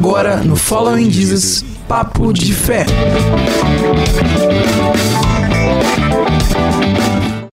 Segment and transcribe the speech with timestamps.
[0.00, 2.86] Agora no Following Jesus, Papo de Fé.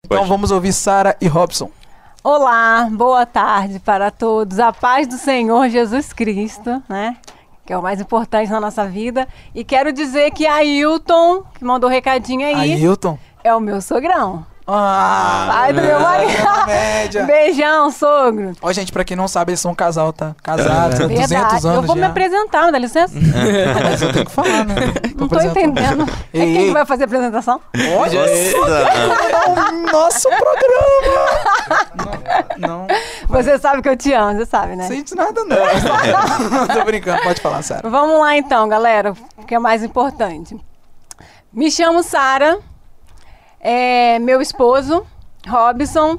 [0.05, 1.69] Então vamos ouvir Sara e Robson.
[2.23, 4.59] Olá, boa tarde para todos.
[4.59, 7.17] A paz do Senhor Jesus Cristo, né?
[7.65, 9.27] Que é o mais importante na nossa vida.
[9.53, 13.19] E quero dizer que a Ailton, que mandou um recadinho aí, Ailton.
[13.43, 14.45] é o meu sogrão.
[14.69, 17.25] Ah, Pai do meu marido.
[17.25, 18.51] Beijão, sogro.
[18.61, 20.35] Ó, gente, pra quem não sabe, eles são um casal, tá?
[20.43, 21.53] Casados, há 200 Verdade.
[21.53, 22.07] anos Eu vou me já.
[22.07, 23.13] apresentar, dá licença?
[23.81, 24.75] Mas eu tenho que falar, né?
[25.17, 26.05] Não tô entendendo.
[26.33, 27.61] É quem que vai fazer a apresentação?
[27.97, 32.17] Olha só, o nosso programa.
[32.57, 32.87] Não, não,
[33.29, 34.85] Você sabe que eu te amo, você sabe, né?
[34.87, 35.57] sente nada não.
[36.75, 37.89] Tô brincando, pode falar, Sara.
[37.89, 40.57] Vamos lá então, galera, o que é mais importante.
[41.53, 42.59] Me chamo Sara,
[43.59, 45.05] é meu esposo,
[45.47, 46.17] Robson.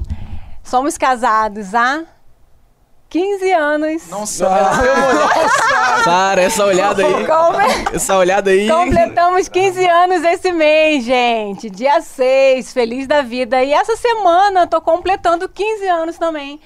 [0.63, 2.03] Somos casados há
[3.09, 4.07] 15 anos.
[4.09, 4.75] Não sabe.
[6.03, 7.25] Sara, essa olhada aí.
[7.25, 8.69] Come- Essa olhada aí.
[8.69, 11.69] Completamos 15 anos esse mês, gente.
[11.69, 13.63] Dia 6, feliz da vida.
[13.63, 16.59] E essa semana eu tô completando 15 anos também.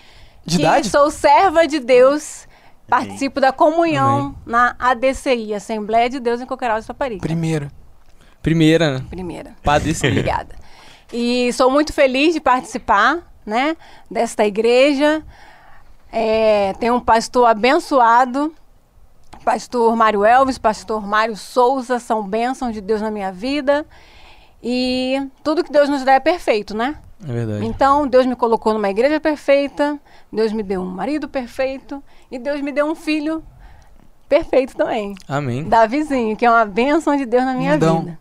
[0.45, 0.89] De que idade?
[0.89, 2.45] Sou serva de Deus.
[2.89, 7.21] Participo da comunhão na ADCI, Assembleia de Deus em Coqueiral de Saparica.
[7.21, 7.71] Primeiro.
[8.41, 9.05] Primeira, né?
[9.09, 9.55] Primeira.
[9.63, 9.93] Padre.
[10.05, 10.55] Obrigada.
[11.13, 13.77] E sou muito feliz de participar, né,
[14.09, 15.23] desta igreja.
[16.11, 18.51] É, tem um pastor abençoado,
[19.45, 23.85] pastor Mário Elvis, pastor Mário Souza, são bênçãos de Deus na minha vida.
[24.61, 26.97] E tudo que Deus nos dá é perfeito, né?
[27.23, 27.63] É verdade.
[27.63, 29.99] Então, Deus me colocou numa igreja perfeita,
[30.31, 33.43] Deus me deu um marido perfeito e Deus me deu um filho
[34.27, 35.13] perfeito também.
[35.27, 35.63] Amém.
[35.63, 37.99] Davizinho, que é uma bênção de Deus na minha Lindão.
[37.99, 38.19] vida.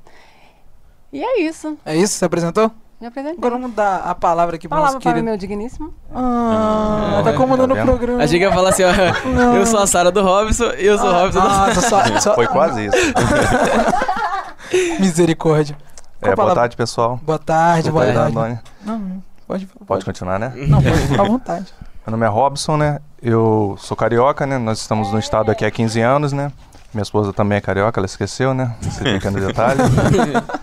[1.11, 1.79] E é isso.
[1.87, 2.15] É isso?
[2.15, 2.71] Você apresentou?
[3.03, 3.37] Me apresentei.
[3.37, 5.25] Agora vamos dar a palavra aqui pro Palavra nosso para querido.
[5.29, 5.93] meu digníssimo.
[6.15, 8.23] Ah, Ah, tá comandando tá o programa.
[8.23, 9.57] Achei que ia falar assim, ó.
[9.57, 12.47] Eu sou a Sara do Robson e eu sou o Robson Ah, só, só, Foi
[12.47, 12.97] quase isso.
[15.01, 15.77] Misericórdia.
[16.21, 16.61] É, boa palavra?
[16.61, 17.19] tarde, pessoal.
[17.25, 18.61] Boa tarde, boa Boa tarde, tarde.
[18.87, 20.53] Não, não, pode, Pode continuar, né?
[20.55, 21.75] Não, pode ficar à vontade.
[22.07, 23.01] Meu nome é Robson, né?
[23.21, 24.59] Eu sou carioca, né?
[24.59, 26.53] Nós estamos no estado aqui há 15 anos, né?
[26.95, 28.77] Minha esposa também é carioca, ela esqueceu, né?
[28.87, 29.81] Esse pequeno detalhe.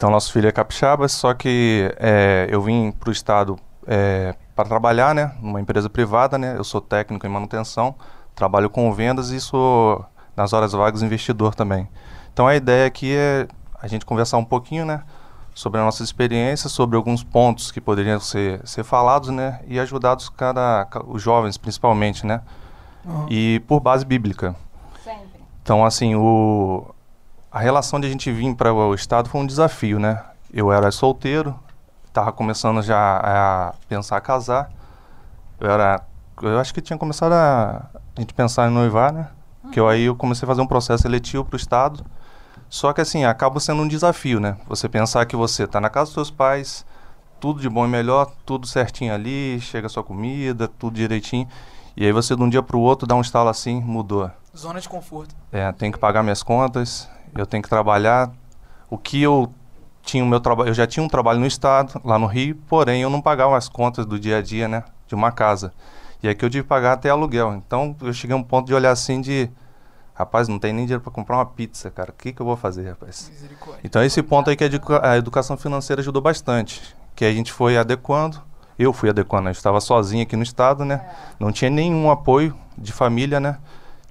[0.00, 4.66] Então, nosso filho é capixaba, só que é, eu vim para o estado é, para
[4.66, 5.34] trabalhar, né?
[5.42, 6.54] Numa empresa privada, né?
[6.56, 7.94] Eu sou técnico em manutenção,
[8.34, 10.02] trabalho com vendas e sou,
[10.34, 11.86] nas horas vagas, investidor também.
[12.32, 13.46] Então, a ideia aqui é
[13.78, 15.02] a gente conversar um pouquinho, né?
[15.54, 19.60] Sobre a nossa experiência, sobre alguns pontos que poderiam ser, ser falados, né?
[19.66, 22.40] E ajudados cada, ca- os jovens, principalmente, né?
[23.04, 23.26] Uhum.
[23.28, 24.56] E por base bíblica.
[25.04, 25.42] Sempre.
[25.62, 26.86] Então, assim, o,
[27.50, 30.22] a relação de a gente vir para o estado foi um desafio, né?
[30.52, 31.58] Eu era solteiro,
[32.06, 34.70] estava começando já a pensar a casar.
[35.58, 36.00] Eu era,
[36.42, 39.28] eu acho que tinha começado a, a gente pensar em noivar, né?
[39.72, 42.04] Que eu, aí eu comecei a fazer um processo seletivo para o estado.
[42.68, 44.56] Só que assim, acaba sendo um desafio, né?
[44.68, 46.86] Você pensar que você está na casa dos seus pais,
[47.40, 51.48] tudo de bom e melhor, tudo certinho ali, chega a sua comida, tudo direitinho.
[51.96, 54.30] E aí você de um dia para o outro dá um estalo assim, mudou.
[54.56, 55.34] Zona de conforto.
[55.50, 58.30] É, tenho que pagar minhas contas, eu tenho que trabalhar.
[58.88, 59.52] O que eu
[60.02, 63.02] tinha o meu trabalho, eu já tinha um trabalho no estado, lá no Rio, porém
[63.02, 65.72] eu não pagava as contas do dia a dia, né, de uma casa.
[66.22, 67.54] E aqui eu tive que pagar até aluguel.
[67.54, 69.48] Então eu cheguei a um ponto de olhar assim de,
[70.14, 72.10] rapaz, não tem nem dinheiro para comprar uma pizza, cara.
[72.10, 73.30] O que que eu vou fazer, rapaz?
[73.84, 76.82] Então esse ponto aí que a, educa- a educação financeira ajudou bastante,
[77.14, 78.40] que a gente foi adequando.
[78.78, 79.50] Eu fui adequando, né?
[79.50, 81.06] eu estava sozinho aqui no estado, né?
[81.38, 83.58] Não tinha nenhum apoio de família, né?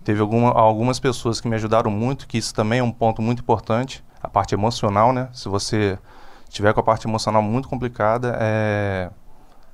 [0.04, 3.42] Teve alguma, algumas pessoas que me ajudaram muito, que isso também é um ponto muito
[3.42, 5.30] importante, a parte emocional, né?
[5.34, 5.98] Se você
[6.50, 9.10] tiver com a parte emocional muito complicada, é,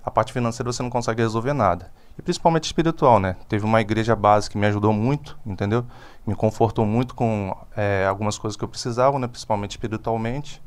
[0.03, 1.91] a parte financeira você não consegue resolver nada.
[2.17, 3.35] E principalmente espiritual, né?
[3.49, 5.85] Teve uma igreja base que me ajudou muito, entendeu?
[6.25, 9.27] Me confortou muito com é, algumas coisas que eu precisava, né?
[9.27, 10.61] Principalmente espiritualmente.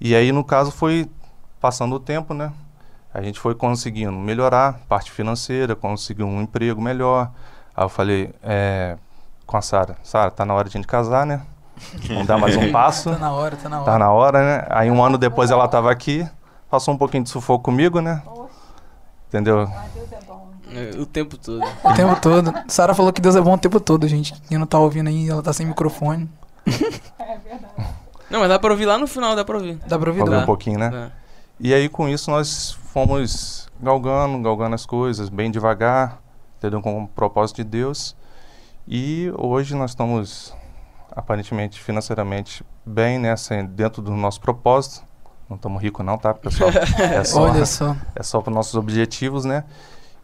[0.00, 1.10] E aí, no caso, foi
[1.60, 2.52] passando o tempo, né?
[3.12, 7.30] A gente foi conseguindo melhorar a parte financeira, conseguir um emprego melhor.
[7.76, 8.96] Aí eu falei é,
[9.46, 11.42] com a Sara, Sara, tá na hora de a gente casar, né?
[12.08, 13.10] Vamos dar mais um passo.
[13.10, 13.84] Tá na hora, tá na hora.
[13.92, 14.66] Tá na hora, né?
[14.70, 16.28] Aí um ano depois ela tava aqui,
[16.70, 18.22] passou um pouquinho de sufoco comigo, né?
[19.28, 19.68] Entendeu?
[20.70, 21.62] É, O tempo todo.
[21.82, 22.54] O tempo todo.
[22.68, 24.32] Sara falou que Deus é bom o tempo todo, gente.
[24.48, 26.28] Quem não tá ouvindo aí, ela tá sem microfone.
[28.30, 29.78] Não, mas dá pra ouvir lá no final, dá pra ouvir.
[29.86, 30.24] Dá pra ouvir?
[30.24, 30.38] Dá.
[30.38, 30.88] um pouquinho, né?
[30.90, 31.10] Dá.
[31.60, 36.18] E aí com isso nós fomos galgando, galgando as coisas, bem devagar,
[36.66, 36.80] entendeu?
[36.80, 38.16] Com o propósito de Deus.
[38.88, 40.54] E hoje nós estamos
[41.10, 43.32] aparentemente financeiramente bem, né?
[43.32, 45.04] Assim, dentro do nosso propósito.
[45.48, 46.70] Não estamos ricos não, tá, pessoal?
[46.98, 47.94] É só, Olha só.
[48.16, 49.64] é só para nossos objetivos, né?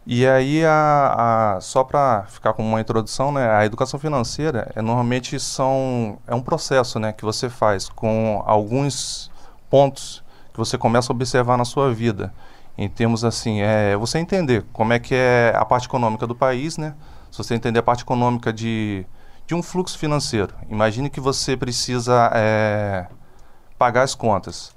[0.05, 4.81] E aí, a, a- só para ficar com uma introdução, né, a educação financeira é,
[4.81, 9.29] normalmente são, é um processo né, que você faz com alguns
[9.69, 12.33] pontos que você começa a observar na sua vida.
[12.81, 16.77] Em termos assim, é você entender como é que é a parte econômica do país,
[16.77, 16.95] né?
[17.29, 19.05] Se você entender a parte econômica de,
[19.45, 20.51] de um fluxo financeiro.
[20.67, 23.05] Imagine que você precisa é,
[23.77, 24.75] pagar as contas.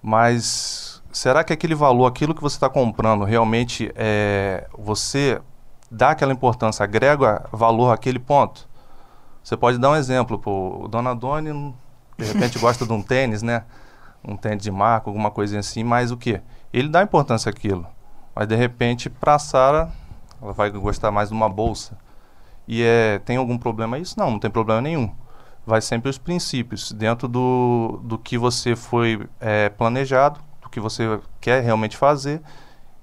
[0.00, 5.42] Mas será que aquele valor, aquilo que você está comprando, realmente é, você
[5.90, 8.68] dá aquela importância, agrega valor àquele ponto?
[9.42, 11.74] Você pode dar um exemplo, pô, Dona Doni
[12.16, 13.64] de repente gosta de um tênis, né?
[14.22, 16.40] Um tênis de marca, alguma coisinha assim, mas o que?
[16.72, 17.86] Ele dá importância àquilo.
[18.34, 19.90] Mas de repente, para a Sara,
[20.40, 21.98] ela vai gostar mais de uma bolsa.
[22.66, 24.18] E é, tem algum problema isso?
[24.18, 25.12] Não, não tem problema nenhum.
[25.66, 31.20] Vai sempre os princípios, dentro do, do que você foi é, planejado, do que você
[31.40, 32.40] quer realmente fazer.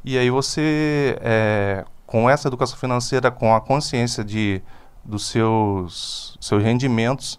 [0.03, 4.61] E aí você, é, com essa educação financeira, com a consciência de,
[5.03, 7.37] dos seus, seus rendimentos,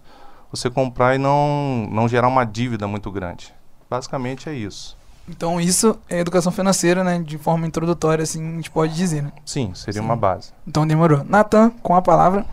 [0.50, 3.54] você comprar e não, não gerar uma dívida muito grande.
[3.88, 4.97] Basicamente é isso.
[5.28, 7.18] Então isso é educação financeira, né?
[7.22, 9.32] De forma introdutória, assim, a gente pode dizer, né?
[9.44, 10.06] Sim, seria Sim.
[10.06, 10.52] uma base.
[10.66, 11.22] Então demorou.
[11.24, 12.46] Natan, com a palavra.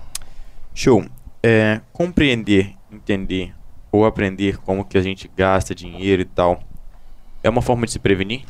[0.74, 1.06] Show.
[1.42, 3.54] É, compreender, entender
[3.92, 6.60] ou aprender como que a gente gasta dinheiro e tal
[7.44, 8.44] é uma forma de se prevenir?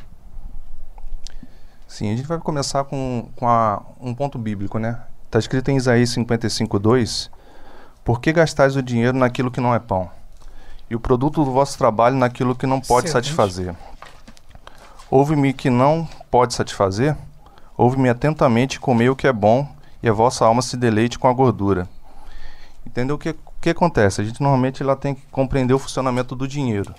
[1.88, 5.00] Sim, a gente vai começar com, com a- um ponto bíblico, né?
[5.28, 7.30] Está escrito em Isaías 55, 2:
[8.04, 10.10] Por que gastais o dinheiro naquilo que não é pão?
[10.90, 13.26] E o produto do vosso trabalho naquilo que não pode Excelente.
[13.28, 13.76] satisfazer?
[15.10, 17.16] Ouve-me que não pode satisfazer?
[17.78, 19.68] Ouve-me atentamente comei o que é bom,
[20.02, 21.88] e a vossa alma se deleite com a gordura.
[22.86, 24.22] Entendeu o que, que acontece?
[24.22, 26.94] A gente normalmente ela tem que compreender o funcionamento do dinheiro.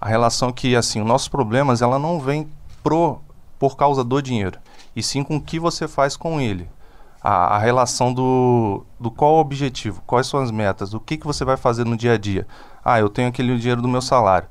[0.00, 2.46] A relação que, assim, os nossos problemas, ela não vem
[2.82, 3.20] pro,
[3.58, 4.58] por causa do dinheiro,
[4.94, 6.68] e sim com o que você faz com ele.
[7.22, 11.26] A, a relação do, do qual o objetivo, quais são as metas, o que, que
[11.26, 12.46] você vai fazer no dia a dia.
[12.84, 14.46] Ah, eu tenho aquele dinheiro do meu salário,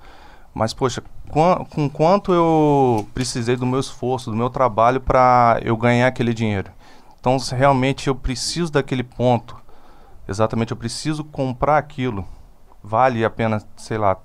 [0.53, 5.75] mas, poxa, quan- com quanto eu precisei do meu esforço, do meu trabalho para eu
[5.77, 6.71] ganhar aquele dinheiro?
[7.19, 9.55] Então, se realmente eu preciso daquele ponto,
[10.27, 12.25] exatamente, eu preciso comprar aquilo,
[12.83, 14.17] vale a pena, sei lá,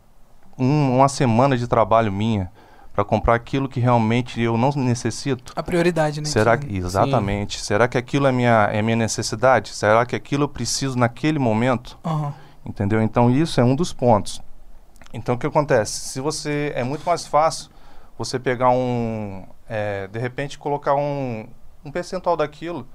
[0.59, 2.51] um- uma semana de trabalho minha
[2.93, 5.53] para comprar aquilo que realmente eu não necessito?
[5.57, 6.29] A prioridade, né?
[6.29, 7.61] Será que exatamente?
[7.61, 9.71] Será que aquilo é minha é minha necessidade?
[9.71, 11.97] Será que aquilo eu preciso naquele momento?
[12.05, 12.35] Aham.
[12.67, 13.01] Entendeu?
[13.01, 14.43] Então isso é um dos pontos.
[15.13, 15.93] Então o que acontece?
[16.09, 17.71] Se você é muito mais fácil
[18.17, 21.49] você pegar um é, de repente colocar um,
[21.85, 22.87] um percentual daquilo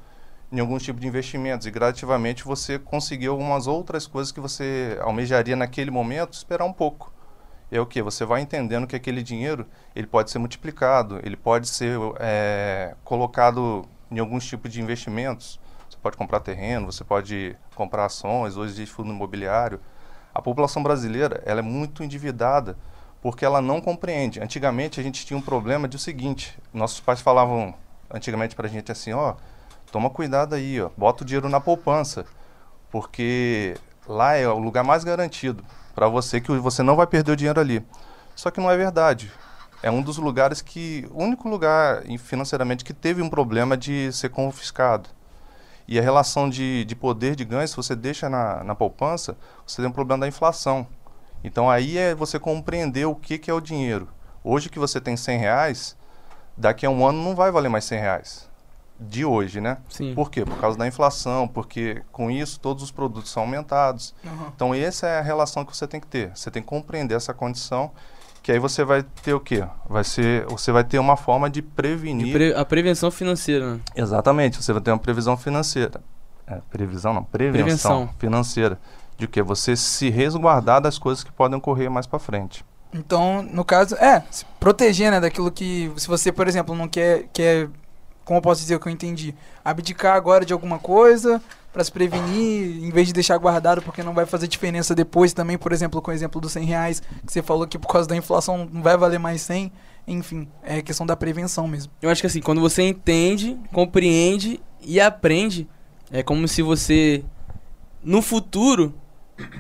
[0.52, 5.56] em algum tipo de investimentos e gradativamente você conseguir algumas outras coisas que você almejaria
[5.56, 7.14] naquele momento, esperar um pouco.
[7.72, 8.02] É o que?
[8.02, 9.66] Você vai entendendo que aquele dinheiro
[9.96, 15.60] ele pode ser multiplicado, ele pode ser é, colocado em alguns tipos de investimentos.
[15.90, 19.80] Você pode comprar terreno, você pode comprar ações, hoje existe fundo imobiliário.
[20.36, 22.78] A população brasileira ela é muito endividada
[23.22, 24.42] porque ela não compreende.
[24.42, 27.74] Antigamente a gente tinha um problema de o seguinte: nossos pais falavam
[28.12, 29.36] antigamente para a gente assim, ó,
[29.94, 32.26] toma cuidado aí, ó, bota o dinheiro na poupança,
[32.92, 35.64] porque lá é o lugar mais garantido
[35.96, 37.82] para você que você não vai perder o dinheiro ali.
[38.36, 39.32] Só que não é verdade.
[39.82, 44.30] É um dos lugares que, o único lugar financeiramente que teve um problema de ser
[44.30, 45.10] confiscado.
[45.88, 49.82] E a relação de, de poder de ganho, se você deixa na, na poupança, você
[49.82, 50.88] tem um problema da inflação.
[51.44, 54.10] Então aí é você compreender o que, que é o dinheiro.
[54.44, 55.96] Hoje que você tem 100 reais,
[56.58, 58.50] daqui a um ano não vai valer mais 100 reais.
[59.00, 59.78] De hoje, né?
[59.90, 60.16] Sim.
[60.16, 60.46] Por quê?
[60.46, 64.16] Por causa da inflação, porque com isso todos os produtos são aumentados.
[64.26, 64.52] Aham.
[64.56, 66.36] Então essa é a relação que você tem que ter.
[66.36, 67.92] Você tem que compreender essa condição,
[68.46, 69.64] que aí você vai ter o quê?
[69.90, 72.32] Vai ser, você vai ter uma forma de De prevenir.
[72.32, 73.80] pre- a prevenção financeira, né?
[73.96, 76.00] Exatamente, você vai ter uma previsão financeira.
[76.46, 78.10] É, previsão não, prevenção, Prevenção.
[78.20, 78.80] financeira.
[79.18, 82.64] De que você se resguardar das coisas que podem ocorrer mais para frente.
[82.94, 85.92] Então, no caso, é, se proteger, né, daquilo que.
[85.98, 87.26] Se você, por exemplo, não quer.
[87.34, 87.68] quer
[88.26, 89.34] como eu posso dizer o que eu entendi?
[89.64, 91.42] Abdicar agora de alguma coisa
[91.72, 95.58] para se prevenir, em vez de deixar guardado, porque não vai fazer diferença depois também,
[95.58, 98.16] por exemplo, com o exemplo dos 100 reais, que você falou que por causa da
[98.16, 99.72] inflação não vai valer mais 100.
[100.08, 101.92] Enfim, é questão da prevenção mesmo.
[102.02, 105.68] Eu acho que assim, quando você entende, compreende e aprende,
[106.12, 107.24] é como se você,
[108.04, 108.94] no futuro,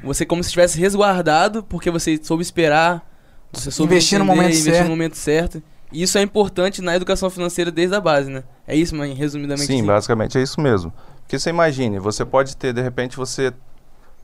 [0.03, 3.05] você como se estivesse resguardado, porque você soube esperar,
[3.51, 5.63] você soube Investir no entender, momento investir no momento certo.
[5.95, 8.43] E isso é importante na educação financeira desde a base, né?
[8.67, 9.65] É isso, mas resumidamente.
[9.65, 9.85] Sim, assim.
[9.85, 10.91] basicamente é isso mesmo.
[11.21, 13.53] Porque você imagine, você pode ter, de repente, você.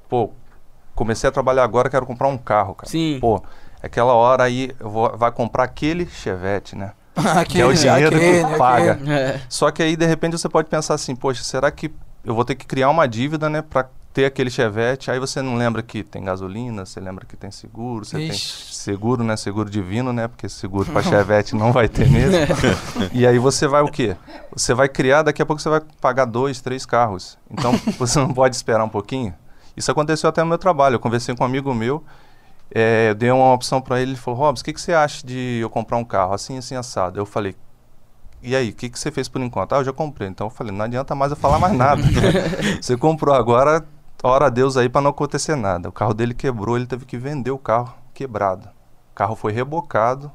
[0.09, 0.31] Pô,
[0.93, 2.89] comecei a trabalhar agora, quero comprar um carro, cara.
[2.89, 3.19] Sim.
[3.21, 3.41] Pô,
[3.81, 6.91] aquela hora aí eu vou, vai comprar aquele Chevette, né?
[7.15, 8.91] aquele, que é o dinheiro aquele, que paga.
[8.91, 9.09] aquele.
[9.09, 9.41] É.
[9.47, 11.89] Só que aí, de repente, você pode pensar assim, poxa, será que
[12.25, 15.09] eu vou ter que criar uma dívida, né, pra ter aquele chevette?
[15.09, 18.29] Aí você não lembra que tem gasolina, você lembra que tem seguro, você Ixi.
[18.29, 18.37] tem
[18.73, 22.39] seguro, né, seguro divino, né, porque seguro pra chevette não vai ter mesmo.
[23.13, 24.15] e aí você vai o quê?
[24.53, 27.37] Você vai criar, daqui a pouco você vai pagar dois, três carros.
[27.49, 29.33] Então, você não pode esperar um pouquinho?
[29.75, 30.95] Isso aconteceu até no meu trabalho.
[30.95, 32.03] Eu conversei com um amigo meu,
[32.73, 35.25] eh, eu dei uma opção pra ele, ele falou, Robson, o que, que você acha
[35.25, 37.17] de eu comprar um carro assim, assim, assado?
[37.17, 37.55] Eu falei,
[38.43, 39.73] e aí, o que, que você fez por enquanto?
[39.73, 40.27] Ah, eu já comprei.
[40.27, 42.01] Então eu falei, não adianta mais eu falar mais nada.
[42.81, 43.85] você comprou agora,
[44.23, 45.89] ora a Deus aí para não acontecer nada.
[45.89, 48.67] O carro dele quebrou, ele teve que vender o carro quebrado.
[49.11, 50.31] O carro foi rebocado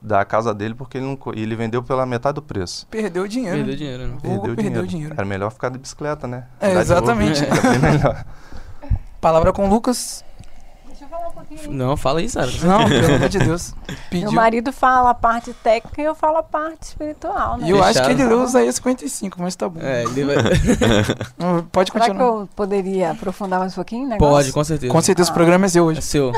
[0.00, 2.86] da casa dele porque ele, não, e ele vendeu pela metade do preço.
[2.88, 3.56] Perdeu o dinheiro.
[3.56, 4.18] Perdeu dinheiro, né?
[4.22, 5.14] Vou perder o dinheiro.
[5.14, 6.46] Era melhor ficar de bicicleta, né?
[6.60, 7.40] É, exatamente.
[7.40, 8.24] Bem melhor.
[9.20, 10.22] Palavra com o Lucas.
[10.86, 11.42] Deixa eu falar um pouquinho.
[11.68, 12.50] Não, fala aí, Sara.
[12.62, 13.74] Não, pelo amor de Deus.
[14.10, 14.28] Pediu.
[14.28, 17.66] Meu marido fala a parte técnica e eu falo a parte espiritual, né?
[17.66, 19.80] E eu acho que ele usa aí 55, mas tá bom.
[19.82, 20.36] É, ele vai...
[21.72, 22.24] Pode Será que continuar.
[22.26, 24.34] eu poderia aprofundar mais um pouquinho o negócio?
[24.34, 24.92] Pode, com certeza.
[24.92, 26.02] Com certeza o programa é seu É hoje.
[26.02, 26.32] seu.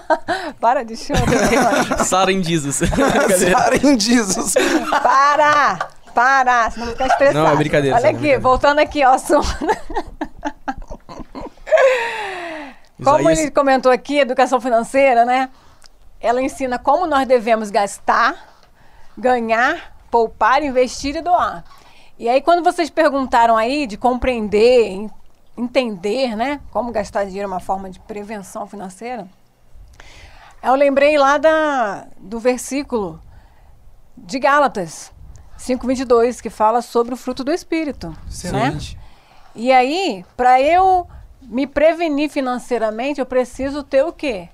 [0.60, 2.04] Para de chorar.
[2.04, 2.76] Sara em Jesus.
[3.52, 4.54] Sara em Jesus.
[5.02, 5.78] Para!
[6.14, 6.70] Para!
[6.70, 7.38] Senão ficar estressado.
[7.38, 8.40] Não, é brincadeira, Olha é aqui, brincadeira.
[8.40, 9.46] voltando aqui ao assunto.
[13.02, 15.48] Como Isaías- ele comentou aqui, educação financeira, né?
[16.20, 18.34] Ela ensina como nós devemos gastar,
[19.16, 21.64] ganhar, poupar, investir e doar.
[22.18, 25.10] E aí, quando vocês perguntaram aí de compreender, en-
[25.56, 26.60] entender, né?
[26.70, 29.26] Como gastar dinheiro é uma forma de prevenção financeira,
[30.62, 33.20] eu lembrei lá da, do versículo
[34.16, 35.10] de Gálatas
[35.58, 38.16] 5:22 que fala sobre o fruto do espírito, né?
[38.28, 38.98] Excelente.
[39.54, 41.06] E aí, para eu
[41.50, 44.48] me prevenir financeiramente, eu preciso ter o quê?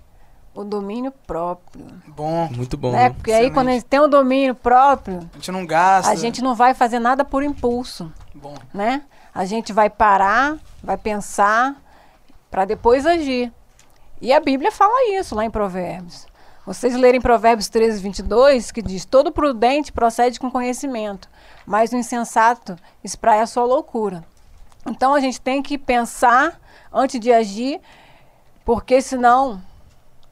[0.55, 1.85] O domínio próprio.
[2.07, 2.49] Bom.
[2.51, 2.93] Muito bom.
[2.93, 3.11] né?
[3.11, 3.81] Porque aí, quando a excelente.
[3.83, 6.11] gente tem o domínio próprio, A gente não gasta.
[6.11, 8.55] a gente não vai fazer nada por impulso, Bom.
[8.73, 9.03] né?
[9.35, 11.77] A gente vai parar, vai pensar,
[12.51, 13.53] para depois agir.
[14.19, 16.27] E a Bíblia fala isso lá em Provérbios.
[16.65, 21.29] Vocês lerem Provérbios 13, 22, que diz: Todo prudente procede com conhecimento,
[21.67, 24.25] mas o insensato espraia a sua loucura.
[24.89, 26.59] Então a gente tem que pensar
[26.97, 27.81] antes de agir,
[28.65, 29.61] porque senão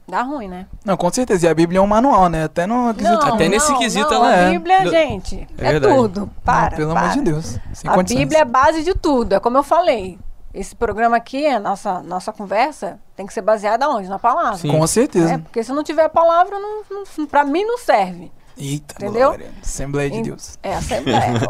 [0.07, 0.67] dá ruim, né?
[0.83, 1.47] Não, com certeza.
[1.47, 2.43] E a Bíblia é um manual, né?
[2.43, 3.25] Até no quesito.
[3.25, 4.49] Até nesse quesito não, ela A é.
[4.51, 6.29] Bíblia, Do- gente, É é, tudo.
[6.43, 6.71] Para.
[6.71, 7.01] Não, pelo para.
[7.05, 7.59] amor de Deus.
[7.73, 8.19] Sem A condições.
[8.19, 9.33] Bíblia é base de tudo.
[9.33, 10.19] É como eu falei.
[10.53, 14.07] Esse programa aqui, a nossa, nossa conversa, tem que ser baseada onde?
[14.07, 14.55] Na palavra.
[14.57, 14.71] Sim.
[14.71, 15.33] Com certeza.
[15.33, 18.31] É, porque se não tiver palavra, não, não, pra mim não serve.
[18.57, 19.27] Eita, Entendeu?
[19.31, 19.51] glória.
[19.61, 20.57] Assembleia de Em- Deus.
[20.63, 21.41] É, Assembleia.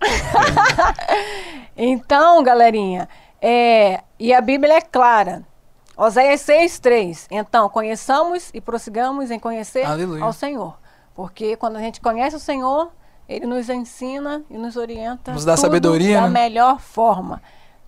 [1.76, 3.08] então, galerinha,
[3.40, 5.42] é, e a Bíblia é clara.
[5.96, 7.28] Oséias 6, 3.
[7.30, 10.24] Então, conheçamos e prossigamos em conhecer Aleluia.
[10.24, 10.78] ao Senhor.
[11.14, 12.90] Porque quando a gente conhece o Senhor,
[13.28, 16.40] Ele nos ensina e nos orienta Nos dá tudo sabedoria, da né?
[16.40, 17.42] melhor forma.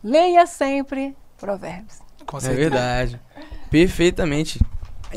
[0.04, 2.00] Leia sempre Provérbios.
[2.26, 3.21] Com É verdade.
[3.71, 4.61] Perfeitamente.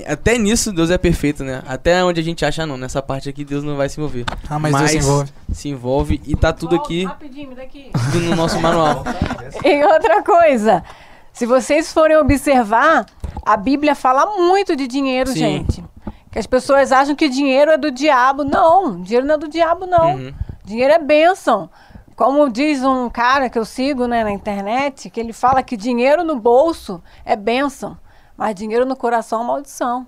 [0.08, 1.62] Até nisso Deus é perfeito, né?
[1.68, 4.26] Até onde a gente acha, "Ah, não, nessa parte aqui Deus não vai se envolver.
[4.50, 5.32] Ah, mas, Deus se envolve.
[5.54, 7.92] Se envolve e tá tudo aqui Rapidinho, me daqui.
[8.12, 9.04] tudo no nosso manual.
[9.64, 10.84] E outra coisa,
[11.32, 13.06] se vocês forem observar,
[13.46, 15.40] a Bíblia fala muito de dinheiro, Sim.
[15.40, 15.84] gente.
[16.32, 18.44] Que as pessoas acham que dinheiro é do diabo.
[18.44, 20.16] Não, dinheiro não é do diabo, não.
[20.16, 20.34] Uhum.
[20.66, 21.70] Dinheiro é bênção.
[22.16, 26.24] Como diz um cara que eu sigo né, na internet, que ele fala que dinheiro
[26.24, 27.98] no bolso é bênção,
[28.38, 30.08] mas dinheiro no coração é maldição.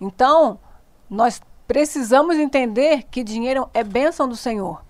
[0.00, 0.58] Então,
[1.08, 4.82] nós precisamos entender que dinheiro é bênção do Senhor.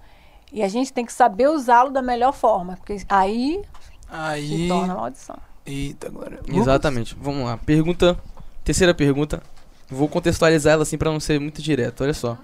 [0.52, 4.68] E a gente tem que saber usá-lo da melhor forma, porque aí se Aí.
[4.68, 5.36] torna maldição.
[5.66, 6.40] Eita, glória.
[6.48, 7.14] Exatamente.
[7.20, 7.58] Vamos lá.
[7.58, 8.18] Pergunta.
[8.64, 9.42] Terceira pergunta.
[9.90, 12.02] Vou contextualizar ela assim pra não ser muito direto.
[12.02, 12.38] Olha só.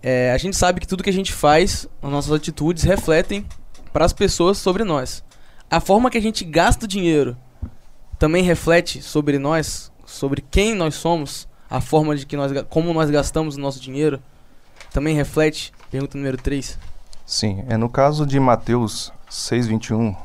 [0.00, 3.44] É, a gente sabe que tudo que a gente faz, as nossas atitudes refletem
[3.92, 5.24] para as pessoas sobre nós.
[5.68, 7.36] A forma que a gente gasta o dinheiro
[8.18, 13.10] também reflete sobre nós, sobre quem nós somos, a forma de que nós, como nós
[13.10, 14.20] gastamos o nosso dinheiro,
[14.92, 15.72] também reflete.
[15.90, 16.78] Pergunta número 3.
[17.24, 20.16] Sim, é no caso de Mateus 6:21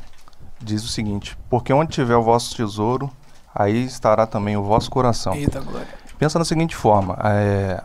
[0.61, 3.09] diz o seguinte: Porque onde tiver o vosso tesouro,
[3.53, 5.33] aí estará também o vosso coração.
[5.33, 5.87] Eita, glória.
[6.17, 7.83] Pensa da seguinte forma: é,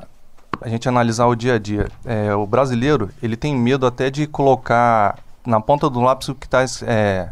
[0.60, 1.88] a gente analisar o dia a dia.
[2.04, 6.46] É, o brasileiro ele tem medo até de colocar na ponta do lápis o que
[6.46, 6.64] está.
[6.82, 7.30] É,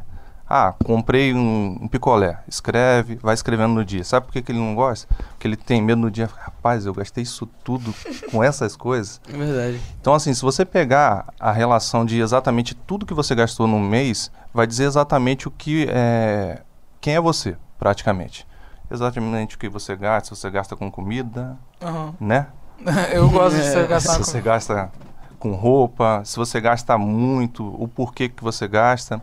[0.57, 2.39] ah, comprei um, um picolé.
[2.47, 4.05] Escreve, vai escrevendo no dia.
[4.05, 5.09] Sabe por que, que ele não gosta?
[5.31, 6.31] Porque ele tem medo no dia.
[6.33, 7.93] Rapaz, eu gastei isso tudo
[8.31, 9.21] com essas coisas.
[9.29, 9.81] É verdade.
[10.01, 14.31] Então, assim, se você pegar a relação de exatamente tudo que você gastou no mês,
[14.53, 16.63] vai dizer exatamente o que é.
[17.01, 18.47] Quem é você, praticamente.
[18.89, 22.15] Exatamente o que você gasta, se você gasta com comida, Aham.
[22.21, 22.47] né?
[23.13, 23.73] Eu gosto de É.
[23.73, 24.25] ser gastar Se com...
[24.25, 24.93] você gasta
[25.41, 29.21] com roupa, se você gasta muito, o porquê que você gasta.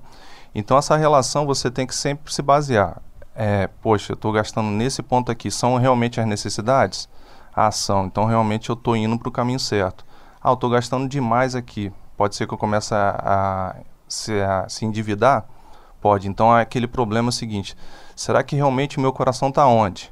[0.54, 3.02] Então essa relação você tem que sempre se basear.
[3.36, 7.08] É, poxa, eu estou gastando nesse ponto aqui, são realmente as necessidades?
[7.56, 10.06] A ação, então realmente eu estou indo para o caminho certo.
[10.42, 13.76] Ah, eu estou gastando demais aqui, pode ser que eu comece a, a,
[14.08, 15.46] se, a se endividar?
[16.02, 16.28] Pode.
[16.28, 17.76] Então é aquele problema seguinte:
[18.16, 20.12] será que realmente o meu coração está onde?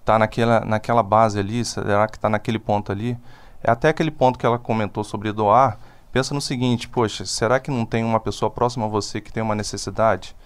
[0.00, 1.64] Está naquela, naquela base ali?
[1.64, 3.16] Será que está naquele ponto ali?
[3.62, 5.78] É até aquele ponto que ela comentou sobre doar.
[6.12, 9.42] Pensa no seguinte: poxa, será que não tem uma pessoa próxima a você que tem
[9.42, 10.36] uma necessidade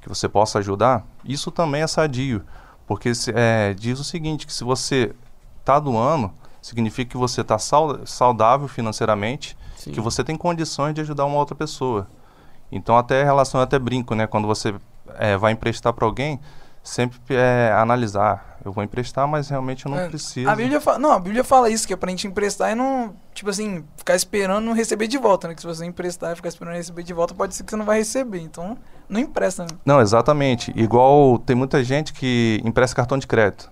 [0.00, 1.06] que você possa ajudar?
[1.24, 2.42] Isso também é sadio,
[2.86, 5.14] porque é, diz o seguinte: que se você
[5.60, 9.92] está doando, significa que você está saudável financeiramente, Sim.
[9.92, 12.08] que você tem condições de ajudar uma outra pessoa.
[12.70, 14.26] Então até relação até brinco, né?
[14.26, 14.74] Quando você
[15.18, 16.40] é, vai emprestar para alguém,
[16.82, 18.58] sempre é, analisar.
[18.64, 20.48] Eu vou emprestar, mas realmente eu não É, preciso.
[20.48, 23.12] A Bíblia fala, não, a Bíblia fala isso, que é pra gente emprestar e não,
[23.34, 25.54] tipo assim, ficar esperando não receber de volta, né?
[25.54, 27.84] Que se você emprestar e ficar esperando receber de volta, pode ser que você não
[27.84, 28.38] vai receber.
[28.40, 29.70] Então, não empresta, né?
[29.84, 30.72] Não, exatamente.
[30.76, 33.68] Igual tem muita gente que empresta cartão de crédito.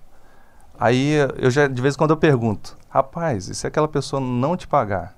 [0.79, 4.57] Aí eu já de vez em quando eu pergunto, rapaz, e se aquela pessoa não
[4.57, 5.15] te pagar?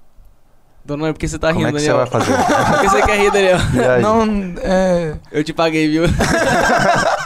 [0.84, 2.04] Dona Mãe, por que você tá como rindo, é que Daniel?
[2.04, 2.32] você vai fazer?
[2.72, 3.58] Por que você quer rir, Daniel?
[3.72, 4.02] E aí?
[4.02, 4.24] Não,
[4.60, 5.16] é.
[5.30, 6.02] Eu te paguei, viu?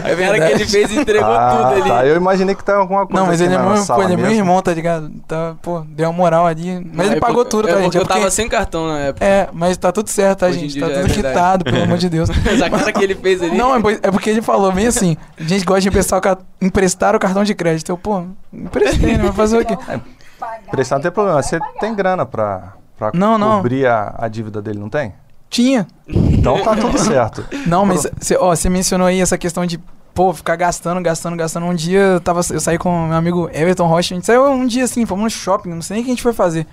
[0.00, 0.52] A cara que verdade.
[0.52, 1.90] ele fez entregou ah, tudo ali.
[1.90, 4.12] Tá, eu imaginei que tá alguma coisa Não, mas aqui ele é, meu, pô, ele
[4.12, 5.10] é meu irmão, tá ligado?
[5.26, 6.84] Tá, pô, deu uma moral ali.
[6.92, 7.84] Mas É ele pagou porque- tudo, é tá, gente?
[7.84, 9.24] porque É eu tava porque- sem cartão na época.
[9.24, 10.80] É, mas tá tudo certo, tá, Hoje gente?
[10.80, 11.14] Tá é tudo verdade.
[11.28, 12.28] quitado, pelo amor de Deus.
[12.44, 13.56] Mas a cara que ele fez ali.
[13.56, 16.38] Não, é é porque ele falou bem assim: a gente gosta de emprestar o, ca-
[16.60, 17.90] emprestar o cartão de crédito.
[17.90, 19.22] Eu, pô, emprestei, né?
[19.24, 19.76] Vai fazer o quê?
[20.70, 21.42] Prestar não tem problema.
[21.42, 23.56] Você tem grana pra, pra Não, não.
[23.58, 25.12] cobrir a, a dívida dele, não tem?
[25.50, 25.86] Tinha.
[26.08, 27.44] Então tá tudo certo.
[27.66, 29.78] Não, mas você ó, você mencionou aí essa questão de,
[30.14, 31.66] pô, ficar gastando, gastando, gastando.
[31.66, 34.66] Um dia eu, tava, eu saí com meu amigo Everton Rocha, a gente saiu um
[34.66, 36.66] dia assim, fomos no shopping, não sei nem o que a gente foi fazer.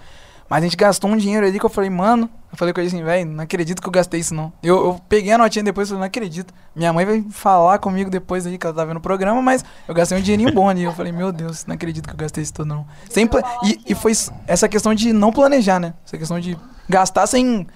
[0.50, 2.88] Mas a gente gastou um dinheiro ali que eu falei, mano, eu falei com ele
[2.88, 4.54] assim, velho, não acredito que eu gastei isso não.
[4.64, 6.54] Eu, eu peguei a notinha depois e falei, não acredito.
[6.74, 9.94] Minha mãe vai falar comigo depois aí, que ela tá vendo o programa, mas eu
[9.94, 10.84] gastei um dinheirinho bom ali.
[10.84, 12.86] Eu falei, meu Deus, não acredito que eu gastei isso tudo não.
[13.10, 13.30] Sem
[13.66, 14.14] e, e foi
[14.48, 15.94] essa questão de não planejar, né?
[16.06, 17.68] Essa questão de gastar sem.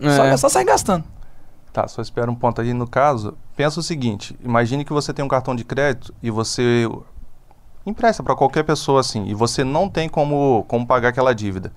[0.00, 0.36] Só, É.
[0.36, 1.04] só sair gastando.
[1.72, 2.72] Tá, só espera um ponto aí.
[2.72, 6.88] No caso, pensa o seguinte: imagine que você tem um cartão de crédito e você
[7.84, 11.72] empresta para qualquer pessoa assim, e você não tem como, como pagar aquela dívida.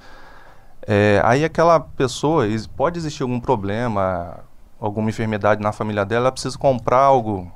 [0.88, 4.40] É, aí aquela pessoa, pode existir algum problema,
[4.80, 7.52] alguma enfermidade na família dela, ela precisa comprar algo,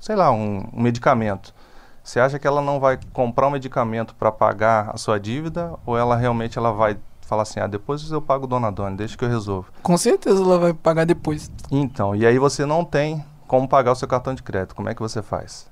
[0.00, 1.54] sei lá, um, um medicamento.
[2.02, 5.96] Você acha que ela não vai comprar um medicamento para pagar a sua dívida ou
[5.96, 6.96] ela realmente ela vai
[7.32, 9.68] falar assim, ah, depois eu pago Dona Dona, deixa que eu resolvo.
[9.82, 11.50] Com certeza ela vai pagar depois.
[11.70, 14.74] Então, e aí você não tem como pagar o seu cartão de crédito.
[14.74, 15.66] Como é que você faz?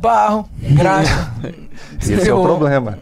[0.00, 1.32] Barro, graxa.
[2.02, 2.98] Esse é o problema.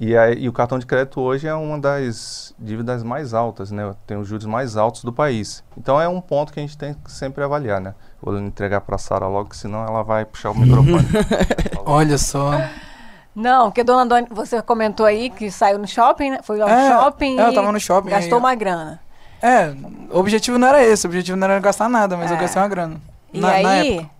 [0.00, 3.94] E, aí, e o cartão de crédito hoje é uma das dívidas mais altas, né?
[4.04, 5.62] Tem os juros mais altos do país.
[5.76, 7.94] Então é um ponto que a gente tem que sempre avaliar, né?
[8.20, 11.06] Vou entregar para a Sara logo, senão ela vai puxar o microfone.
[11.86, 12.50] Olha só.
[13.38, 16.38] Não, porque dona Dona, você comentou aí que saiu no shopping, né?
[16.42, 19.00] Foi ao É, shopping é, eu tava no shopping, gastou aí- uma grana.
[19.40, 19.72] É,
[20.10, 22.40] o objetivo não era esse, o objetivo não era gastar nada, mas eu É.
[22.40, 23.00] gastei uma grana.
[23.32, 24.10] E Na- na aí, época.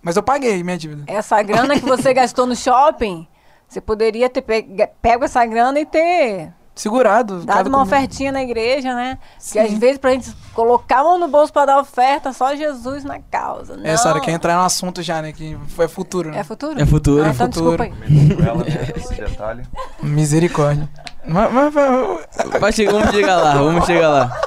[0.00, 1.02] Mas eu paguei minha dívida.
[1.08, 3.26] essa grana que você gastou no shopping,
[3.68, 7.40] você poderia ter pe- pego essa grana e ter Segurado.
[7.42, 9.18] dado uma ofertinha na igreja, né?
[9.42, 13.02] Porque às vezes pra gente colocar a mão no bolso pra dar oferta, só Jesus
[13.02, 13.80] na causa.
[13.82, 14.20] É, Sara, Não.
[14.20, 15.32] quer entrar no assunto já, né?
[15.32, 16.40] Que é futuro, né?
[16.40, 16.78] É futuro?
[16.80, 17.24] É futuro.
[17.24, 17.82] Ah, É então futuro.
[17.82, 18.46] desculpa aí.
[18.48, 18.92] ela, né?
[18.94, 19.62] Esse detalhe.
[20.02, 20.86] Misericórdia.
[21.26, 21.74] Mas, mas-
[22.60, 24.40] mas- chegar, vamos chegar lá, vamos chegar lá.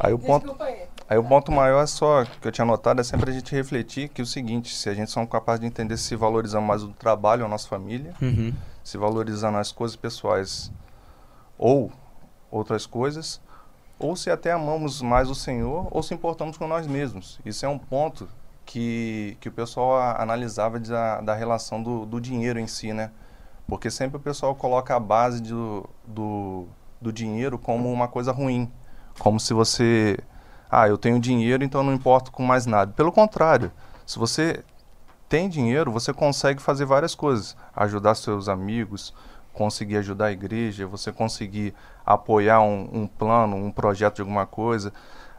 [0.00, 0.56] Aí o ponto,
[1.08, 4.08] aí o ponto maior é só que eu tinha notado é sempre a gente refletir
[4.08, 7.44] que o seguinte, se a gente somos capazes de entender se valorizamos mais o trabalho,
[7.44, 8.52] a nossa família, Uhum.
[8.84, 10.70] se valorizando as coisas pessoais
[11.58, 11.90] ou
[12.50, 13.40] outras coisas,
[13.98, 17.40] ou se até amamos mais o Senhor ou se importamos com nós mesmos.
[17.44, 18.28] Isso é um ponto
[18.64, 23.10] que, que o pessoal analisava da, da relação do, do dinheiro em si, né?
[23.66, 26.66] Porque sempre o pessoal coloca a base do, do,
[27.00, 28.70] do dinheiro como uma coisa ruim.
[29.18, 30.18] Como se você...
[30.70, 32.92] Ah, eu tenho dinheiro, então não importo com mais nada.
[32.92, 33.72] Pelo contrário,
[34.04, 34.62] se você
[35.28, 37.56] tem dinheiro, você consegue fazer várias coisas.
[37.74, 39.14] Ajudar seus amigos,
[39.56, 44.92] conseguir ajudar a igreja, você conseguir apoiar um, um plano, um projeto de alguma coisa,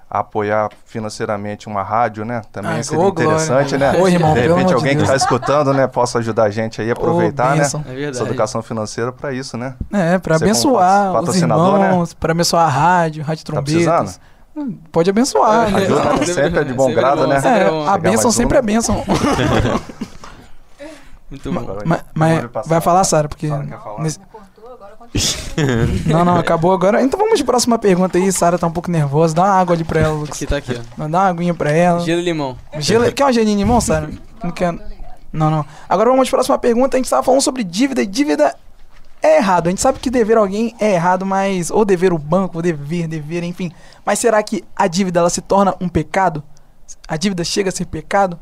[0.09, 2.41] apoiar financeiramente uma rádio, né?
[2.51, 3.23] Também Ah, seria glória.
[3.23, 3.91] interessante, né?
[4.01, 6.81] Ô, irmão, de repente amor de alguém que está escutando, né, possa ajudar a gente
[6.81, 7.63] aí a aproveitar, Ô, né?
[7.87, 9.75] É Essa educação financeira para isso, né?
[9.93, 11.41] É, pra Você como abençoar os né?
[11.87, 14.19] irmãos, pra abençoar a rádio, rádio Tá trombetas.
[14.55, 15.77] Hum, Pode abençoar, né?
[15.83, 16.25] Ajuda, né?
[16.25, 17.39] Sempre é de bom Sempre grado, bom, né?
[17.39, 18.59] sempre É, a bênção sempre uma.
[18.59, 19.03] é bênção.
[21.29, 21.65] Muito bom.
[21.85, 22.69] Mas mas vamos passar.
[22.69, 23.47] vai falar, Sara, porque.
[23.49, 24.01] Sara quer falar?
[24.03, 24.19] nesse-
[26.05, 27.01] Não, não, acabou agora.
[27.01, 28.31] Então vamos de próxima pergunta aí.
[28.31, 29.33] Sara tá um pouco nervosa.
[29.35, 30.35] Dá uma água ali pra ela, Lucas.
[30.35, 31.07] Aqui tá aqui, ó.
[31.07, 31.99] Dá uma aguinha pra ela.
[32.01, 32.57] Gelo e limão.
[32.79, 33.11] Gelo...
[33.11, 34.09] Quer uma gelinha de limão, Sara?
[34.43, 34.73] Não quer.
[35.31, 35.65] Não, não.
[35.89, 36.95] Agora vamos de próxima pergunta.
[36.95, 38.55] A gente tava falando sobre dívida e dívida
[39.21, 39.67] é errado.
[39.67, 41.69] A gente sabe que dever alguém é errado, mas.
[41.71, 43.71] Ou dever o banco, ou dever, dever, enfim.
[44.05, 46.43] Mas será que a dívida ela se torna um pecado?
[47.07, 48.39] A dívida chega a ser pecado?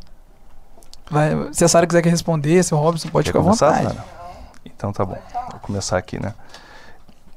[1.10, 3.98] Vai, se a Sara quiser responder, se o Robson pode Quer ficar à vontade.
[4.66, 5.18] Então tá bom.
[5.52, 6.34] Vou começar aqui, né?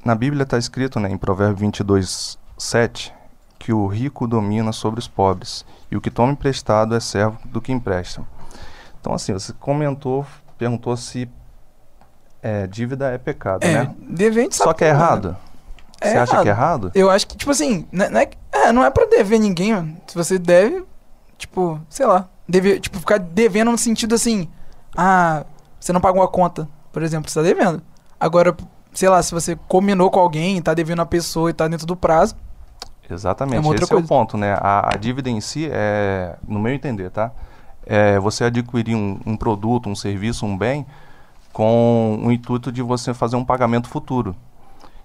[0.04, 3.12] Na Bíblia está escrito, né, em Provérbio 22, 7,
[3.58, 7.60] que o rico domina sobre os pobres e o que toma emprestado é servo do
[7.60, 8.22] que empresta.
[9.00, 10.24] Então, assim, você comentou,
[10.56, 11.28] perguntou se
[12.42, 13.94] é, dívida é pecado, É, né?
[14.16, 15.36] sabe Só que é errado.
[16.00, 16.42] É você acha errado.
[16.42, 16.92] que é errado?
[16.94, 19.96] Eu acho que, tipo assim, não, não é, é, não é pra dever ninguém, mano.
[20.06, 20.84] Se você deve,
[21.36, 22.28] tipo, sei lá.
[22.48, 24.48] Deve, tipo, ficar devendo no sentido assim.
[24.96, 25.44] Ah,
[25.78, 27.82] você não pagou a conta, por exemplo, você tá devendo.
[28.18, 28.56] Agora,
[28.92, 31.94] sei lá, se você combinou com alguém, tá devendo a pessoa e tá dentro do
[31.94, 32.34] prazo.
[33.10, 34.08] Exatamente, É esse é o coisa.
[34.08, 34.54] ponto, né?
[34.60, 37.30] A, a dívida em si é, no meu entender, tá?
[37.86, 40.86] É você adquirir um, um produto, um serviço, um bem,
[41.52, 44.36] com o intuito de você fazer um pagamento futuro.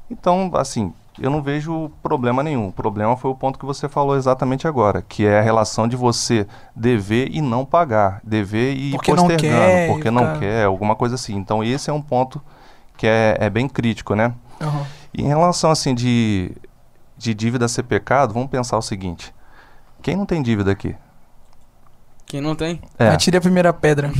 [0.10, 2.68] Então, assim, eu não vejo problema nenhum.
[2.68, 5.96] O problema foi o ponto que você falou exatamente agora, que é a relação de
[5.96, 10.40] você dever e não pagar, dever e ir Porque não postergando, quer, porque não ficar-
[10.40, 11.36] quer, alguma coisa assim.
[11.36, 12.42] Então, esse é um ponto
[12.98, 14.34] que é, é bem crítico, né?
[14.62, 14.86] Aham.
[15.14, 16.52] E em relação assim de,
[17.18, 19.34] de dívida ser pecado, vamos pensar o seguinte:
[20.02, 20.96] quem não tem dívida aqui?
[22.26, 22.82] Quem não tem?
[22.98, 24.12] É, Atire a primeira pedra.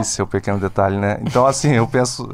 [0.00, 1.18] esse é o pequeno detalhe, né?
[1.22, 2.26] Então assim, eu penso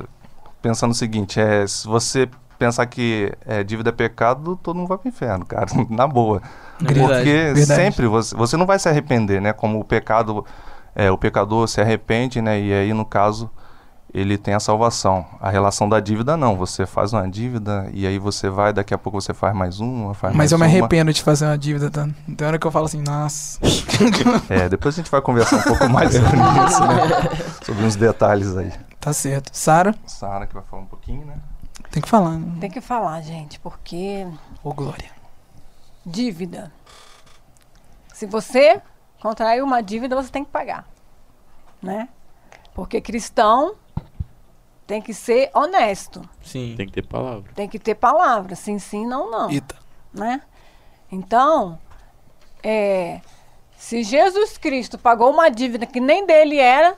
[0.62, 2.29] pensando o seguinte: é se você
[2.61, 6.42] pensar que é, dívida é pecado, todo mundo vai pro inferno, cara, na boa.
[6.85, 7.14] É verdade.
[7.14, 7.66] Porque Verdade.
[7.66, 9.53] sempre você, você não vai se arrepender, né?
[9.55, 10.44] Como o pecado,
[10.94, 12.61] é, o pecador se arrepende, né?
[12.61, 13.51] E aí no caso
[14.12, 15.25] ele tem a salvação.
[15.40, 16.57] A relação da dívida não.
[16.57, 20.12] Você faz uma dívida e aí você vai, daqui a pouco você faz mais uma,
[20.14, 20.70] faz Mas mais eu me uma.
[20.70, 22.09] arrependo de fazer uma dívida, tá?
[22.37, 23.59] Tem hora que eu falo assim, nossa.
[24.49, 27.01] É, depois a gente vai conversar um pouco mais sobre isso, né?
[27.64, 28.73] Sobre uns detalhes aí.
[28.99, 29.51] Tá certo.
[29.53, 31.35] Sara, Sara que vai falar um pouquinho, né?
[31.90, 32.38] Tem que falar.
[32.38, 32.59] né?
[32.61, 34.26] Tem que falar, gente, porque
[34.62, 35.11] Ô, Glória.
[36.05, 36.72] dívida.
[38.14, 38.81] Se você
[39.20, 40.87] contraiu uma dívida, você tem que pagar,
[41.83, 42.09] né?
[42.74, 43.74] Porque cristão
[44.87, 46.74] tem que ser honesto, Sim.
[46.76, 47.53] Tem que ter palavra.
[47.55, 49.50] tem que ter palavra, sim, sim, não, não.
[49.50, 49.76] Eita.
[50.12, 50.42] né?
[51.12, 51.79] Então,
[52.62, 53.20] é,
[53.76, 56.96] se Jesus Cristo pagou uma dívida que nem dele era,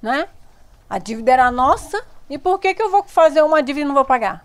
[0.00, 0.28] né?
[0.88, 3.94] A dívida era nossa, e por que, que eu vou fazer uma dívida e não
[3.94, 4.44] vou pagar?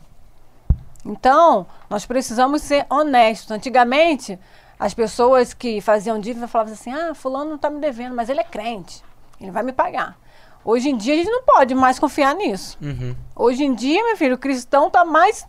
[1.05, 3.51] Então, nós precisamos ser honestos.
[3.51, 4.37] Antigamente,
[4.79, 8.41] as pessoas que faziam dívida falavam assim: ah, fulano não está me devendo, mas ele
[8.41, 9.03] é crente,
[9.39, 10.17] ele vai me pagar.
[10.63, 12.77] Hoje em dia a gente não pode mais confiar nisso.
[12.81, 13.15] Uhum.
[13.35, 15.47] Hoje em dia, meu filho, o cristão tá mais.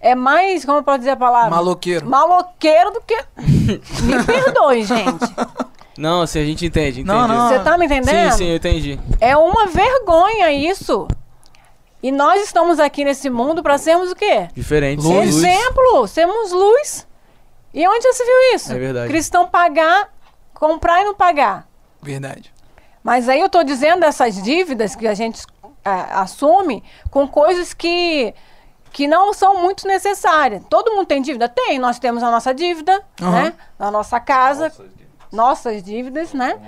[0.00, 1.50] É mais, como eu posso dizer a palavra?
[1.50, 2.06] Maloqueiro.
[2.06, 3.16] Maloqueiro do que.
[3.36, 5.34] Me perdoe, gente.
[5.96, 7.04] Não, sim, a gente entende, entende.
[7.04, 7.48] Não, não.
[7.48, 8.32] Você tá me entendendo?
[8.32, 9.00] Sim, sim, eu entendi.
[9.20, 11.08] É uma vergonha isso.
[12.04, 14.46] E nós estamos aqui nesse mundo para sermos o quê?
[14.52, 15.02] Diferente.
[15.02, 15.36] Luz.
[15.36, 17.08] Exemplo, sermos luz.
[17.72, 18.72] E onde já se viu isso?
[18.74, 19.08] É verdade.
[19.08, 20.12] Cristão pagar,
[20.52, 21.66] comprar e não pagar.
[22.02, 22.52] Verdade.
[23.02, 25.46] Mas aí eu tô dizendo dessas dívidas que a gente
[25.82, 28.34] assume com coisas que,
[28.92, 30.62] que não são muito necessárias.
[30.68, 31.48] Todo mundo tem dívida?
[31.48, 31.78] Tem.
[31.78, 33.44] Nós temos a nossa dívida, Aham.
[33.44, 33.54] né?
[33.78, 34.70] Na nossa casa,
[35.32, 36.60] nossas dívidas, né?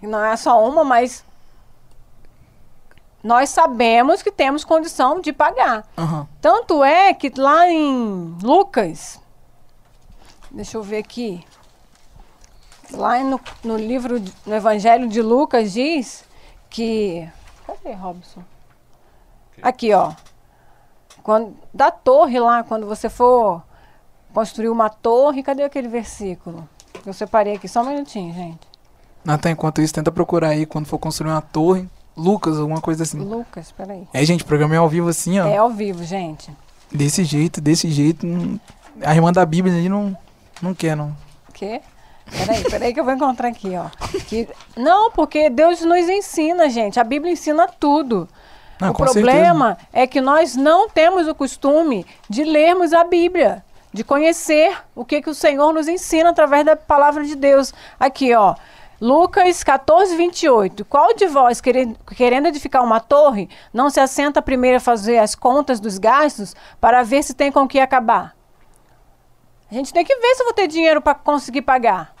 [0.00, 1.22] E não é só uma, mas
[3.22, 5.86] nós sabemos que temos condição de pagar.
[5.96, 6.28] Aham.
[6.40, 9.20] Tanto é que lá em Lucas,
[10.50, 11.44] deixa eu ver aqui,
[12.92, 16.24] lá no, no livro, no Evangelho de Lucas diz
[16.70, 17.28] que.
[17.66, 18.42] Cadê, Robson?
[19.60, 20.12] Aqui, ó.
[21.22, 23.62] Quando, da torre lá, quando você for
[24.32, 26.66] construir uma torre, cadê aquele versículo?
[27.04, 28.66] Eu separei aqui, só um minutinho, gente.
[29.24, 31.88] Natan, enquanto isso, tenta procurar aí quando for construir uma torre.
[32.18, 33.18] Lucas, alguma coisa assim.
[33.18, 34.06] Lucas, peraí.
[34.12, 35.46] É, gente, programa é ao vivo assim, ó.
[35.46, 36.50] É ao vivo, gente.
[36.92, 38.26] Desse jeito, desse jeito.
[38.26, 38.58] não-
[39.04, 40.16] A irmã da Bíblia ali não,
[40.60, 41.16] não quer, não.
[41.54, 41.80] quê?
[42.30, 43.86] Peraí, peraí que eu vou encontrar aqui, ó.
[44.26, 47.00] Que- não, porque Deus nos ensina, gente.
[47.00, 48.28] A Bíblia ensina tudo.
[48.80, 53.02] Não, o Ah, com problema é que nós não temos o costume de lermos a
[53.02, 57.72] Bíblia, de conhecer o que, que o Senhor nos ensina através da palavra de Deus.
[57.98, 58.54] Aqui, ó.
[59.00, 60.84] Lucas 14, 28.
[60.84, 65.78] Qual de vós, querendo, edificar uma torre, não se assenta primeiro a fazer as contas
[65.78, 68.34] dos gastos para ver se tem com o que acabar?
[69.70, 72.12] A gente tem que ver se eu vou ter dinheiro para conseguir pagar.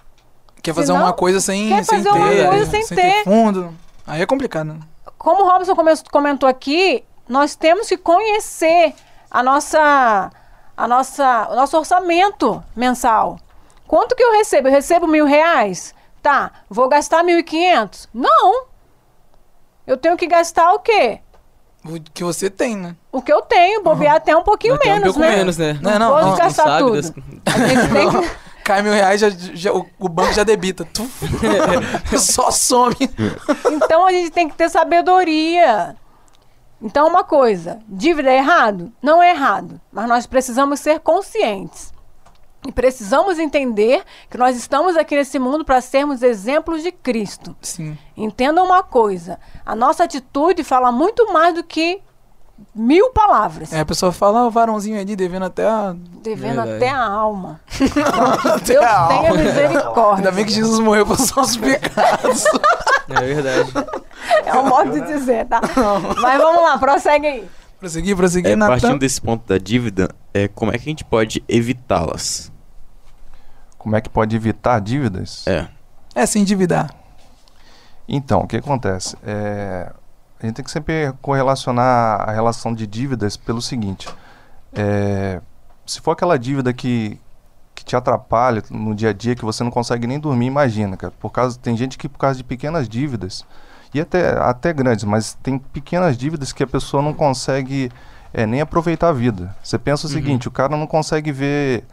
[0.62, 2.46] Quer fazer Senão, uma coisa sem, quer sem fazer uma ter.
[2.48, 3.24] coisa sem ter.
[3.24, 3.74] fundo.
[4.06, 4.80] Aí é complicado, né?
[5.16, 8.94] como o Robson come- comentou aqui, nós temos que conhecer
[9.30, 10.30] a nossa,
[10.76, 13.38] a nossa, o nosso orçamento mensal.
[13.86, 14.68] Quanto que eu recebo?
[14.68, 15.92] Eu recebo mil reais?
[16.22, 18.08] Tá, vou gastar mil e quinhentos?
[18.12, 18.66] Não.
[19.86, 21.20] Eu tenho que gastar o quê?
[21.84, 22.96] O que você tem, né?
[23.12, 25.36] O que eu tenho, bobear até um pouquinho Vai ter um menos, pouco né?
[25.36, 25.78] menos, né?
[25.80, 26.94] Não, não, Pode não, não gastar sabe tudo.
[26.96, 27.12] das-
[27.46, 28.48] A gente tem que...
[28.68, 30.84] Cai mil reais, já, já- o, o banco já debita.
[30.84, 31.08] Tu-
[32.18, 32.94] Só some.
[33.72, 35.96] Então a gente tem que ter sabedoria.
[36.82, 38.92] Então, uma coisa, dívida é errado?
[39.02, 41.94] Não é errado, mas nós precisamos ser conscientes.
[42.66, 47.54] E precisamos entender que nós estamos aqui nesse mundo para sermos exemplos de Cristo.
[47.62, 47.96] Sim.
[48.16, 52.00] Entenda uma coisa: a nossa atitude fala muito mais do que
[52.74, 55.94] mil palavras, É, a pessoa fala, ó, o varãozinho ali devendo até a...
[56.20, 56.72] devendo Verdade.
[56.72, 57.60] até a alma.
[58.66, 59.34] Deus a tenha alma.
[59.42, 60.16] misericórdia.
[60.16, 62.44] Ainda bem que Jesus morreu por nossos pecados.
[63.08, 63.72] É verdade.
[64.44, 65.60] É o modo de dizer, tá?
[66.20, 67.48] Mas vamos lá, prossegue aí.
[67.78, 68.72] Prosseguir, prosseguir, É, Natan.
[68.80, 72.52] partindo desse ponto da dívida, é, como é que a gente pode evitá-las?
[73.76, 75.46] Como é que pode evitar dívidas?
[75.46, 75.68] É.
[76.14, 76.92] É, se endividar.
[78.08, 79.16] Então, o que acontece?
[79.24, 79.92] É,
[80.40, 84.08] a gente tem que sempre correlacionar a relação de dívidas pelo seguinte:
[84.72, 85.40] é,
[85.86, 87.20] se for aquela dívida que,
[87.74, 91.12] que te atrapalha no dia a dia, que você não consegue nem dormir, imagina, cara.
[91.20, 93.44] Por causa, tem gente que, por causa de pequenas dívidas,
[93.94, 97.90] e até, até grandes, mas tem pequenas dívidas que a pessoa não consegue
[98.34, 99.54] é, nem aproveitar a vida.
[99.62, 100.14] Você pensa o Uhum.
[100.14, 101.84] seguinte: o cara não consegue ver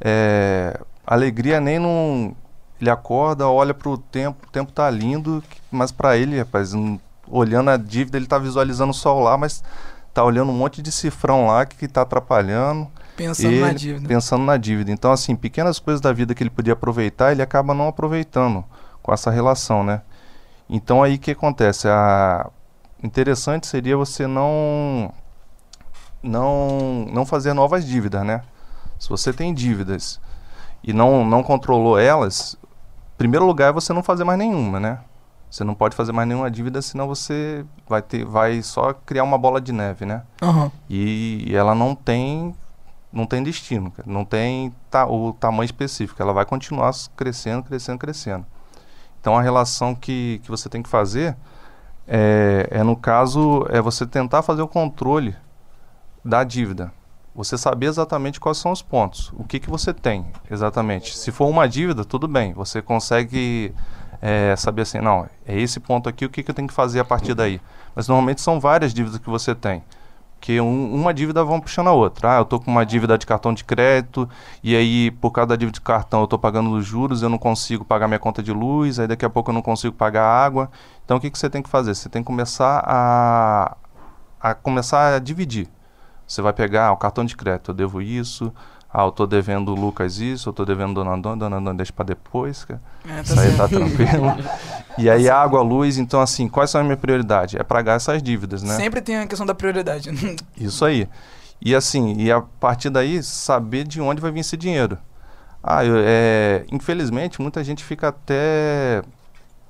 [0.00, 2.34] é, alegria nem num.
[2.80, 7.68] Ele acorda, olha pro tempo, o tempo tá lindo, mas para ele, rapaz, não- olhando
[7.70, 9.62] a dívida, ele tá visualizando o sol lá, mas
[10.14, 14.08] tá olhando um monte de cifrão lá que tá atrapalhando, Pensando ele na dívida.
[14.08, 14.90] pensando na dívida.
[14.90, 18.64] Então, assim, pequenas coisas da vida que ele podia aproveitar, ele acaba não aproveitando
[19.02, 20.00] com essa relação, né?
[20.72, 21.88] Então, aí o que acontece?
[21.88, 22.48] A
[23.02, 25.12] interessante seria você não
[26.22, 28.42] não não fazer novas dívidas, né?
[28.96, 30.20] Se você tem dívidas
[30.84, 35.00] e não não controlou elas, em primeiro lugar é você não fazer mais nenhuma, né?
[35.50, 39.36] Você não pode fazer mais nenhuma dívida, senão você vai ter vai só criar uma
[39.36, 40.22] bola de neve, né?
[40.40, 40.70] Aham.
[40.88, 42.54] e ela não tem
[43.12, 48.46] não tem destino, não tem ta o tamanho específico, ela vai continuar crescendo, crescendo, crescendo.
[49.20, 51.36] Então a relação que, que você tem que fazer
[52.06, 55.36] é, é no caso é você tentar fazer o controle
[56.24, 56.92] da dívida.
[57.34, 61.16] Você saber exatamente quais são os pontos, o que que você tem exatamente.
[61.16, 63.72] Se for uma dívida, tudo bem, você consegue
[64.20, 66.98] é, saber assim, não, é esse ponto aqui, o que que eu tenho que fazer
[66.98, 67.60] a partir daí.
[67.94, 69.82] Mas normalmente são várias dívidas que você tem
[70.40, 72.36] que um- uma dívida vão puxando a outra.
[72.36, 74.28] Ah, eu tô com uma dívida de cartão de crédito
[74.62, 77.38] e aí por causa da dívida de cartão eu tô pagando os juros, eu não
[77.38, 80.70] consigo pagar minha conta de luz, aí daqui a pouco eu não consigo pagar água.
[81.04, 81.94] Então o que que você tem que fazer?
[81.94, 83.76] Você tem que começar a
[84.40, 85.68] a começar a dividir.
[86.26, 88.52] Você vai pegar o cartão de crédito, eu devo isso,
[88.92, 91.92] ah, eu tô devendo o Lucas isso, eu tô devendo Dona Dona, Dona Dona deixa
[91.92, 92.82] para depois, cara.
[93.08, 94.36] É, tá Isso aí tá tranquilo.
[94.98, 97.56] E aí água, luz, então assim, quais são a minha prioridade?
[97.56, 98.74] É pagar essas dívidas, né?
[98.74, 100.10] Sempre tem a questão da prioridade.
[100.58, 101.08] Isso aí.
[101.62, 104.98] E assim, e a partir daí, saber de onde vai vir esse dinheiro.
[105.62, 109.02] Ah, eu, é, infelizmente, muita gente fica até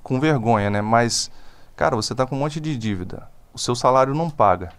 [0.02, 0.80] com vergonha, né?
[0.80, 1.30] Mas,
[1.76, 3.28] cara, você tá com um monte de dívida.
[3.52, 4.70] O seu salário não paga.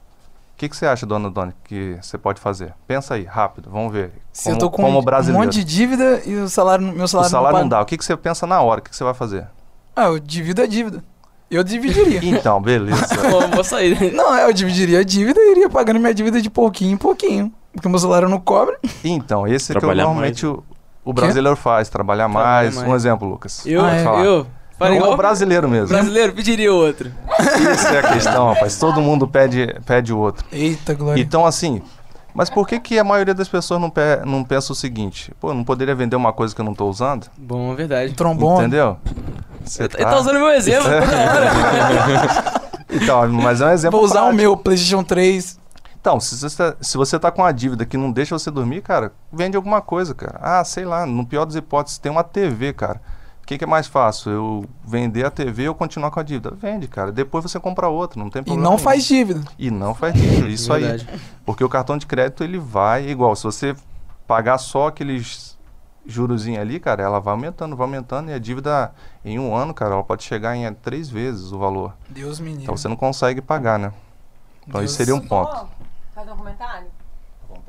[0.61, 2.75] O que, que você acha, dona Dona, que você pode fazer?
[2.85, 4.11] Pensa aí, rápido, vamos ver.
[4.31, 5.43] Se Como, eu tô com como um brasileiro.
[5.43, 7.81] monte de dívida e o salário, meu o salário, salário não não, dá.
[7.81, 8.79] O que, que você pensa na hora?
[8.79, 9.47] O que, que você vai fazer?
[9.95, 11.03] Ah, eu divido a dívida.
[11.49, 12.19] Eu dividiria.
[12.37, 13.07] Então, beleza.
[13.31, 14.13] Vou, vou sair.
[14.13, 17.51] não, eu dividiria a dívida e iria pagando minha dívida de pouquinho em pouquinho.
[17.73, 18.77] Porque o meu salário não cobra.
[19.03, 20.63] Então, esse é que eu, normalmente o,
[21.03, 22.75] o brasileiro faz, trabalhar Trabalhar mais.
[22.75, 22.87] mais.
[22.87, 23.65] Um exemplo, Lucas.
[23.65, 24.45] Eu, Ah, é, eu.
[24.81, 25.89] Fala Não, igual o brasileiro mesmo.
[25.89, 27.11] brasileiro pediria outro.
[27.73, 28.77] Isso é a questão, rapaz.
[28.79, 30.43] Todo mundo pede, pede o outro.
[30.51, 31.21] Eita, Glória.
[31.21, 31.81] Então, assim,
[32.33, 35.31] mas por que, que a maioria das pessoas não, pe- não pensa o seguinte?
[35.39, 37.27] Pô, não poderia vender uma coisa que eu não tô usando?
[37.37, 38.13] Bom, é verdade.
[38.13, 38.61] Trombone.
[38.61, 38.97] Entendeu?
[39.63, 41.01] Você Ele tá usando meu exemplo É.
[41.01, 42.61] toda hora.
[42.89, 44.41] Então, mas é um exemplo Vou usar o prático.
[44.41, 45.59] meu PlayStation 3.
[45.99, 48.81] Então, se você, tá, se você tá com uma dívida que não deixa você dormir,
[48.81, 50.39] cara, vende alguma coisa, cara.
[50.41, 52.99] Ah, sei lá, no pior das hipóteses, tem uma TV, cara.
[53.51, 54.31] O que, que é mais fácil?
[54.31, 56.51] Eu vender a TV ou continuar com a dívida?
[56.51, 57.11] Vende, cara.
[57.11, 58.63] Depois você compra outra, não tem E problema.
[58.63, 58.81] não nenhum.
[58.81, 59.41] faz dívida.
[59.59, 60.85] E não faz dívida, isso aí.
[61.45, 63.35] Porque o cartão de crédito ele vai igual.
[63.35, 63.75] Se você
[64.25, 65.57] pagar só aqueles
[66.05, 68.93] jurozinho ali, cara, ela vai aumentando, vai aumentando e a dívida
[69.25, 71.93] em um ano, cara, ela pode chegar em três vezes o valor.
[72.07, 72.63] Deus me livre.
[72.63, 73.91] Então você não consegue pagar, né?
[74.65, 75.51] Então Deus- isso seria um ponto.
[75.53, 75.65] Ó,
[76.15, 76.87] Fazer um comentário?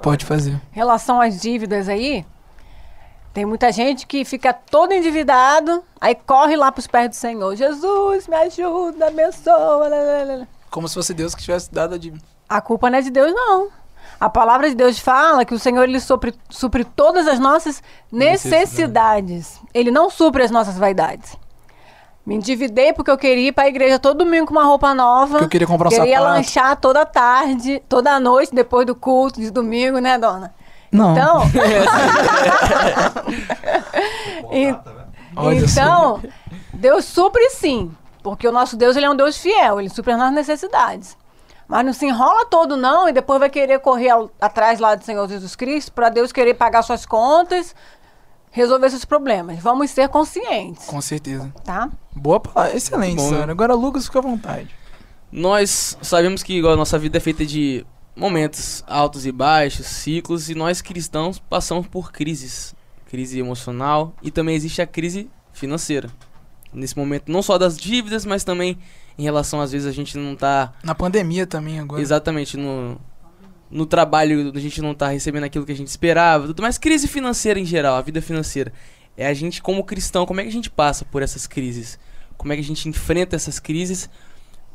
[0.01, 0.53] Pode fazer.
[0.53, 2.25] Em relação às dívidas aí,
[3.33, 7.57] tem muita gente que fica todo endividado, aí corre lá pros pés do Senhor.
[7.57, 9.89] Jesus, me ajuda, abençoa.
[9.89, 10.47] lá, lá, lá.
[10.71, 12.23] Como se fosse Deus que tivesse dado a dívida.
[12.49, 13.69] A culpa não é de Deus, não.
[14.21, 19.59] A palavra de Deus fala que o Senhor ele supre, supre todas as nossas necessidades.
[19.73, 21.37] Ele não supre as nossas vaidades.
[22.25, 25.39] Me endividei porque eu queria ir para a igreja todo domingo com uma roupa nova.
[25.39, 26.37] Que eu queria comprar um Queria sapato.
[26.37, 30.55] lanchar toda tarde, toda noite, depois do culto de domingo, né, dona?
[30.93, 31.13] Não.
[31.13, 31.43] Então.
[35.37, 36.23] Olha então,
[36.75, 37.91] Deus supre sim,
[38.23, 41.17] porque o nosso Deus ele é um Deus fiel, ele supre as nossas necessidades.
[41.67, 45.03] Mas não se enrola todo não e depois vai querer correr ao- atrás lá do
[45.05, 47.75] Senhor Jesus Cristo para Deus querer pagar suas contas,
[48.51, 49.59] resolver seus problemas.
[49.61, 51.51] Vamos ser conscientes, Com certeza.
[51.65, 51.89] tá?
[52.15, 52.77] Boa palavra.
[52.77, 53.51] Excelente, Bom, Sara.
[53.53, 54.69] Agora, Lucas, fica à vontade.
[55.31, 60.51] Nós sabemos que igual, a nossa vida é feita de momentos altos e baixos, ciclos,
[60.51, 62.75] e nós cristãos passamos por crises.
[63.07, 66.09] Crise emocional e também existe a crise financeira.
[66.73, 68.79] Nesse momento, não só das dívidas, mas também
[69.19, 72.01] em relação, às vezes, a gente não tá Na pandemia também agora.
[72.01, 72.99] exatamente no,
[73.71, 76.79] no trabalho, a gente não tá recebendo aquilo que a gente esperava, tudo mais.
[76.79, 78.73] Crise financeira em geral, a vida financeira.
[79.15, 81.99] É a gente, como cristão, como é que a gente passa por essas crises?
[82.39, 84.09] Como é que a gente enfrenta essas crises?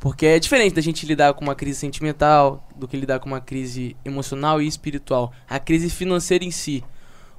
[0.00, 3.40] Porque é diferente da gente lidar com uma crise sentimental do que lidar com uma
[3.40, 5.32] crise emocional e espiritual.
[5.48, 6.84] A crise financeira em si.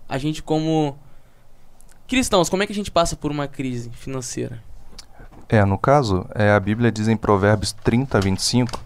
[0.08, 0.98] A gente, como
[2.08, 4.62] cristãos, como é que a gente passa por uma crise financeira?
[5.48, 8.80] É, no caso, é, a Bíblia diz em Provérbios 30, 25,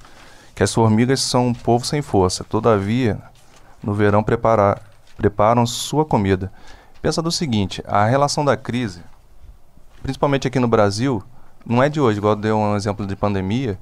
[0.54, 3.20] que as formigas são um povo sem força, todavia,
[3.82, 4.82] no verão prepara-
[5.18, 6.52] preparam sua comida.
[7.02, 9.02] Pensa do seguinte, a relação da crise,
[10.02, 11.22] principalmente aqui no Brasil,
[11.65, 13.80] não é de hoje, igual deu um exemplo de pandemia,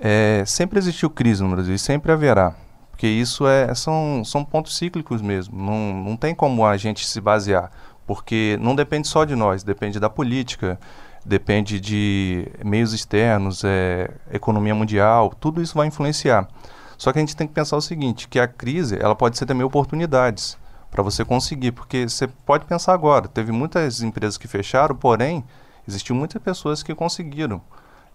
[0.00, 2.54] é, sempre existiu crise no Brasil e sempre haverá.
[2.90, 7.20] Porque isso é, são, são pontos cíclicos mesmo, não, não tem como a gente se
[7.20, 7.70] basear,
[8.06, 10.78] porque não depende só de nós, depende da política,
[11.24, 16.48] depende de meios externos, é, economia mundial, tudo isso vai influenciar.
[16.96, 19.46] Só que a gente tem que pensar o seguinte, que a crise ela pode ser
[19.46, 20.58] também oportunidades
[20.90, 25.44] para você conseguir, porque você pode pensar agora, teve muitas empresas que fecharam, porém,
[25.88, 27.60] existiu muitas pessoas que conseguiram.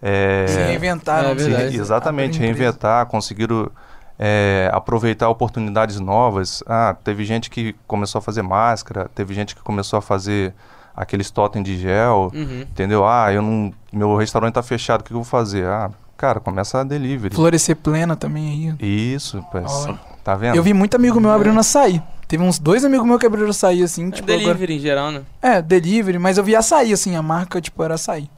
[0.00, 1.30] é, Se reinventaram.
[1.30, 1.76] É verdade.
[1.76, 2.62] exatamente, Abrir empresa.
[2.62, 3.70] reinventar, conseguiram
[4.18, 6.62] é, aproveitar oportunidades novas.
[6.66, 10.54] Ah, teve gente que começou a fazer máscara, teve gente que começou a fazer
[10.96, 12.60] aqueles totem de gel, Uhum.
[12.62, 13.04] entendeu?
[13.06, 15.66] Ah, eu não, meu restaurante tá fechado, o que eu vou fazer?
[15.66, 17.34] Ah, cara, começa a delivery.
[17.34, 19.12] Florescer plena também aí.
[19.12, 19.98] Isso, pai, Olha.
[20.22, 20.54] tá vendo?
[20.54, 22.00] Eu vi muito amigo meu abrindo açaí.
[22.26, 25.10] Teve uns dois amigos meus que abriram açaí, assim, É tipo, agora- delivery em geral,
[25.10, 25.22] né?
[25.42, 28.30] É, delivery, mas eu vi açaí, assim, a marca, tipo, era açaí.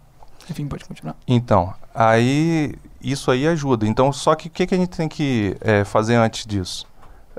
[0.51, 1.17] Enfim, pode continuar.
[1.27, 3.87] Então, aí isso aí ajuda.
[3.87, 6.87] Então, só que o que, que a gente tem que é, fazer antes disso?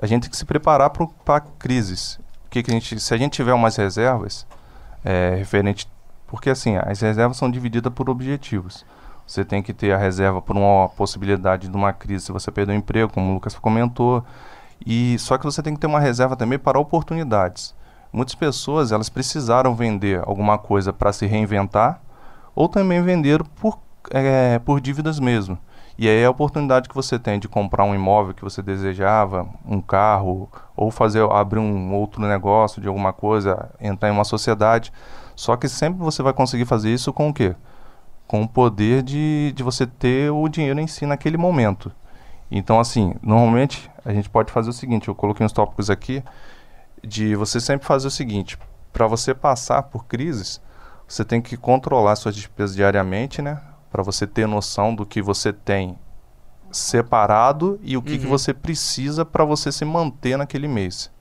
[0.01, 2.19] A gente tem que se preparar para crises.
[2.45, 4.45] O que que a gente, se a gente tiver umas reservas
[5.03, 5.87] é, referente,
[6.27, 8.85] porque assim as reservas são divididas por objetivos.
[9.25, 12.71] Você tem que ter a reserva por uma possibilidade de uma crise, se você perder
[12.73, 14.23] o emprego, como o Lucas comentou.
[14.85, 17.75] E só que você tem que ter uma reserva também para oportunidades.
[18.11, 22.01] Muitas pessoas elas precisaram vender alguma coisa para se reinventar
[22.55, 23.77] ou também venderam por,
[24.11, 25.57] é, por dívidas mesmo.
[25.99, 29.81] E aí a oportunidade que você tem de comprar um imóvel que você desejava, um
[29.81, 34.93] carro, ou fazer abrir um outro negócio de alguma coisa, entrar em uma sociedade.
[35.35, 37.55] Só que sempre você vai conseguir fazer isso com o quê?
[38.27, 41.91] Com o poder de, de você ter o dinheiro em si naquele momento.
[42.51, 46.23] Então, assim, normalmente a gente pode fazer o seguinte: eu coloquei uns tópicos aqui,
[47.03, 48.57] de você sempre fazer o seguinte:
[48.93, 50.61] para você passar por crises,
[51.07, 53.61] você tem que controlar suas despesas diariamente, né?
[53.91, 55.97] Para você ter noção do que você tem
[56.71, 58.29] separado e o que, que Uhum.
[58.31, 61.11] você precisa para você se manter naquele mês.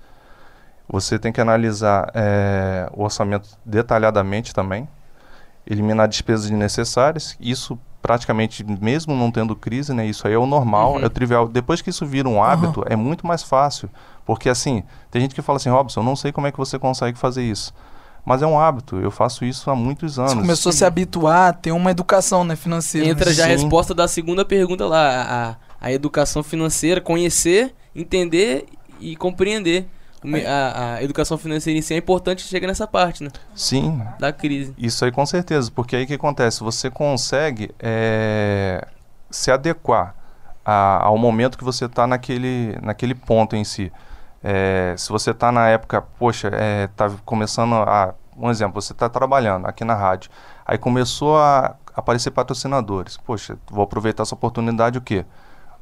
[0.88, 4.88] Você tem que analisar eh, o orçamento detalhadamente também,
[5.66, 7.36] eliminar despesas desnecessárias.
[7.40, 10.06] Isso praticamente, mesmo não tendo crise, né?
[10.06, 11.00] Isso aí é o normal, Uhum.
[11.00, 11.48] é o trivial.
[11.48, 13.90] Depois que isso vira um hábito, é muito mais fácil.
[14.24, 16.78] Porque assim, tem gente que fala assim, Robson, eu não sei como é que você
[16.78, 17.74] consegue fazer isso.
[18.24, 20.34] Mas é um hábito, eu faço isso há muitos anos.
[20.34, 23.08] Você começou a se habituar a ter uma educação, né, financeira.
[23.08, 23.52] Entra já a Sim.
[23.54, 28.66] resposta da segunda pergunta lá, a, a- a educação financeira, conhecer, entender
[29.00, 29.88] e compreender.
[30.46, 33.30] A, a educação financeira em si é importante chegar nessa parte, né?
[33.54, 34.74] Sim, Da crise.
[34.78, 36.62] Isso aí com certeza, porque aí o que acontece?
[36.62, 38.86] Você consegue eh,
[39.30, 40.14] se adequar
[40.64, 43.92] a- ao momento que você está naquele, naquele ponto em si.
[44.42, 46.50] Eh, se você está na época, poxa,
[46.84, 48.14] está começando a.
[48.38, 50.30] Um exemplo, você está trabalhando aqui na rádio,
[50.66, 53.16] aí começou a aparecer patrocinadores.
[53.16, 55.24] Poxa, vou aproveitar essa oportunidade o quê?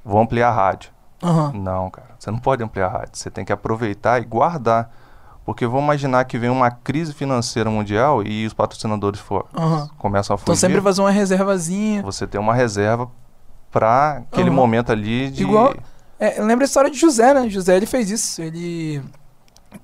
[0.04, 0.90] Vou ampliar a rádio.
[1.22, 1.52] Aham.
[1.54, 3.10] Não, cara, você não pode ampliar a rádio.
[3.14, 4.90] Você tem que aproveitar e guardar.
[5.44, 9.88] Porque vamos imaginar que vem uma crise financeira mundial e os patrocinadores for, Aham.
[9.98, 10.44] começam a fugir.
[10.44, 12.02] Então sempre fazer uma reservazinha.
[12.02, 13.10] Você tem uma reserva
[13.70, 14.56] para aquele Aham.
[14.56, 15.42] momento ali de.
[15.42, 15.74] Igual-
[16.18, 17.48] É, eu lembro a história de José, né?
[17.50, 18.40] José ele fez isso.
[18.40, 19.02] Ele.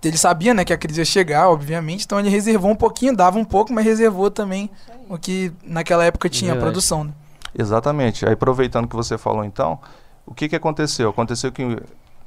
[0.03, 3.37] Ele sabia, né, que a crise ia chegar, obviamente, então ele reservou um pouquinho, dava
[3.39, 4.71] um pouco, mas reservou também
[5.09, 6.71] o que naquela época tinha, a Verdade.
[6.73, 7.05] produção.
[7.05, 7.11] Né?
[7.59, 8.25] Exatamente.
[8.25, 9.81] Aí aproveitando que você falou então,
[10.27, 11.11] o que que aconteceu?
[11.11, 11.79] Aconteceu que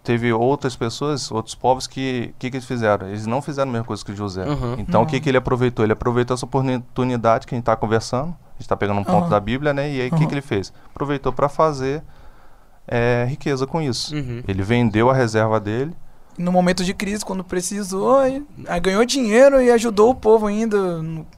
[0.04, 3.08] teve outras pessoas, outros povos que que que eles fizeram?
[3.08, 4.44] Eles não fizeram a mesma coisa que José.
[4.46, 4.76] Uhum.
[4.78, 5.22] Então o que Uhum.
[5.22, 5.86] que ele aproveitou?
[5.86, 9.24] Ele aproveitou essa oportunidade que a gente está conversando, a gente está pegando um ponto
[9.26, 9.30] Uhum.
[9.30, 9.90] da Bíblia, né?
[9.90, 10.28] E aí o que Uhum.
[10.28, 10.74] que ele fez?
[10.94, 12.04] Aproveitou para fazer
[12.88, 14.14] é, riqueza com isso.
[14.14, 14.44] Uhum.
[14.46, 15.96] Ele vendeu a reserva dele.
[16.38, 18.18] No momento de crise, quando precisou,
[18.82, 20.78] ganhou dinheiro e ajudou o povo ainda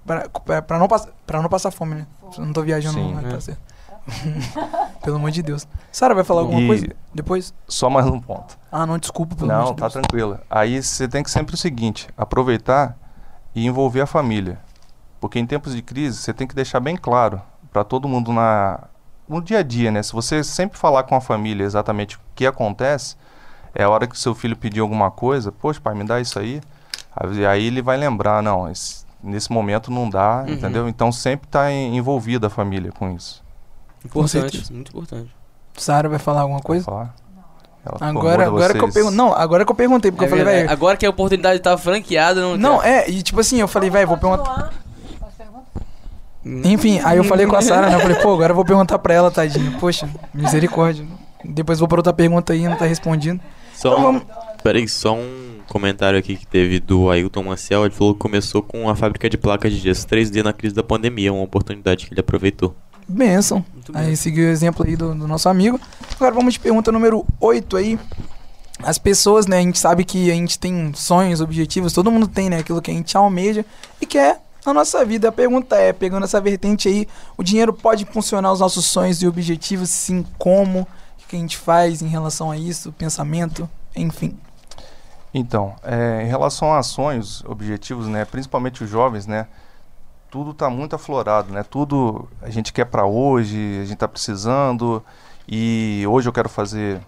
[0.06, 2.08] pra não, pass- não passar fome, né?
[2.39, 3.03] Não tô viajando, Sim.
[3.14, 3.30] não, mas É.
[3.30, 3.62] tá certo.
[5.03, 5.68] Pelo amor de Deus.
[5.91, 6.88] Sara, vai falar alguma E- coisa?
[7.14, 7.53] Depois?
[7.68, 8.58] Só mais um ponto.
[8.72, 9.93] Ah, não, desculpa, pelo Não, de tá Deus.
[9.93, 10.39] tranquilo.
[10.49, 12.97] Aí você tem que sempre o seguinte, aproveitar
[13.53, 14.60] e envolver a família.
[15.20, 17.41] Porque em tempos de crise, você tem que deixar bem claro
[17.72, 18.80] para todo mundo na
[19.28, 20.03] no dia a dia, né?
[20.03, 23.16] Se você sempre falar com a família exatamente o que acontece,
[23.74, 26.62] é a hora que seu filho pedir alguma coisa, poxa, pai, me dá isso aí.
[27.16, 30.53] Aí, aí ele vai lembrar, não, esse- nesse momento não dá, Uhum.
[30.53, 30.88] entendeu?
[30.88, 33.43] Então sempre tá em- envolvida a família com isso.
[34.06, 35.30] Importante, muito importante.
[35.78, 36.86] Sara vai falar alguma coisa?
[36.86, 37.14] Falar.
[38.01, 39.18] Agora, agora que eu vocês- perguntei.
[39.18, 40.64] Não, agora que eu perguntei, porque É eu falei, verdade.
[40.68, 40.74] velho.
[40.74, 43.08] Agora que a oportunidade tá franqueada, não Não, quer.
[43.08, 44.43] é, e tipo assim, eu falei, velho, vou perguntar.
[44.43, 44.74] Continuar.
[46.64, 47.95] Enfim, aí eu falei com a Sara, né?
[47.95, 49.78] Eu falei, pô, agora eu vou perguntar pra ela, tadinha.
[49.80, 51.06] Poxa, misericórdia.
[51.43, 53.39] Depois vou pra outra pergunta aí, não tá respondendo.
[53.76, 54.24] Só Então vamos.
[54.64, 57.84] peraí, só um comentário aqui que teve do Ailton Maciel.
[57.86, 60.84] Ele falou que começou com a fábrica de placas de gesso 3D na crise da
[60.84, 62.76] pandemia, uma oportunidade que ele aproveitou.
[63.08, 63.64] Benção.
[63.74, 64.01] Muito bem.
[64.01, 65.80] Aí seguiu o exemplo aí do, do nosso amigo.
[66.16, 67.99] Agora vamos de pergunta número 8 aí.
[68.84, 72.49] As pessoas, né, a gente sabe que a gente tem sonhos, objetivos, todo mundo tem,
[72.49, 73.66] né, aquilo que a gente almeja
[74.01, 75.30] e quer na nossa vida.
[75.30, 79.28] A pergunta é, pegando essa vertente aí, o dinheiro pode funcionar os nossos sonhos e
[79.28, 79.89] objetivos?
[79.89, 80.82] Sim, como?
[80.82, 82.91] O que a gente faz em relação a isso?
[82.91, 83.70] Pensamento?
[83.95, 84.38] Enfim.
[85.34, 89.47] Então, é, em relação a sonhos, objetivos, né, principalmente os jovens, né,
[90.36, 91.64] tudo está muito aflorado, né?
[91.64, 95.02] Tudo a gente quer para hoje, a gente está precisando
[95.48, 97.00] e hoje eu quero fazer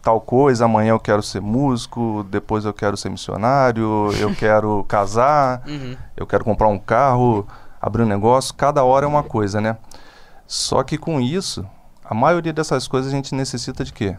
[0.00, 5.62] tal coisa, amanhã eu quero ser músico, depois eu quero ser missionário, eu quero casar,
[5.68, 5.94] Uhum.
[6.16, 7.46] eu quero comprar um carro,
[7.82, 9.76] abrir um negócio, cada hora é uma coisa, né?
[10.46, 11.66] Só que com isso,
[12.02, 14.16] a maioria dessas coisas a gente necessita de quê?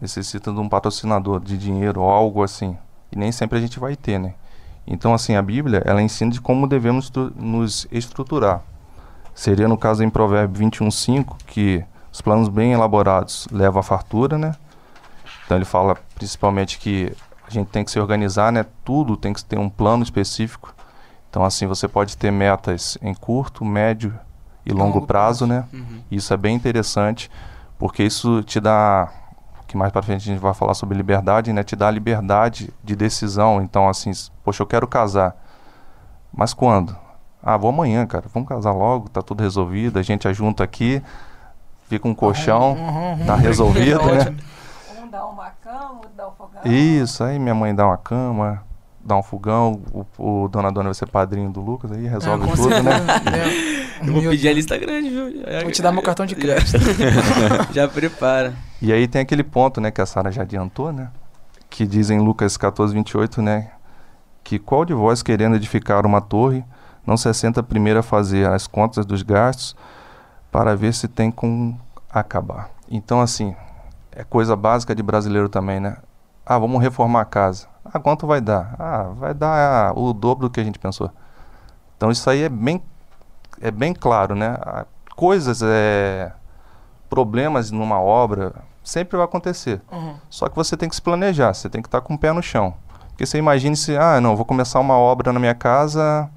[0.00, 2.76] Necessita de um patrocinador, de dinheiro ou algo assim.
[3.12, 4.34] E nem sempre a gente vai ter, né?
[4.86, 8.62] Então, assim, a Bíblia, ela ensina de como devemos nos estruturar.
[9.34, 14.54] Seria no caso em Provérbio 21:5 que os planos bem elaborados levam à fartura, né?
[15.44, 17.12] Então ele fala principalmente que
[17.46, 18.66] a gente tem que se organizar, né?
[18.84, 20.74] Tudo tem que ter um plano específico.
[21.30, 24.12] Então assim você pode ter metas em curto, médio
[24.66, 25.64] e longo, Longo prazo, né?
[25.72, 26.02] Uhum.
[26.10, 27.30] Isso é bem interessante,
[27.78, 29.10] porque isso te dá
[29.72, 31.62] que mais para frente a gente vai falar sobre liberdade, né?
[31.64, 33.60] Te dá a liberdade de decisão.
[33.62, 34.10] Então assim,
[34.44, 35.34] poxa, eu quero casar.
[36.32, 36.96] Mas quando?
[37.42, 38.26] Ah, vou amanhã, cara.
[38.32, 41.02] Vamos casar logo, tá tudo resolvido, a gente ajunta aqui,
[41.88, 43.26] fica um colchão, Uhum, uhum.
[43.26, 44.36] tá resolvido, né?
[45.02, 46.62] Um dá uma cama, outro dá um fogão.
[46.64, 48.62] Isso, aí minha mãe dá uma cama,
[49.04, 49.80] dá um fogão,
[50.18, 52.92] o, o Dona Dona vai ser padrinho do Lucas, aí resolve É, com tudo, né?
[54.02, 54.08] É.
[54.08, 55.30] Eu vou pedir a lista grande, viu?
[55.42, 56.78] Já- Vou te dar meu cartão de já- crédito.
[57.72, 58.52] Já prepara.
[58.80, 61.08] E aí tem aquele ponto, né, que a Sara já adiantou, né?
[61.70, 63.70] Que diz em Lucas 14, 28, né?
[64.42, 66.64] Que qual de vós querendo edificar uma torre,
[67.06, 69.76] não se assenta primeiro a fazer as contas dos gastos
[70.50, 71.76] para ver se tem com
[72.10, 72.70] acabar.
[72.90, 73.54] Então, assim,
[74.10, 75.96] é coisa básica de brasileiro também, né?
[76.44, 77.68] Ah, vamos reformar a casa.
[77.92, 78.74] Ah, quanto vai dar?
[78.78, 81.10] Ah, vai dar ah, o dobro do que a gente pensou.
[81.96, 82.82] Então isso aí é bem,
[83.60, 84.56] é bem claro, né?
[84.60, 86.32] Ah, Coisas, é,
[87.08, 89.80] problemas numa obra, sempre vai acontecer.
[89.90, 90.14] Uhum.
[90.30, 92.42] Só que você tem que se planejar, você tem que estar com o pé no
[92.42, 92.74] chão.
[93.08, 96.30] Porque você imagine se, ah, não, vou começar uma obra na minha casa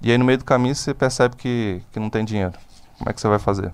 [0.00, 2.54] e aí no meio do caminho você percebe que, que não tem dinheiro.
[2.98, 3.72] Como é que você vai fazer?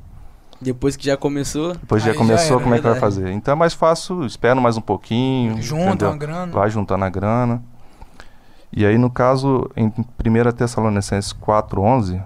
[0.63, 1.73] Depois que já começou.
[1.73, 3.31] Depois já Aí já começou, era, como é que vai fazer?
[3.33, 5.61] Então é mais fácil, espera mais um pouquinho.
[5.61, 6.53] Junta uma grana.
[6.53, 7.63] vai juntando a grana.
[8.75, 12.25] E aí, no caso, em 1 Tessalonicenses 4,11,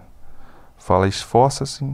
[0.76, 1.84] fala: esforça-se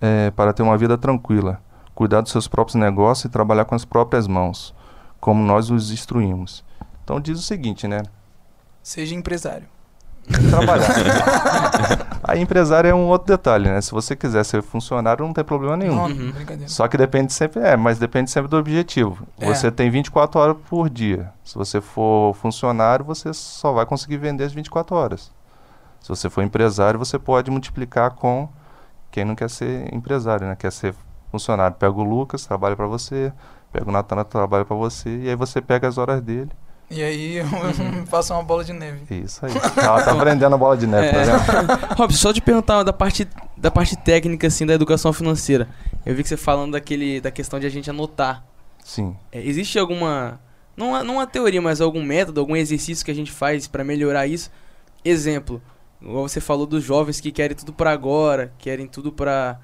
[0.00, 1.60] eh, para ter uma vida tranquila,
[1.94, 4.74] cuidar dos seus próprios negócios e trabalhar com as próprias mãos,
[5.20, 6.64] como nós os instruímos.
[7.02, 8.02] Então, diz o seguinte, né?
[8.82, 9.73] Seja empresário.
[10.50, 10.88] Trabalhar.
[12.24, 13.80] aí, empresário é um outro detalhe, né?
[13.80, 15.94] Se você quiser ser funcionário, não tem problema nenhum.
[15.94, 16.32] Não, Uhum.
[16.66, 19.26] Só que depende sempre, é, mas depende sempre do objetivo.
[19.38, 19.46] É.
[19.46, 21.30] Você tem 24 horas por dia.
[21.44, 25.32] Se você for funcionário, você só vai conseguir vender as 24 horas.
[26.00, 28.48] Se você for empresário, você pode multiplicar com
[29.10, 30.56] quem não quer ser empresário, né?
[30.56, 30.94] Quer ser
[31.30, 31.76] funcionário.
[31.76, 33.32] Pega o Lucas, trabalha para você,
[33.74, 36.48] Pega o Natan trabalha para você e aí você pega as horas dele.
[36.94, 38.06] E aí eu Uhum.
[38.06, 39.02] faço uma bola de neve.
[39.24, 39.52] Isso aí.
[39.76, 41.24] Ela tá aprendendo a bola de neve, tá É.
[41.24, 41.86] vendo?
[41.98, 43.26] Robson, só te perguntar da parte,
[43.56, 45.68] da parte técnica, assim, da educação financeira.
[46.06, 48.44] Eu vi que você falando daquele, da questão de a gente anotar.
[48.84, 49.16] Sim.
[49.32, 50.40] É, existe alguma.
[50.76, 54.26] Não, não uma teoria, mas algum método, algum exercício que a gente faz pra melhorar
[54.26, 54.50] isso?
[55.04, 55.62] Exemplo,
[56.02, 59.58] igual você falou dos jovens que querem tudo pra agora, querem tudo pra.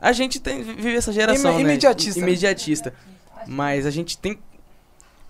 [0.00, 1.60] A gente tem, vive essa geração, né?
[1.60, 2.26] imediatista, né?
[2.26, 2.94] Imediatista.
[3.46, 4.38] Mas a gente tem.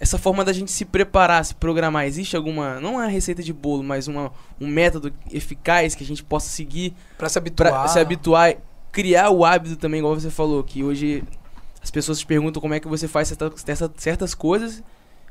[0.00, 2.04] Essa forma da gente se preparar, se programar.
[2.06, 2.80] Existe alguma.
[2.80, 4.30] Não uma receita de bolo, mas uma,
[4.60, 7.70] um método eficaz que a gente possa seguir Pra se habituar.
[7.72, 8.54] Pra se habituar,
[8.92, 11.24] criar o hábito também, igual você falou, que hoje
[11.82, 14.82] as pessoas te perguntam como é que você faz certa- certa- certas coisas.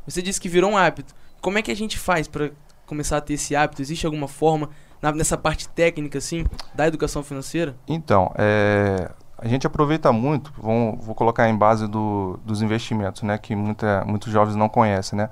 [0.05, 1.13] Você disse que virou um hábito.
[1.41, 2.49] Como é que a gente faz pra
[2.85, 3.81] começar a ter esse hábito?
[3.81, 4.69] Existe alguma forma
[5.01, 6.45] na- nessa parte técnica, assim,
[6.75, 7.75] da educação financeira?
[7.87, 13.55] Então, é, a gente aproveita muito, vou colocar em base do, dos investimentos, né, que
[13.55, 15.29] muita, muitos jovens não conhecem, né.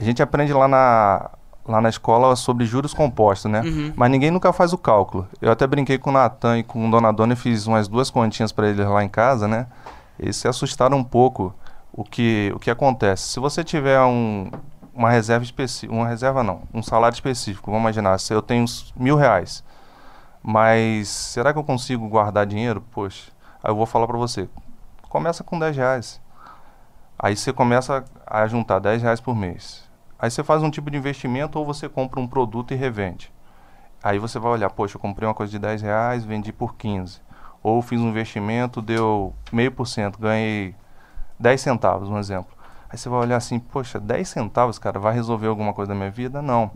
[0.00, 1.30] A gente aprende lá na,
[1.66, 3.92] lá na escola sobre juros compostos, né, Uhum.
[3.96, 5.26] mas ninguém nunca faz o cálculo.
[5.42, 8.08] Eu até brinquei com o Natan e com o Dona Dona e fiz umas duas
[8.10, 9.66] continhas para eles lá em casa, né,
[10.18, 11.52] eles se assustaram um pouco
[11.92, 13.24] o que, o que acontece.
[13.28, 14.50] Se você tiver um,
[14.94, 18.64] uma reserva específica, uma reserva não, um salário específico, vamos imaginar, se eu tenho
[18.96, 19.64] mil reais,
[20.50, 22.80] mas será que eu consigo guardar dinheiro?
[22.90, 23.30] Poxa,
[23.62, 24.48] aí eu vou falar para você,
[25.06, 26.18] começa com 10 reais.
[27.18, 29.86] Aí você começa a juntar 10 reais por mês.
[30.18, 33.30] Aí você faz um tipo de investimento ou você compra um produto e revende.
[34.02, 37.20] Aí você vai olhar, poxa, eu comprei uma coisa de 10 reais, vendi por 15.
[37.62, 40.74] Ou fiz um investimento, deu meio por cento, ganhei
[41.38, 42.56] 10 centavos, um exemplo.
[42.88, 46.10] Aí você vai olhar assim, poxa, 10 centavos, cara, vai resolver alguma coisa da minha
[46.10, 46.40] vida?
[46.40, 46.70] Não.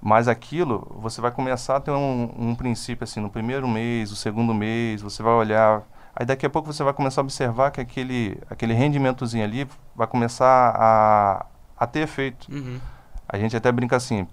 [0.00, 4.16] Mas aquilo, você vai começar a ter um, um princípio assim, no primeiro mês, o
[4.16, 5.82] segundo mês, você vai olhar.
[6.16, 10.06] Aí daqui a pouco você vai começar a observar que aquele, aquele rendimentozinho ali vai
[10.06, 11.46] começar a,
[11.76, 12.50] a ter efeito.
[12.50, 12.80] Uhum.
[13.28, 14.26] A gente até brinca assim,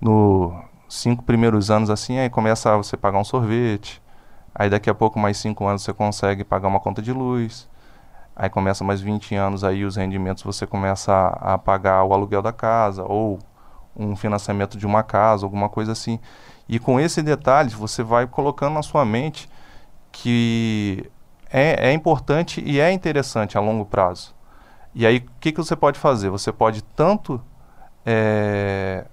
[0.00, 4.02] no cinco primeiros anos assim, aí começa a você pagar um sorvete.
[4.54, 7.66] Aí daqui a pouco, mais cinco anos, você consegue pagar uma conta de luz.
[8.36, 12.40] Aí começa mais 20 anos, aí os rendimentos você começa a, a pagar o aluguel
[12.40, 13.38] da casa ou
[13.96, 16.18] um financiamento de uma casa, alguma coisa assim.
[16.68, 19.48] E com esse detalhe, você vai colocando na sua mente
[20.10, 21.10] que
[21.50, 24.34] é, é importante e é interessante a longo prazo.
[24.94, 26.28] E aí, o que, que você pode fazer?
[26.30, 27.40] Você pode tanto
[28.04, 29.06] é,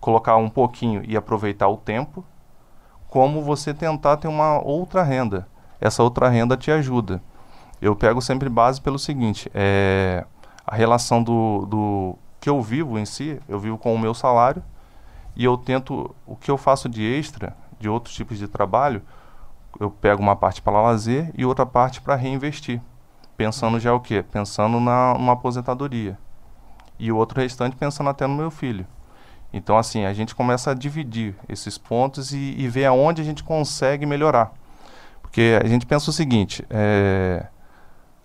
[0.00, 2.24] colocar um pouquinho e aproveitar o tempo,
[3.08, 5.46] como você tentar ter uma outra renda.
[5.80, 7.22] Essa outra renda te ajuda.
[7.80, 10.24] Eu pego sempre base pelo seguinte: é,
[10.66, 14.62] a relação do, do que eu vivo em si, eu vivo com o meu salário
[15.34, 19.00] e eu tento o que eu faço de extra, de outros tipos de trabalho,
[19.80, 22.82] eu pego uma parte para lazer e outra parte para reinvestir.
[23.34, 24.22] Pensando já o quê?
[24.22, 26.18] Pensando na numa aposentadoria.
[26.98, 28.86] E o outro restante pensando até no meu filho.
[29.50, 33.42] Então, assim, a gente começa a dividir esses pontos e, e ver aonde a gente
[33.42, 34.52] consegue melhorar.
[35.22, 37.46] Porque a gente pensa o seguinte: é,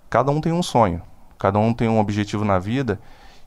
[0.10, 1.02] cada um tem um sonho,
[1.38, 3.00] cada um tem um objetivo na vida,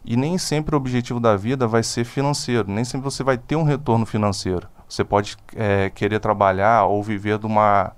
[0.04, 3.56] e nem sempre o objetivo da vida vai ser financeiro, nem sempre você vai ter
[3.56, 4.66] um retorno financeiro.
[4.88, 7.92] Você pode é, querer trabalhar ou viver de uma,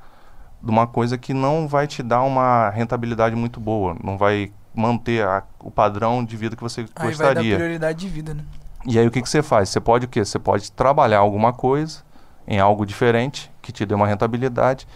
[0.63, 5.25] de uma coisa que não vai te dar uma rentabilidade muito boa, não vai manter
[5.27, 7.57] a- o padrão de vida que você Aí vai dar gostaria.
[7.57, 8.45] prioridade de vida, né?
[8.87, 9.71] E aí o que, que você faz?
[9.71, 10.25] Você pode o quê?
[10.25, 12.03] Você pode trabalhar alguma coisa
[12.47, 14.87] em algo diferente, que te dê uma rentabilidade,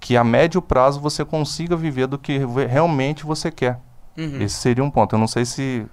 [0.00, 2.38] que a médio prazo você consiga viver do que
[2.68, 3.78] realmente você quer.
[4.16, 4.40] Uhum.
[4.40, 5.14] Esse seria um ponto.
[5.14, 5.86] Eu não sei se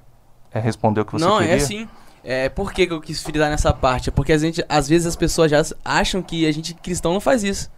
[0.54, 1.56] é responder o que você Não, queria.
[1.56, 1.88] é sim.
[2.24, 4.10] É, por que, que eu quis frisar nessa parte?
[4.10, 7.20] É porque a gente, às vezes as pessoas já acham que a gente cristão não
[7.20, 7.70] faz isso.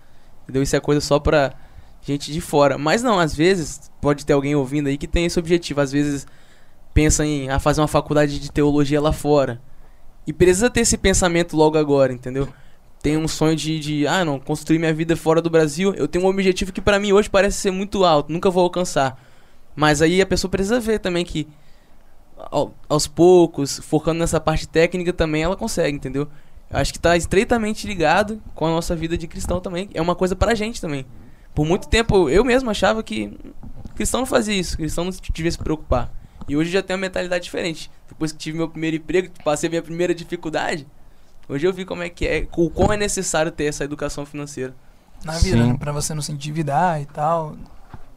[0.44, 0.62] Entendeu?
[0.62, 1.54] Isso é coisa só pra
[2.02, 2.78] gente de fora.
[2.78, 5.82] Mas não, às vezes pode ter alguém ouvindo aí que tem esse objetivo.
[5.82, 6.28] Às vezes
[6.94, 9.60] pensa em ah, fazer uma faculdade de teologia lá fora.
[10.28, 12.48] E precisa ter esse pensamento logo agora, entendeu?
[13.02, 15.94] Tem um sonho de, de ah, não, construir minha vida fora do Brasil.
[15.96, 19.20] Eu tenho um objetivo que pra mim hoje parece ser muito alto, nunca vou alcançar.
[19.76, 21.48] Mas aí a pessoa precisa ver também que
[22.38, 26.28] ao- aos poucos, focando nessa parte técnica também, ela consegue, entendeu?
[26.70, 29.90] Eu acho que tá estreitamente ligado com a nossa vida de cristão também.
[29.94, 31.06] É uma coisa pra gente também.
[31.54, 33.38] Por muito tempo eu mesmo achava que
[33.96, 36.12] cristão não fazia isso, cristão não devia se preocupar.
[36.48, 37.90] E hoje eu já tenho uma mentalidade diferente.
[38.10, 40.86] Depois que tive meu primeiro emprego, passei minha primeira dificuldade,
[41.48, 44.76] hoje eu vi como é que é, o quão é necessário ter essa educação financeira.
[45.24, 45.72] Na vida, Sim.
[45.72, 45.78] né?
[45.80, 47.56] Pra você não se endividar e tal.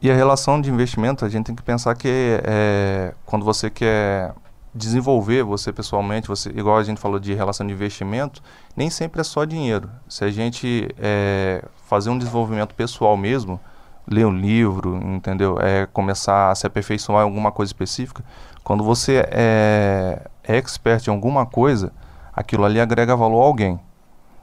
[0.00, 4.32] E a relação de investimento, a gente tem que pensar que é, quando você quer
[4.72, 8.40] desenvolver você pessoalmente, você, igual a gente falou de relação de investimento,
[8.76, 9.90] nem sempre é só dinheiro.
[10.08, 13.60] Se a gente é, fazer um desenvolvimento pessoal mesmo,
[14.06, 15.58] ler um livro, entendeu?
[15.60, 18.24] É começar a se aperfeiçoar em alguma coisa específica.
[18.62, 21.92] Quando você é, é expert em alguma coisa,
[22.32, 23.80] aquilo ali agrega valor a alguém.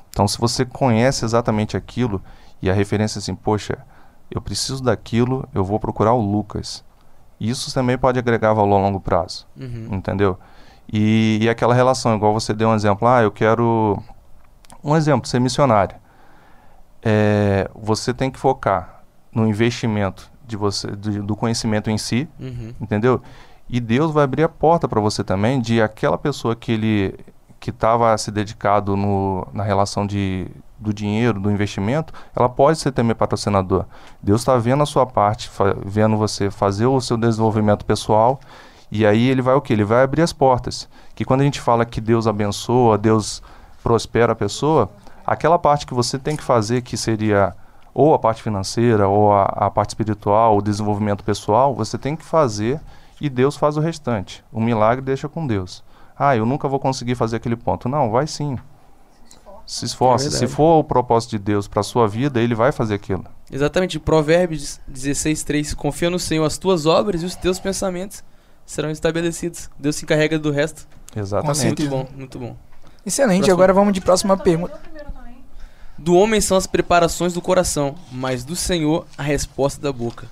[0.10, 2.22] Então, se você conhece exatamente aquilo
[2.62, 3.78] e a referência é assim, poxa,
[4.32, 6.84] eu preciso daquilo, eu vou procurar o Lucas.
[7.40, 9.90] Isso também pode agregar valor a longo prazo, Uhum.
[9.92, 10.38] entendeu?
[10.92, 14.02] E, e aquela relação, igual você deu um exemplo, ah, eu quero,
[14.84, 15.96] um exemplo, ser missionário.
[17.04, 22.74] É, você tem que focar no investimento de você, do, do conhecimento em si, Uhum.
[22.80, 23.22] entendeu?
[23.70, 27.16] E Deus vai abrir a porta para você também de aquela pessoa que ele
[27.60, 30.48] que estava se dedicado no, na relação de,
[30.78, 33.86] do dinheiro, do investimento, ela pode ser também patrocinador.
[34.22, 35.50] Deus está vendo a sua parte,
[35.86, 38.40] vendo você fazer o seu desenvolvimento pessoal,
[38.92, 39.74] e aí ele vai o que?
[39.74, 40.88] Ele vai abrir as portas.
[41.14, 43.42] Que quando a gente fala que Deus abençoa, Deus
[43.84, 44.90] prospera a pessoa,
[45.26, 47.56] aquela parte que você tem que fazer, que seria
[47.94, 52.26] ou a parte financeira, ou a, a parte espiritual, o desenvolvimento pessoal, você tem que
[52.26, 52.82] fazer
[53.22, 54.44] e Deus faz o restante.
[54.52, 55.82] O milagre deixa com Deus.
[56.18, 57.88] Ah, eu nunca vou conseguir fazer aquele ponto.
[57.88, 58.58] Não, vai sim.
[59.66, 60.28] Se esforce.
[60.28, 63.26] É Se for o propósito de Deus para sua vida, ele vai fazer aquilo.
[63.52, 65.74] Exatamente, Provérbios 16, 3.
[65.74, 68.24] Confia no Senhor as tuas obras e os teus pensamentos
[68.66, 69.70] serão estabelecidos.
[69.78, 70.88] Deus se encarrega do resto.
[71.16, 71.66] Exatamente.
[71.66, 72.56] Muito bom, muito bom.
[73.06, 73.54] Excelente, Próximo.
[73.54, 74.80] agora vamos de próxima pergunta.
[75.98, 80.28] Do homem são as preparações do coração, mas do Senhor a resposta da boca.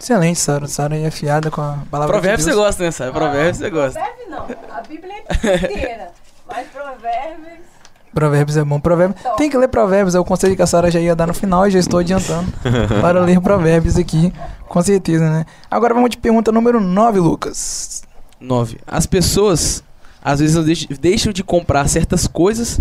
[0.00, 0.68] Excelente, Sara.
[0.68, 3.12] Sara aí afiada com a palavra Provérbios de você gosta, né, Sara?
[3.12, 3.98] Provérbios você gosta.
[3.98, 6.12] Provérbio não, a Bíblia é inteira.
[6.46, 7.77] Mas provérbios.
[8.14, 8.80] Provérbios é bom.
[8.80, 9.20] Provérbios.
[9.36, 11.66] Tem que ler Provérbios, é o conselho que a Sara já ia dar no final
[11.66, 12.50] e já estou adiantando
[13.00, 14.32] para ler Provérbios aqui,
[14.68, 15.46] com certeza, né?
[15.70, 18.02] Agora vamos de pergunta número 9, Lucas.
[18.40, 18.78] 9.
[18.86, 19.82] As pessoas
[20.22, 22.80] às vezes deix- deixam de comprar certas coisas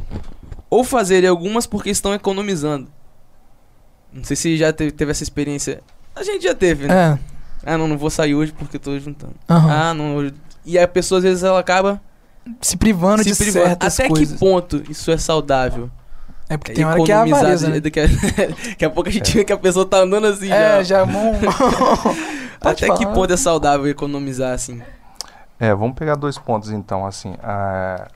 [0.70, 2.88] ou fazerem algumas porque estão economizando.
[4.12, 5.82] Não sei se já teve, teve essa experiência.
[6.16, 7.20] A gente já teve, né?
[7.64, 7.74] É.
[7.74, 9.34] Ah, não, não vou sair hoje porque eu tô juntando.
[9.50, 9.72] aham.
[9.72, 10.16] Ah, não.
[10.16, 10.34] hoje-
[10.66, 12.02] E a pessoa às vezes ela acaba
[12.62, 13.66] Se privando se de privando.
[13.68, 14.34] certas Até coisas.
[14.34, 15.90] que ponto isso é saudável?
[16.50, 17.80] É porque tem hora que é avareza, né?
[17.80, 18.08] Daqui a,
[18.70, 20.84] daqui a pouco a gente vê que a pessoa tá andando assim É, já.
[20.84, 21.34] já bom.
[22.62, 23.14] Até que falar.
[23.14, 24.82] ponto é saudável economizar assim?
[25.60, 27.36] É, vamos pegar dois pontos então, assim.
[27.44, 28.08] ah,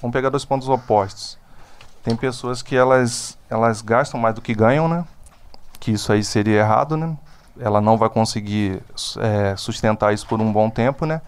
[0.00, 1.38] vamos pegar dois pontos opostos.
[2.02, 5.04] Tem pessoas que elas, elas gastam mais do que ganham, né?
[5.78, 7.16] Que isso aí seria errado, né?
[7.58, 8.80] Ela não vai conseguir
[9.18, 11.20] é, sustentar isso por um bom tempo, né?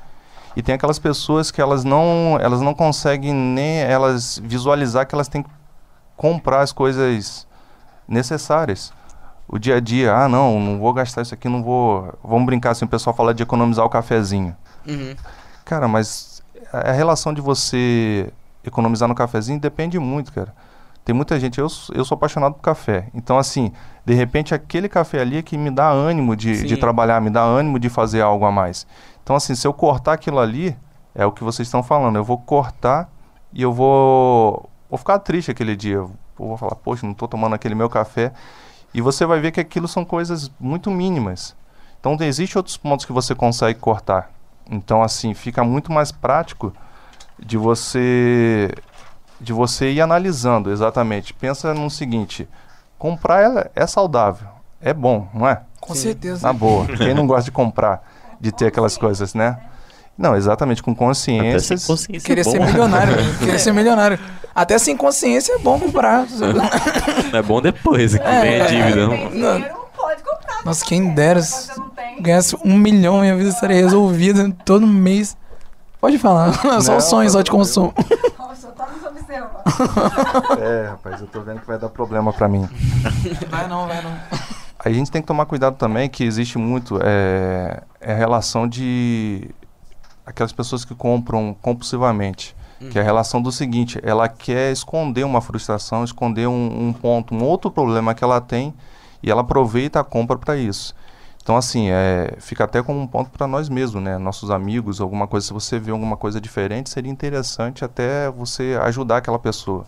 [0.55, 5.29] E tem aquelas pessoas que elas não, elas não conseguem nem elas visualizar que elas
[5.29, 5.51] têm que
[6.17, 7.47] comprar as coisas
[8.07, 8.93] necessárias.
[9.49, 12.13] O dia a dia, ah, não, não vou gastar isso aqui, não vou.
[12.23, 14.57] Vamos brincar assim, o pessoal fala de economizar o cafezinho.
[14.87, 15.15] Uhum.
[15.65, 16.43] Cara, mas
[16.73, 18.33] a relação de você
[18.65, 20.55] economizar no cafezinho depende muito, cara.
[21.05, 23.09] Tem muita gente, eu, eu sou apaixonado por café.
[23.13, 23.73] Então, assim,
[24.05, 27.43] de repente aquele café ali é que me dá ânimo de, de trabalhar, me dá
[27.43, 28.87] ânimo de fazer algo a mais.
[29.23, 30.77] Então, assim, se eu cortar aquilo ali,
[31.15, 32.17] é o que vocês estão falando.
[32.17, 33.11] Eu vou cortar
[33.53, 35.97] e eu vou, vou ficar triste aquele dia.
[35.97, 38.33] Eu vou falar, poxa, não estou tomando aquele meu café.
[38.93, 41.55] E você vai ver que aquilo são coisas muito mínimas.
[42.01, 44.31] Então, existem outros pontos que você consegue cortar.
[44.71, 46.73] Então, assim, fica muito mais prático
[47.39, 48.71] de você
[49.41, 51.35] de você ir analisando exatamente.
[51.35, 52.49] Pensa no seguinte:
[52.99, 54.49] comprar é, é saudável,
[54.81, 55.63] é bom, não é?
[55.81, 56.47] Com certeza.
[56.47, 56.87] Na boa.
[56.97, 58.03] Quem não gosta de comprar,
[58.43, 59.57] de ter aquelas coisas, né?
[60.19, 61.77] Não, exatamente, com Até sem consciência.
[61.87, 62.51] consciência Querer é bom.
[62.51, 63.15] ser milionário.
[63.39, 64.19] Querer ser milionário.
[64.55, 66.27] Até sem consciência é bom comprar.
[67.33, 69.09] Não é bom depois, que É, vem a dívida.
[69.09, 69.55] Tem Não.
[69.55, 70.65] dinheiro, pode comprar.
[70.65, 71.41] Nossa, quem dera
[71.77, 75.37] não ganhasse um milhão, minha vida estaria resolvida todo mês.
[76.01, 77.95] Pode falar, só Não, os sonhos só de consumo.
[78.39, 79.63] Nossa, tá nos observando.
[80.61, 82.69] É, rapaz, eu tô vendo que vai dar problema pra mim.
[83.49, 84.13] Vai não, vai não.
[84.85, 89.49] A gente tem que tomar cuidado também que existe muito é, é a relação de
[90.27, 92.55] aquelas pessoas que compram compulsivamente.
[92.91, 97.33] Que é a relação do seguinte, ela quer esconder uma frustração, esconder um, um ponto,
[97.33, 98.75] um outro problema que ela tem
[99.23, 100.93] e ela aproveita a compra para isso.
[101.41, 104.19] Então, assim, é, fica até como um ponto para nós mesmos, né?
[104.19, 109.19] Nossos amigos, alguma coisa, se você vê alguma coisa diferente, seria interessante até você ajudar
[109.19, 109.85] aquela pessoa.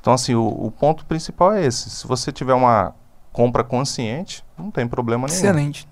[0.00, 1.88] Então, assim, o, o ponto principal é esse.
[1.88, 2.94] Se você tiver uma
[3.34, 5.38] compra consciente, não tem problema nenhum.
[5.38, 5.86] Excelente.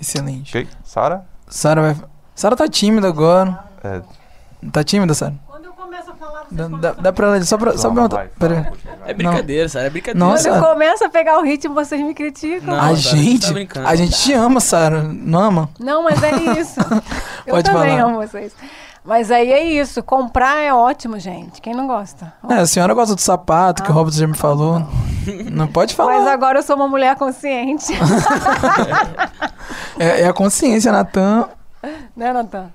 [0.00, 0.56] Excelente.
[0.58, 0.68] Ok?
[0.82, 1.24] Sara?
[1.46, 1.96] Sara vai.
[2.34, 3.64] Sara tá tímida agora.
[3.84, 4.00] É,
[4.72, 5.34] Tá tímida, Sara?
[5.46, 7.42] Quando eu começo a falar, Dá, dá, dá pra ela.
[7.42, 7.76] Só pra.
[7.78, 8.72] Só pra vai, pera.
[9.06, 10.26] É brincadeira, Sara, é brincadeira.
[10.26, 10.48] Nossa.
[10.50, 12.74] Quando eu começo a pegar o ritmo, vocês me criticam.
[12.74, 13.46] Não, a Sara, gente.
[13.46, 13.86] tá brincando.
[13.86, 15.02] a gente te ama, Sara.
[15.02, 15.70] Não ama?
[15.78, 16.80] Não, mas é isso.
[17.46, 18.02] Eu Pode também falar.
[18.10, 18.52] amo vocês.
[19.04, 20.02] Mas aí é isso.
[20.02, 21.60] Comprar é ótimo, gente.
[21.60, 22.32] Quem não gosta?
[22.48, 23.94] É, a senhora gosta do sapato, que o Ah.
[23.94, 24.86] Robert já me falou.
[25.50, 26.18] Não pode falar.
[26.18, 27.92] Mas agora eu sou uma mulher consciente.
[29.98, 31.48] É, é a consciência, Natan.
[32.16, 32.70] né, Natan?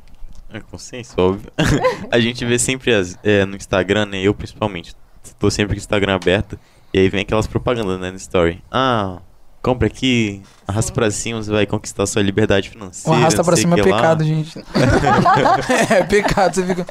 [0.54, 1.52] É consciência, óbvio.
[2.12, 4.20] a gente vê sempre as- é, no Instagram, né?
[4.22, 4.96] Eu principalmente.
[5.40, 6.58] Tô sempre com o Instagram aberto.
[6.94, 8.64] E aí vem aquelas propagandas, né, no story.
[8.72, 9.18] Ah,
[9.66, 13.18] compra aqui, arrasta pra cima, você vai conquistar sua liberdade financeira.
[13.18, 13.98] arrasta pra cima é que lá.
[13.98, 14.60] pecado, gente.
[15.90, 16.86] é pecado, você fica.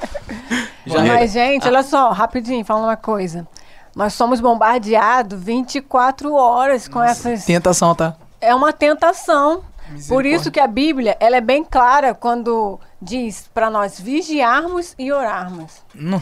[0.85, 3.47] Já Mas, gente, olha só, rapidinho, falando uma coisa.
[3.95, 7.45] Nós somos bombardeados 24 horas com essas.
[7.45, 8.17] Tentação, tá?
[8.41, 9.63] É uma tentação.
[10.09, 15.13] Por isso que a Bíblia ela é bem clara quando diz para nós vigiarmos e
[15.13, 15.75] orarmos.
[15.95, 16.21] Não.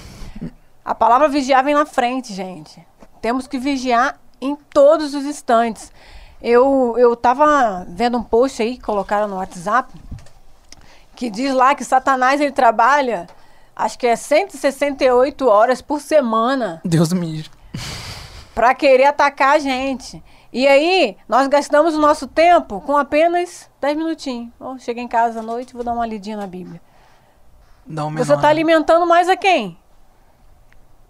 [0.84, 2.84] A palavra vigiar vem na frente, gente.
[3.22, 5.90] Temos que vigiar em todos os instantes.
[6.42, 9.92] Eu, eu tava vendo um post aí que colocaram no WhatsApp
[11.14, 13.28] que diz lá que Satanás ele trabalha,
[13.76, 17.50] acho que é 168 horas por semana Deus me livre.
[18.54, 20.22] para querer atacar a gente.
[20.52, 24.52] E aí, nós gastamos o nosso tempo com apenas 10 minutinhos.
[24.60, 26.80] Oh, cheguei em casa à noite, vou dar uma lidinha na Bíblia.
[27.86, 28.34] Dá um Você menor.
[28.36, 29.78] está alimentando mais a quem?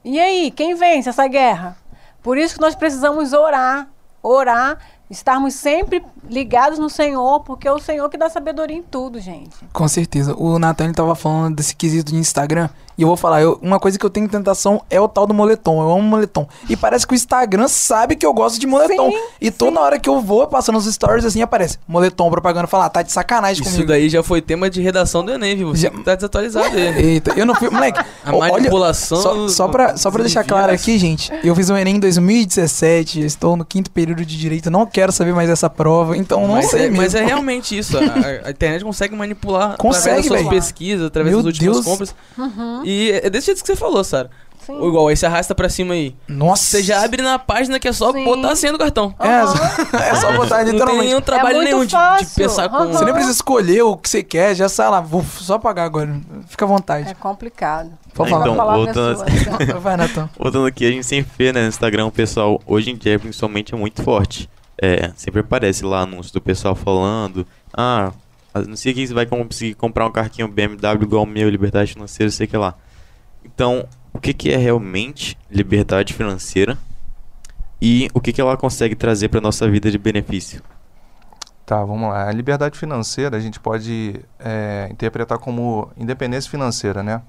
[0.04, 1.76] E aí, quem vence essa guerra?
[2.22, 3.88] Por isso que nós precisamos orar,
[4.22, 4.78] orar,
[5.12, 9.54] estarmos sempre ligados no Senhor, porque é o Senhor que dá sabedoria em tudo, gente.
[9.72, 10.34] Com certeza.
[10.36, 12.70] O Nathan ele tava falando desse quesito de Instagram.
[12.96, 15.32] E eu vou falar, eu- uma coisa que eu tenho tentação é o tal do
[15.34, 15.82] moletom.
[15.82, 16.46] Eu amo moletom.
[16.68, 19.10] E parece que o Instagram sabe que eu gosto de moletom.
[19.10, 22.86] Sim, e toda hora que eu vou passando os stories assim, aparece moletom, propaganda, falar,
[22.86, 23.88] ah, tá de sacanagem Isso comigo.
[23.88, 25.68] daí já foi tema de redação do Enem, viu?
[25.74, 27.02] Você Já- tá desatualizado ele.
[27.14, 27.70] Eita, eu não fui.
[27.70, 31.54] Moleque, A ó, olha- manipulação Só, só, pra, só pra deixar claro aqui, gente, eu
[31.54, 35.48] fiz o Enem em 2017, estou no quinto período de direito, não quero saber mais
[35.48, 36.96] essa prova, então não mas, sei é, mesmo.
[36.98, 37.96] mas é realmente isso.
[37.96, 38.00] A,
[38.48, 40.50] a- internet consegue manipular Consegue, através das suas velho.
[40.50, 41.84] pesquisas, através Meu das últimas Deus.
[41.86, 42.14] compras.
[42.84, 44.30] E é desse jeito que você falou, Sara.
[44.64, 44.74] Sim.
[44.78, 46.14] Ou igual, aí você arrasta pra cima aí.
[46.28, 46.62] Nossa.
[46.64, 48.22] Você já abre na página que é só Sim.
[48.24, 49.12] botar a senha do cartão.
[49.18, 49.40] É,
[50.10, 51.06] é só botar Não tem literalmente.
[51.06, 52.76] nenhum trabalho muito nenhum de, de pensar com.
[52.76, 52.92] Aham.
[52.92, 56.14] Você nem precisa escolher o que você quer, já sei lá, vou só pagar agora.
[56.46, 57.10] Fica à vontade.
[57.10, 57.90] É complicado.
[58.14, 58.42] Pode Ah, falar.
[58.46, 59.80] então, a palavra voltando- é sua.
[59.80, 60.30] Vai, Nathan.
[60.38, 63.74] Voltando aqui, a gente sempre vê né, no Instagram o pessoal, hoje em dia principalmente,
[63.74, 64.48] é muito forte.
[64.80, 67.44] É, sempre aparece lá anúncio do pessoal falando,
[67.76, 68.12] ah,
[68.54, 72.30] não sei que você vai conseguir comprar um carrinho BMW igual o meu, liberdade financeira,
[72.30, 72.74] sei que lá.
[73.44, 76.78] Então, o que, que é realmente liberdade financeira
[77.80, 80.62] e o que, que ela consegue trazer para nossa vida de benefício?
[81.64, 82.28] Tá, vamos lá.
[82.28, 87.22] A liberdade financeira a gente pode é, interpretar como independência financeira, né?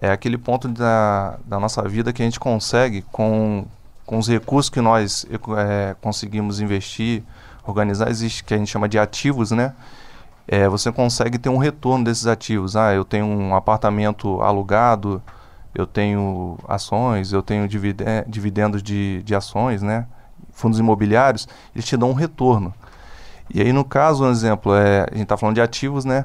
[0.00, 3.66] É aquele ponto da, da nossa vida que a gente consegue, com,
[4.04, 7.22] com os recursos que nós é, conseguimos investir,
[7.64, 9.74] organizar, existe que a gente chama de ativos, né?
[10.48, 12.74] É, você consegue ter um retorno desses ativos.
[12.74, 15.22] Ah, eu tenho um apartamento alugado,
[15.74, 20.06] eu tenho ações, eu tenho divide- dividendos de, de ações, né?
[20.52, 22.72] Fundos imobiliários, eles te dão um retorno.
[23.52, 26.24] E aí, no caso, um exemplo, é, a gente está falando de ativos, né?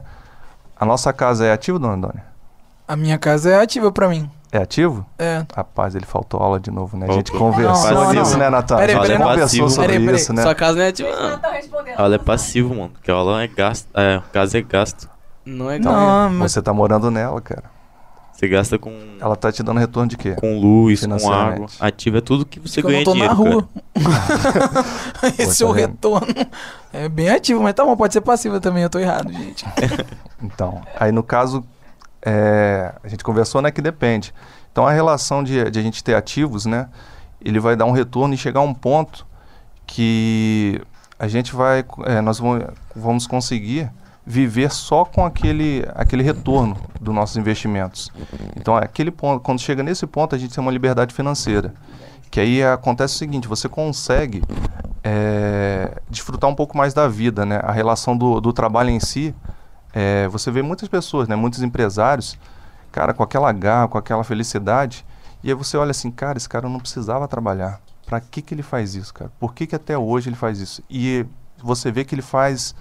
[0.76, 2.26] A nossa casa é ativa, dona Antônia?
[2.88, 4.30] A minha casa é ativa pra mim.
[4.54, 5.04] É ativo?
[5.18, 5.44] É.
[5.56, 7.08] Rapaz, ele faltou aula de novo, né?
[7.10, 8.78] A gente conversou Não, não, nisso, né, Natan?
[8.78, 9.70] Peraí, a gente peraí, conversou Passivo.
[9.72, 10.22] sobre Peraí, peraí.
[10.22, 10.44] isso, né?
[10.44, 11.10] Sua casa não é tipo.
[11.10, 15.10] Não tá é passivo, mano, porque ela é gasto, é, casa é gasto.
[15.44, 17.64] não é Não, mas Você tá morando nela, cara.
[18.32, 20.36] Você gasta com, Ela tá te dando retorno de quê?
[20.36, 21.66] com luz, com água.
[21.80, 23.70] Ativo é tudo que você que eu ganha tô dinheiro, na rua.
[25.40, 26.28] Esse é o retorno.
[26.92, 29.66] É bem ativo, mas tá bom, pode ser passiva também, eu tô errado, gente.
[30.44, 31.64] Então, aí no caso,
[32.26, 34.34] é, a gente conversou, né, que depende.
[34.72, 36.90] Então, a relação de, de a gente ter ativos, né,
[37.42, 39.26] ele vai dar um retorno e chegar a um ponto
[39.86, 40.82] que
[41.20, 42.66] a gente vai, é, nós vamos,
[42.96, 43.92] vamos conseguir
[44.26, 48.10] viver só com aquele, aquele retorno dos nossos investimentos.
[48.56, 51.74] Então, aquele ponto, quando chega nesse ponto, a gente tem uma liberdade financeira.
[52.32, 54.42] Que aí acontece o seguinte, você consegue
[55.04, 57.60] é, desfrutar um pouco mais da vida, né?
[57.62, 59.36] A relação do, do trabalho em si,
[59.94, 61.36] é, você vê muitas pessoas, né?
[61.36, 62.38] Muitos empresários,
[62.92, 65.06] cara, com aquela garra, com aquela felicidade,
[65.44, 67.80] e aí você olha assim, cara, esse cara não precisava trabalhar.
[68.06, 69.32] Pra que que ele faz isso, cara?
[69.40, 70.84] Por que que até hoje ele faz isso?
[70.90, 71.26] E
[71.62, 72.76] você vê que ele faz,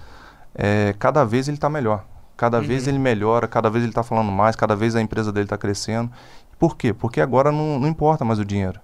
[0.55, 2.05] é, cada vez ele está melhor.
[2.37, 5.45] Cada vez ele melhora, cada vez ele está falando mais, cada vez a empresa dele
[5.45, 6.11] está crescendo.
[6.59, 6.93] Por quê?
[6.93, 8.81] Porque agora não, não importa mais o dinheiro.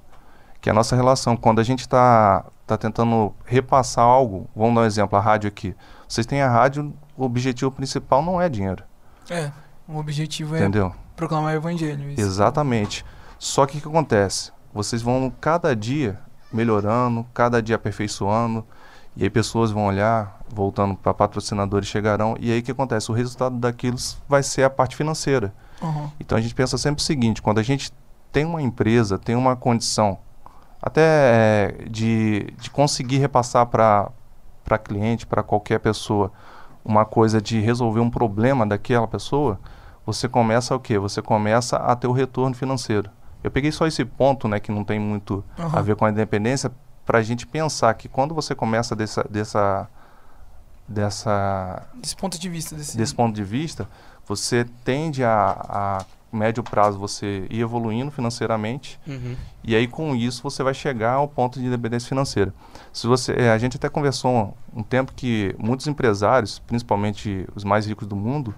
[0.60, 1.36] Que é a nossa relação.
[1.36, 5.74] Quando a gente está tá tentando repassar algo, vamos dar um exemplo, a rádio aqui.
[6.06, 8.84] Vocês têm a rádio, o objetivo principal não é dinheiro.
[9.28, 9.50] É,
[9.86, 10.94] o objetivo é Entendeu?
[11.16, 12.10] proclamar o evangelho.
[12.10, 12.20] isso.
[12.20, 13.04] Exatamente.
[13.38, 14.52] Só que o que acontece?
[14.72, 16.18] Vocês vão cada dia
[16.52, 18.64] melhorando, cada dia aperfeiçoando,
[19.16, 23.10] e aí pessoas vão olhar, voltando para patrocinadores chegarão, e aí o que acontece?
[23.10, 23.96] O resultado daquilo
[24.28, 25.52] vai ser a parte financeira.
[25.82, 26.10] Uhum.
[26.20, 27.92] Então a gente pensa sempre o seguinte, quando a gente
[28.30, 30.18] tem uma empresa, tem uma condição
[30.80, 34.12] até é, de, de conseguir repassar para
[34.84, 36.32] cliente, para qualquer pessoa,
[36.88, 39.60] uma coisa de resolver um problema daquela pessoa,
[40.06, 40.98] você começa o quê?
[40.98, 43.10] Você começa a ter o retorno financeiro.
[43.44, 45.70] Eu peguei só esse ponto, né, que não tem muito Uhum.
[45.70, 46.72] a ver com a independência,
[47.04, 49.86] para a gente pensar que quando você começa dessa, dessa,
[50.88, 52.74] dessa, Desse ponto de vista.
[52.74, 53.86] Desse, desse ponto de vista,
[54.26, 59.34] você tende a, a médio prazo você ir evoluindo financeiramente Uhum.
[59.64, 62.52] e aí com isso você vai chegar ao ponto de independência financeira.
[62.92, 64.30] Se você, eh, a gente até conversou
[64.74, 68.54] um, um tempo que muitos empresários, principalmente os mais ricos do mundo,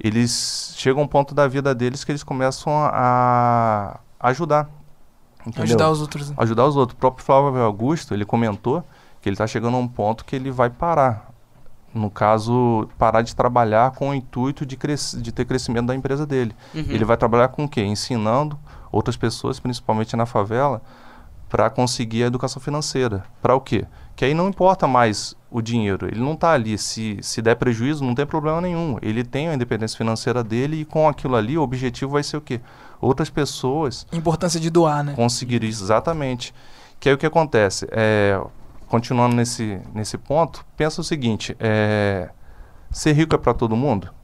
[0.00, 4.68] eles chegam a um ponto da vida deles que eles começam a, a ajudar.
[5.46, 5.62] entendeu?
[5.64, 6.30] Ajudar os outros.
[6.30, 6.36] né?
[6.38, 6.96] ajudar os outros.
[6.96, 8.82] O próprio Flávio Augusto, ele comentou
[9.20, 11.30] que ele está chegando a um ponto que ele vai parar.
[11.94, 16.26] No caso, parar de trabalhar com o intuito de, cres de ter crescimento da empresa
[16.26, 16.54] dele.
[16.74, 16.84] Uhum.
[16.88, 17.82] Ele vai trabalhar com o quê?
[17.82, 18.58] Ensinando
[18.90, 20.82] outras pessoas, principalmente na favela,
[21.48, 23.24] para conseguir a educação financeira.
[23.40, 23.86] Para o quê?
[24.16, 26.08] Que aí não importa mais o dinheiro.
[26.08, 26.76] Ele não está ali.
[26.76, 28.98] Se, se der prejuízo, não tem problema nenhum.
[29.00, 32.40] Ele tem a independência financeira dele e com aquilo ali, o objetivo vai ser o
[32.40, 32.60] quê?
[33.00, 35.12] Outras pessoas Importância de doar, né?
[35.14, 36.52] conseguir isso, exatamente.
[36.98, 37.86] Que aí o que acontece?
[37.92, 38.40] É,
[38.94, 42.30] continuando nesse, nesse ponto, pensa o seguinte: é,
[42.92, 44.14] ser rico é para todo mundo?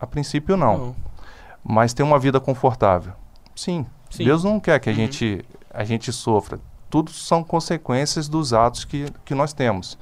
[0.00, 0.96] A princípio, não.
[1.62, 3.12] Mas ter uma vida confortável?
[3.54, 3.86] Sim.
[4.10, 4.24] Sim.
[4.24, 4.96] Deus não quer que a, Uhum.
[4.98, 6.58] gente, a gente sofra.
[6.90, 9.96] Tudo são consequências dos atos que, que nós temos.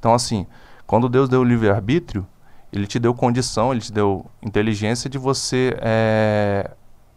[0.00, 0.44] Então, assim,
[0.84, 2.26] quando Deus deu o livre-arbítrio,
[2.72, 6.68] Ele te deu condição, Ele te deu inteligência de você é,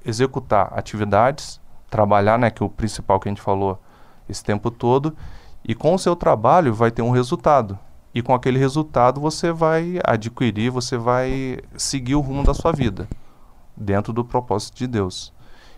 [0.05, 3.81] executar atividades, trabalhar, né, que é o principal que a gente falou
[4.29, 5.17] esse tempo todo,
[5.68, 7.78] e com o seu trabalho vai ter um resultado.
[8.15, 13.07] E com aquele resultado você vai adquirir, você vai seguir o rumo da sua vida,
[13.76, 15.34] dentro do propósito de Deus.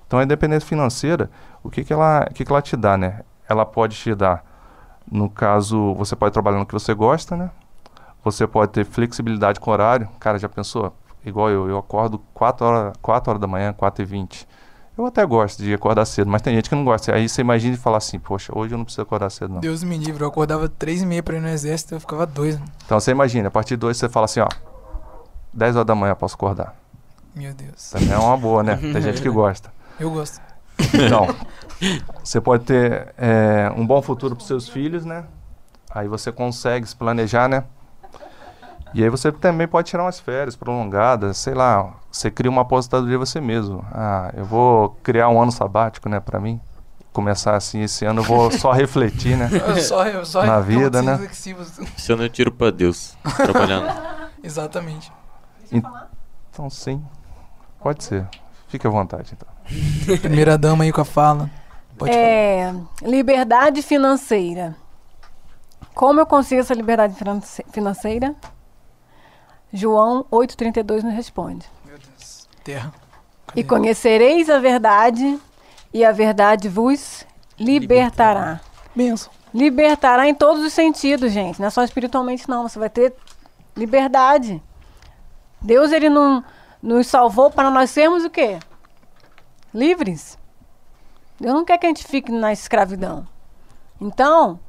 [0.06, 1.30] Então a independência financeira,
[1.64, 3.22] o que, que, ela, que, que ela te dá, né?
[3.48, 4.46] Ela pode te dar,
[5.12, 7.52] no caso, você pode trabalhar no que você gosta, né?
[8.24, 10.08] Você pode ter flexibilidade com o horário.
[10.20, 10.94] Cara, já pensou?
[11.26, 14.48] Igual eu, eu acordo 4 horas, 4 horas da manhã, 4 e 20.
[15.00, 17.16] Eu até gosto de acordar cedo, mas tem gente que não gosta.
[17.16, 19.62] Aí você imagina e fala assim, poxa, hoje eu não preciso acordar cedo, não.
[19.62, 22.60] Deus me livre, eu acordava três e meia pra ir no exército, eu ficava dois.
[22.86, 24.50] Então você imagina, a partir de hoje você fala assim, ó,
[25.54, 26.76] 10 horas da manhã eu posso acordar.
[27.34, 27.92] Meu Deus.
[27.92, 28.76] Também é uma boa, né?
[28.76, 29.72] Tem gente que gosta.
[29.98, 30.42] Eu gosto.
[30.94, 31.34] Então,
[32.22, 35.24] você pode ter é, um bom futuro para seus filhos, né?
[35.90, 37.64] Aí você consegue se planejar, né?
[38.94, 43.18] E aí você também pode tirar umas férias prolongadas, sei lá, você cria uma aposentadoria
[43.18, 43.86] você mesmo.
[43.94, 46.60] Ah, eu vou criar um ano sabático, né, para mim.
[47.14, 49.50] Começar assim esse ano, eu vou só refletir, né?
[49.52, 51.14] Eu só, eu só Na vida, né?
[51.14, 51.78] reflexivos.
[51.98, 53.16] Isso eu não tiro pra Deus.
[53.36, 53.88] Trabalhando.
[54.44, 55.12] Exatamente.
[55.72, 57.04] Então, sim,
[57.80, 58.28] pode ser.
[58.68, 59.48] Fique à vontade, então.
[60.20, 61.50] Primeira dama aí com a fala.
[61.98, 62.24] Pode falar.
[62.24, 64.76] É, liberdade financeira.
[65.94, 68.34] Como eu consigo essa liberdade finance- financeira?
[69.72, 71.66] João 8,32 nos responde.
[71.86, 72.48] Meu Deus.
[72.64, 72.94] Terra.
[73.56, 75.40] E conhecereis a verdade,
[75.94, 77.26] e a verdade vos
[77.60, 78.62] libertará.
[78.96, 79.32] Benção.
[79.54, 81.60] Libertará em todos os sentidos, gente.
[81.60, 82.68] Não é só espiritualmente, não.
[82.68, 83.14] Você vai ter
[83.76, 84.62] liberdade.
[85.62, 86.44] Deus, ele não
[86.82, 88.60] nos salvou para nós sermos o quê?
[89.74, 90.38] Livres.
[91.40, 93.28] Deus não quer que a gente fique na escravidão.
[94.00, 94.60] Então,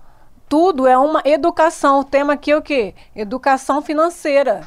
[0.49, 2.01] tudo é uma educação.
[2.01, 2.95] O tema aqui é o quê?
[3.15, 4.67] Educação financeira.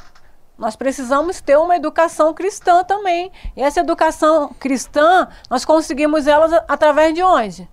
[0.58, 3.32] Nós precisamos ter uma educação cristã também.
[3.56, 7.68] E essa educação cristã, nós conseguimos ela através de onde?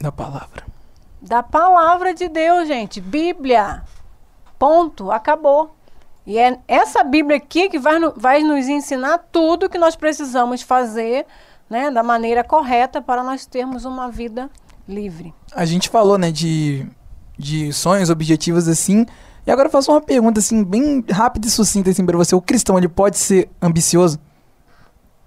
[0.00, 0.64] Da palavra.
[1.22, 3.00] Da palavra de Deus, gente.
[3.00, 3.82] Bíblia.
[4.58, 5.10] Ponto.
[5.10, 5.74] Acabou.
[6.26, 11.24] E é essa Bíblia aqui que vai, vai nos ensinar tudo que nós precisamos fazer
[11.70, 14.50] né, da maneira correta para nós termos uma vida
[14.88, 15.32] livre.
[15.52, 16.86] A gente falou, né, de,
[17.38, 19.06] de sonhos, objetivos assim.
[19.46, 22.34] E agora eu faço uma pergunta assim, bem rápida e sucinta assim pra você.
[22.34, 24.18] O cristão, ele pode ser ambicioso?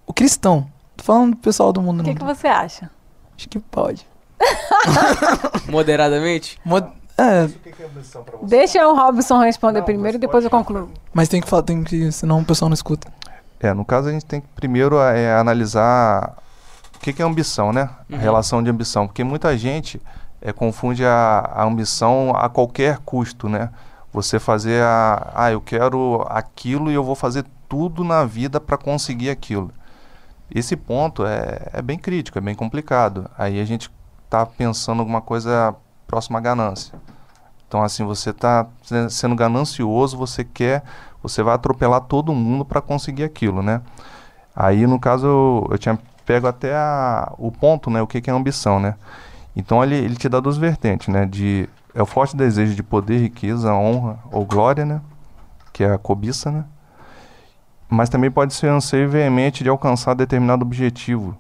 [0.06, 0.68] O cristão.
[0.98, 2.90] Tô falando do pessoal do mundo O que, você acha?
[3.38, 4.06] Acho que pode.
[5.70, 6.60] Moderadamente?
[6.66, 6.78] Mo-
[7.18, 7.50] É,
[8.44, 10.90] Deixa o Robson responder Não, primeiro e depois eu concluo.
[11.14, 12.12] mas tem que falar, tem que.
[12.12, 13.12] Senão o pessoal não escuta.
[13.60, 16.38] É, no caso a gente tem que primeiro é, analisar
[16.96, 17.90] o que, que é ambição, né?
[18.10, 18.20] A Uhum.
[18.20, 19.06] relação de ambição.
[19.08, 20.02] Porque muita gente
[20.42, 23.70] é, confunde a, a ambição a qualquer custo, né?
[24.12, 25.32] Você fazer a.
[25.36, 29.72] Ah, eu quero aquilo e eu vou fazer tudo na vida para conseguir aquilo.
[30.54, 33.30] Esse ponto é, é bem crítico, é bem complicado.
[33.38, 33.92] Aí a gente
[34.26, 35.76] está pensando alguma coisa
[36.08, 37.00] próxima à ganância.
[37.68, 38.68] Então, assim, você está
[39.10, 40.84] sendo ganancioso, você quer,
[41.22, 43.82] você vai atropelar todo mundo para conseguir aquilo, né?
[44.56, 48.02] Aí, no caso, eu, eu tinha pego até a- o ponto, né?
[48.02, 48.96] O que, que é ambição, né?
[49.56, 51.26] Então ele, ele te dá duas vertentes, né?
[51.26, 55.02] De, é o forte desejo de poder, riqueza, honra ou glória, né?
[55.74, 56.66] Que é a cobiça, né?
[57.90, 61.36] Mas também pode ser anseio veemente de alcançar determinado objetivo,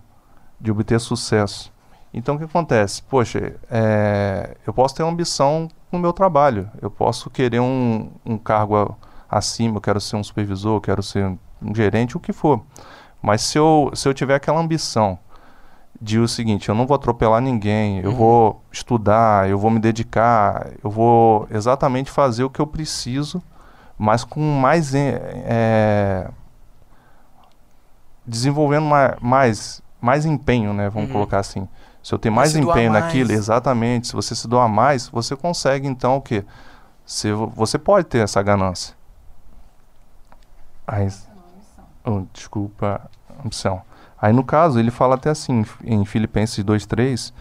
[0.60, 1.72] de obter sucesso.
[2.12, 3.04] Então o que acontece?
[3.04, 8.76] Poxa, é, eu posso ter ambição no meu trabalho, eu posso querer um, um cargo
[8.76, 8.96] a-
[9.38, 11.26] acima, eu quero ser um supervisor, eu quero ser
[11.62, 12.64] um gerente, o que for.
[13.22, 15.20] Mas se eu, se eu tiver aquela ambição
[16.02, 20.68] de o seguinte, eu não vou atropelar ninguém, eu vou estudar, eu vou me dedicar,
[20.84, 23.42] eu vou exatamente fazer o que eu preciso,
[23.98, 26.30] mas com mais em- é,
[28.26, 30.90] desenvolvendo ma- mais mais empenho, né?
[30.90, 31.14] Vamos Uhum.
[31.14, 31.68] colocar assim.
[32.02, 33.04] Se eu tenho mais empenho mais.
[33.04, 34.08] naquilo, exatamente.
[34.08, 36.46] Se você se doar mais, você consegue então o quê?
[37.06, 38.96] Se, vo- você pode ter essa ganância.
[40.88, 41.10] Aí,
[42.06, 43.02] oh, desculpa,
[43.44, 43.82] ambição.
[44.22, 47.34] Aí no caso ele fala até assim em Filipenses 2:3,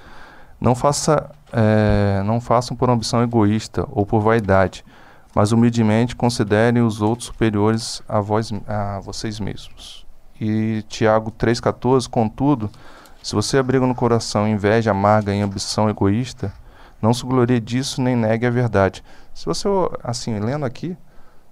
[0.60, 4.84] não faça eh, não façam por ambição egoísta ou por vaidade,
[5.34, 10.06] mas humildemente considerem os outros superiores a vós a vocês mesmos.
[10.40, 12.70] E Tiago 3:14, contudo,
[13.22, 16.52] se você abriga no coração inveja amarga e ambição egoísta,
[17.02, 19.02] não se glorie disso nem negue a verdade.
[19.34, 19.68] Se você
[20.02, 20.96] assim lendo aqui,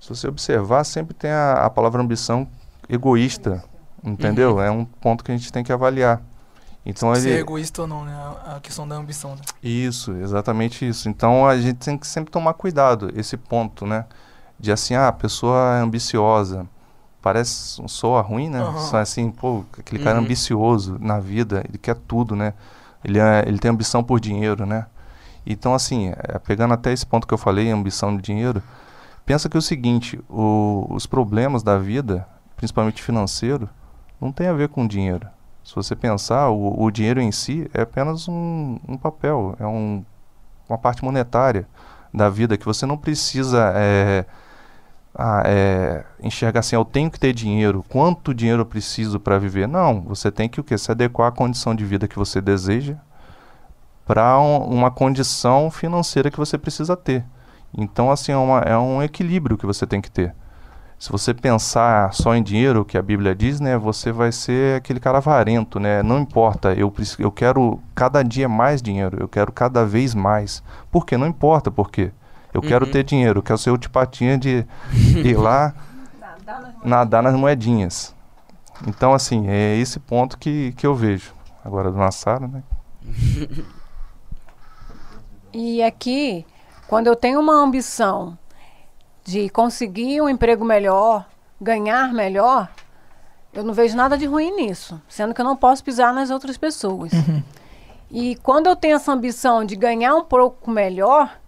[0.00, 2.46] se você observar, sempre tem a, a palavra ambição
[2.88, 3.62] egoísta,
[4.04, 4.60] entendeu?
[4.60, 6.22] É um ponto que a gente tem que avaliar.
[6.84, 8.14] Então Se é ele egoísta ou não, né?
[8.46, 9.40] A questão da ambição, né?
[9.62, 11.08] isso, exatamente isso.
[11.08, 14.04] Então a gente tem que sempre tomar cuidado, esse ponto, né?
[14.58, 16.66] De assim, ah, a pessoa é ambiciosa.
[17.20, 18.60] Parece um soa ruim, né?
[18.78, 20.24] Só assim, pô, aquele cara é Uhum.
[20.26, 22.54] ambicioso na vida, ele quer tudo, né?
[23.04, 24.86] Ele, é, ele tem ambição por dinheiro, né?
[25.44, 28.62] Então, assim, é, pegando até esse ponto que eu falei, ambição de dinheiro,
[29.24, 32.26] pensa que é o seguinte, o- os problemas da vida,
[32.56, 33.68] principalmente financeiro,
[34.20, 35.26] não tem a ver com dinheiro.
[35.64, 40.04] Se você pensar, o, o dinheiro em si é apenas um, um papel, é um,
[40.68, 41.66] uma parte monetária
[42.14, 44.24] da vida que você não precisa é,
[45.14, 49.66] ah, é, enxergar assim, eu tenho que ter dinheiro, quanto dinheiro eu preciso para viver.
[49.66, 50.78] Não, você tem que o quê?
[50.78, 52.96] Se adequar à condição de vida que você deseja
[54.06, 57.24] para uma condição financeira que você precisa ter.
[57.76, 60.34] Então, assim, é, uma- é um equilíbrio que você tem que ter.
[60.98, 64.76] Se você pensar só em dinheiro, o que a Bíblia diz, né, você vai ser
[64.78, 66.02] aquele cara avarento, né?
[66.02, 70.62] Não importa, eu, eu quero cada dia mais dinheiro, eu quero cada vez mais.
[70.90, 71.16] Por quê?
[71.18, 72.12] Não importa por quê.
[72.52, 72.90] Eu quero Uhum.
[72.90, 74.64] ter dinheiro, eu quero ser o tipatinha de
[75.22, 75.74] ir lá
[76.82, 78.14] nadar nas moedinhas.
[78.86, 81.32] Então, assim, é esse ponto que, que eu vejo.
[81.62, 82.62] Agora, do Nassara, né?
[85.52, 86.44] E aqui,
[86.86, 88.36] quando eu tenho uma ambição
[89.26, 91.26] de conseguir um emprego melhor,
[91.60, 92.70] ganhar melhor,
[93.52, 96.56] eu não vejo nada de ruim nisso, sendo que eu não posso pisar nas outras
[96.56, 97.10] pessoas.
[98.08, 101.40] E quando eu tenho essa ambição de ganhar um pouco melhor,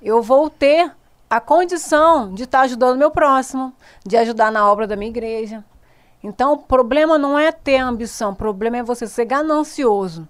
[0.00, 0.90] eu vou ter
[1.28, 3.74] a condição de estar ajudando meu próximo,
[4.06, 5.62] de ajudar na obra da minha igreja.
[6.22, 10.26] Então, o problema não é ter ambição, o problema é você ser ganancioso.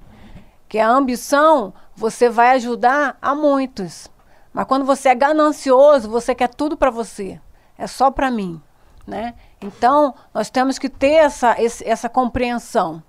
[0.69, 4.11] Que a ambição, você vai ajudar a muitos.
[4.59, 7.41] Mas quando você é ganancioso, você quer tudo para você.
[7.79, 8.61] É só para mim,
[9.07, 9.37] né?
[9.61, 13.01] Então, nós temos que ter essa, esse- essa compreensão.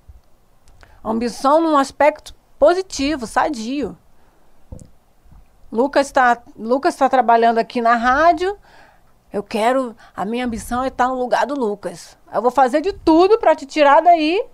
[1.04, 3.98] Ambição num aspecto positivo, sadio.
[5.72, 8.56] Lucas está Lucas tá trabalhando aqui na rádio.
[9.34, 12.16] Eu quero, a minha ambição é estar no lugar do Lucas.
[12.32, 14.46] Eu vou fazer de tudo para te tirar daí,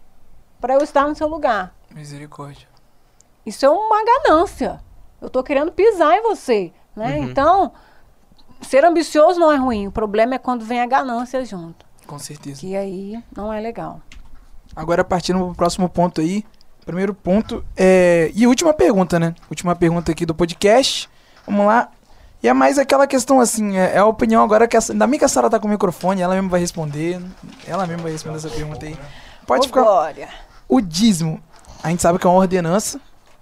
[0.61, 1.75] para eu estar no seu lugar.
[1.91, 2.69] Misericórdia.
[3.45, 4.81] Isso é uma ganância.
[5.19, 7.19] Eu estou querendo pisar em você, né?
[7.19, 7.71] Então,
[8.61, 9.87] ser ambicioso não é ruim.
[9.87, 11.85] O problema é quando vem a ganância junto.
[12.07, 12.61] Com certeza.
[12.61, 14.01] Que aí não é legal.
[14.75, 16.45] Agora partindo pro próximo ponto aí.
[16.85, 18.31] Primeiro ponto é.
[18.35, 19.33] E última pergunta, né?
[19.49, 21.09] Última pergunta aqui do podcast.
[21.45, 21.89] Vamos lá.
[22.43, 25.17] E é mais aquela questão assim, é, é a opinião agora que a, ainda bem
[25.17, 27.19] que a Sara tá com o microfone, ela mesma vai responder.
[27.65, 28.95] Ela mesma vai responder essa pergunta aí.
[29.47, 29.81] Pode ficar.
[29.81, 30.29] Glória.
[30.69, 31.41] O dízimo,
[31.81, 32.99] a gente sabe que é uma ordenança.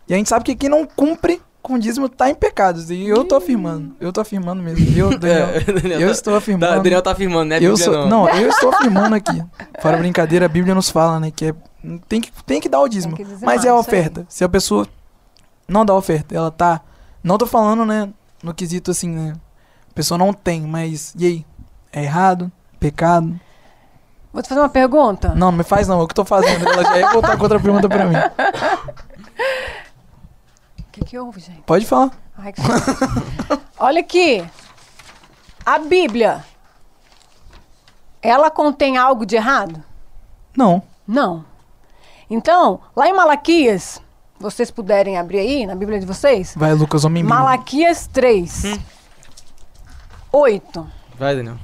[0.08, 2.92] E a gente sabe que quem não cumpre com o dízimo tá em pecados.
[2.92, 3.96] E eu tô afirmando.
[4.00, 4.86] Eu tô afirmando mesmo.
[4.96, 6.84] Eu, Daniel, É, Daniel eu tá- estou Tá, afirmando.
[6.84, 7.58] Daniel tá afirmando, né?
[7.62, 8.08] eu sou, não.
[8.10, 9.42] não, eu estou afirmando aqui.
[9.82, 11.32] Fora brincadeira, a Bíblia nos fala, né?
[11.32, 11.54] Que é,
[12.08, 13.18] tem, que, tem que dar o dízimo.
[13.42, 13.80] Mas é a aí.
[13.80, 14.26] oferta.
[14.30, 14.86] Se a pessoa
[15.68, 16.82] não dá oferta, ela tá.
[17.24, 18.10] Não tô falando, né?
[18.44, 19.34] No quesito assim, né?
[19.90, 21.16] A pessoa não tem, mas.
[21.18, 21.46] E aí?
[21.92, 22.52] É errado?
[22.80, 23.40] Pecado?
[24.34, 25.30] Vou te fazer uma pergunta.
[25.30, 26.00] Não, não me faz não.
[26.02, 26.68] É o que eu tô fazendo.
[26.68, 28.16] Ela já ia voltar com outra pergunta pra mim.
[30.94, 31.64] O que, que houve, gente?
[31.64, 32.12] Pode falar.
[32.38, 32.62] Ai, que.
[33.80, 34.46] Olha aqui.
[35.66, 36.46] A Bíblia,
[38.22, 39.84] ela contém algo de errado?
[40.56, 40.84] Não.
[41.08, 41.44] Não.
[42.30, 44.00] Então, lá em Malaquias,
[44.40, 46.54] vocês puderem abrir aí na Bíblia de vocês.
[46.56, 47.24] Vai, Lucas, homem.
[47.24, 48.66] Malaquias 3.
[48.66, 48.80] Hum.
[50.32, 50.88] 8.
[51.18, 51.58] Vai, Daniel.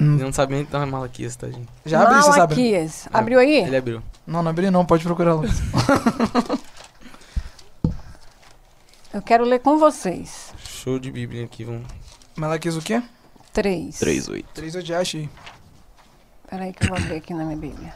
[0.00, 0.14] Hum.
[0.14, 1.68] Ele não sabe nem tá Malaquias, tá, gente?
[1.84, 2.54] Já abri, você sabe?
[2.54, 3.08] Malaquias.
[3.12, 3.64] Abriu aí?
[3.64, 4.00] Ele abriu.
[4.24, 5.60] Não, não abri não, pode procurar, Lucas.
[9.12, 10.52] Eu quero ler com vocês.
[10.58, 11.86] Show de Bíblia aqui, vamos.
[12.36, 13.02] Malaquias o quê?
[13.52, 13.98] 3.
[13.98, 14.44] 3-8.
[14.52, 15.28] Três eu já achei.
[16.48, 17.94] Peraí que eu vou abrir aqui na minha Bíblia.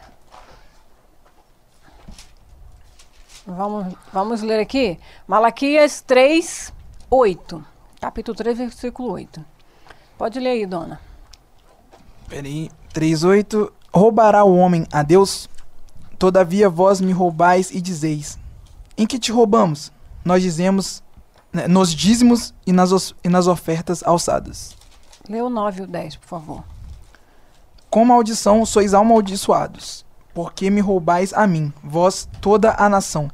[3.46, 4.98] Vamos, vamos ler aqui.
[5.26, 6.72] Malaquias 3,
[7.10, 7.64] 8.
[8.00, 9.44] Capítulo 3, versículo 8.
[10.16, 11.00] Pode ler aí, dona.
[12.28, 12.70] Peraí.
[12.94, 13.70] 3.8.
[13.92, 15.48] Roubará o homem a Deus?
[16.18, 18.38] Todavia vós me roubais e dizeis.
[18.96, 19.92] Em que te roubamos?
[20.24, 21.01] Nós dizemos
[21.68, 24.74] nos dízimos e nas, e nas ofertas alçadas.
[25.28, 26.64] Lê o 9 e o 10, por favor.
[27.90, 33.30] Com maldição sois amaldiçoados, porque me roubais a mim, vós toda a nação.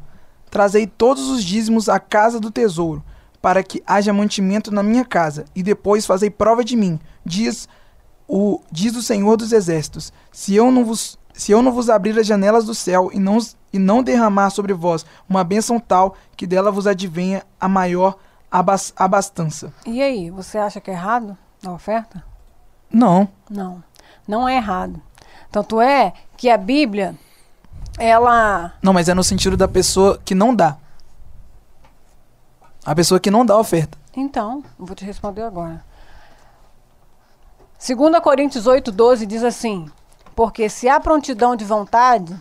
[0.50, 3.04] Trazei todos os dízimos à casa do tesouro,
[3.40, 7.68] para que haja mantimento na minha casa, e depois fazei prova de mim, diz
[8.26, 10.12] o diz o Senhor dos exércitos.
[10.32, 13.38] Se eu não vos se eu não vos abrir as janelas do céu e não
[13.72, 18.16] e não derramar sobre vós uma bênção tal que dela vos advenha a maior
[18.50, 19.72] abas- abastança.
[19.86, 22.24] E aí, você acha que é errado a oferta?
[22.92, 23.28] Não.
[23.48, 23.80] Não,
[24.26, 25.00] não é errado.
[25.52, 27.14] Tanto é que a Bíblia,
[27.98, 28.72] ela.
[28.82, 30.76] Não, mas é no sentido da pessoa que não dá.
[32.84, 33.96] A pessoa que não dá a oferta.
[34.16, 35.84] Então, vou te responder agora.
[37.78, 39.88] 2 Coríntios 8, 12 diz assim:
[40.38, 42.40] Porque se há prontidão de vontade,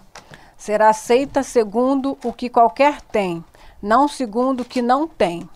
[0.56, 3.44] será aceita segundo o que qualquer tem,
[3.82, 5.50] não segundo o que não tem.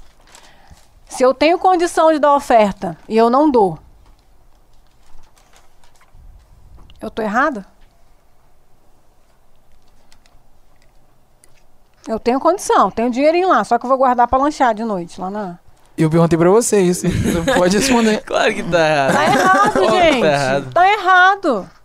[1.08, 3.78] Se eu tenho condição de dar oferta e eu não dou,
[7.00, 7.64] eu estou errada?
[12.08, 15.22] Eu tenho condição, tenho dinheirinho lá, só que eu vou guardar para lanchar de noite
[15.22, 15.60] lá na.
[15.96, 17.08] Eu perguntei pra você isso.
[17.08, 18.20] Você pode responder.
[18.26, 19.14] Claro que tá errado.
[19.14, 20.22] Tá errado, que gente.
[20.22, 20.74] Tá errado.
[20.74, 21.81] Tá errado.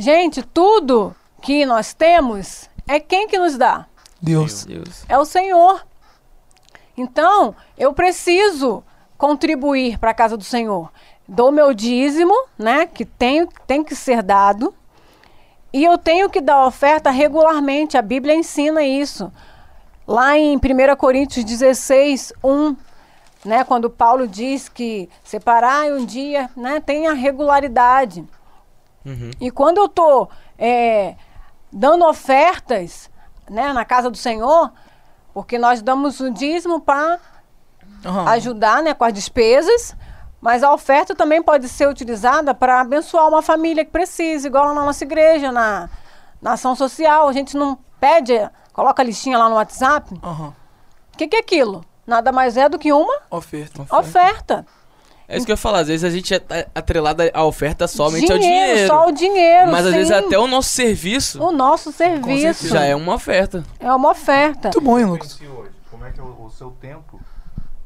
[0.00, 3.84] Gente, tudo que nós temos é quem que nos dá?
[4.18, 4.64] Deus.
[4.64, 5.04] Deus.
[5.06, 5.86] É o Senhor.
[6.96, 8.82] Então, eu preciso
[9.18, 10.90] contribuir para a casa do Senhor.
[11.28, 14.74] Dou meu dízimo, né, que tem, tem que ser dado.
[15.70, 17.98] E eu tenho que dar oferta regularmente.
[17.98, 19.30] A Bíblia ensina isso.
[20.06, 22.74] Lá em 1 Coríntios 16, 1,
[23.44, 28.24] né, quando Paulo diz que separar um dia, né, tem a regularidade.
[29.04, 29.30] Uhum.
[29.40, 30.30] E quando eu estou
[31.72, 33.10] dando ofertas
[33.48, 34.72] né, na casa do Senhor,
[35.32, 37.18] porque nós damos o dízimo para
[38.04, 38.28] Aham.
[38.30, 39.96] ajudar né, com as despesas,
[40.40, 44.84] mas a oferta também pode ser utilizada para abençoar uma família que precisa, igual na
[44.84, 45.88] nossa igreja, na,
[46.40, 47.28] na ação social.
[47.28, 48.32] A gente não pede,
[48.72, 50.14] coloca a listinha lá no WhatsApp.
[51.14, 51.84] O que, que é aquilo?
[52.06, 53.86] Nada mais é do que uma Oferta.
[53.94, 54.66] oferta.
[55.30, 55.78] É isso que eu ia falar.
[55.80, 58.86] Às vezes a gente é é atrelado à oferta somente ao dinheiro.
[58.88, 59.70] Só o dinheiro.
[59.70, 59.98] Mas às sim.
[59.98, 63.62] vezes até o nosso serviço o nosso serviço já é uma oferta.
[63.78, 64.68] é uma oferta.
[64.74, 65.32] Muito bom, hein, Lucas?
[65.32, 65.70] si hoje?
[65.90, 67.20] Como é que é o, o seu tempo?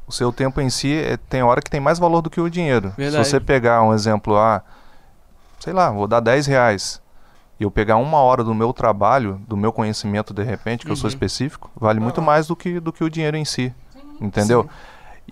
[0.06, 2.48] O seu tempo em si é- tem hora que tem mais valor do que o
[2.50, 2.92] dinheiro.
[2.96, 3.24] Verdade.
[3.24, 4.62] Se você pegar um exemplo, ah,
[5.60, 7.00] sei lá, vou dar 10 reais
[7.58, 10.96] e eu pegar uma hora do meu trabalho, do meu conhecimento de repente, que eu
[10.96, 11.14] sou Uhum.
[11.14, 13.72] específico, vale muito mais do que, do que o dinheiro em si.
[14.20, 14.68] Entendeu?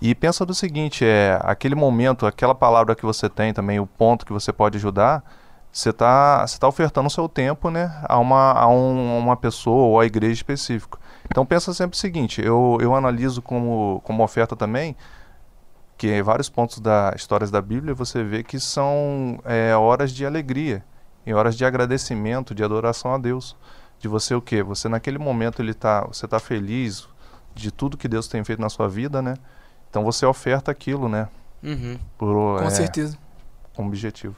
[0.01, 4.25] E pensa do seguinte, é aquele momento, aquela palavra que você tem também, o ponto
[4.25, 5.23] que você pode ajudar,
[5.71, 9.85] você está você tá ofertando o seu tempo né, a, uma, a um- uma pessoa
[9.87, 10.99] ou a igreja específica.
[11.25, 14.95] Então pensa sempre o seguinte, eu, eu analiso como, como oferta também,
[15.97, 20.83] que vários pontos da histórias da Bíblia você vê que são é, horas de alegria,
[21.25, 23.55] e horas de agradecimento, de adoração a Deus.
[23.99, 24.61] De você o quê?
[24.61, 27.07] Você naquele momento ele tá, você está feliz
[27.55, 29.35] de tudo que Deus tem feito na sua vida, né?
[29.93, 31.27] Então você oferta aquilo, né?
[31.61, 31.99] Uhum.
[32.17, 33.15] Por, Com é, certeza.
[33.75, 34.35] com objetivo.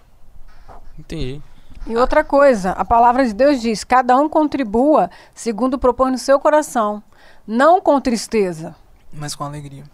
[0.99, 1.41] Entendi.
[1.88, 6.41] E outra coisa, a palavra de Deus diz: cada um contribua segundo propõe no seu
[6.41, 7.02] coração,
[7.48, 8.76] não com tristeza,
[9.14, 9.86] Mas com alegria.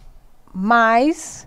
[0.52, 1.46] mas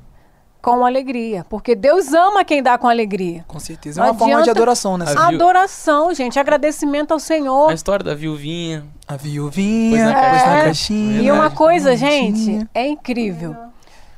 [0.61, 3.43] com alegria, porque Deus ama quem dá com alegria.
[3.49, 3.99] Com certeza.
[3.99, 5.05] É Não uma forma de adoração, né?
[5.17, 7.69] Adoração, gente, agradecimento ao Senhor.
[7.69, 8.85] A história da viuvinha.
[9.05, 11.21] A viuvinha, Pôs na pôs na caixinha.
[11.21, 13.55] E uma coisa, gente, é incrível.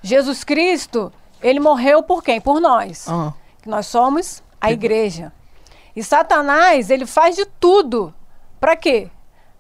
[0.07, 1.11] Jesus Cristo,
[1.41, 2.39] ele morreu por quem?
[2.39, 3.05] Por nós.
[3.61, 5.33] Que nós somos a igreja.
[5.95, 8.13] E Satanás, ele faz de tudo.
[8.59, 9.09] Para quê?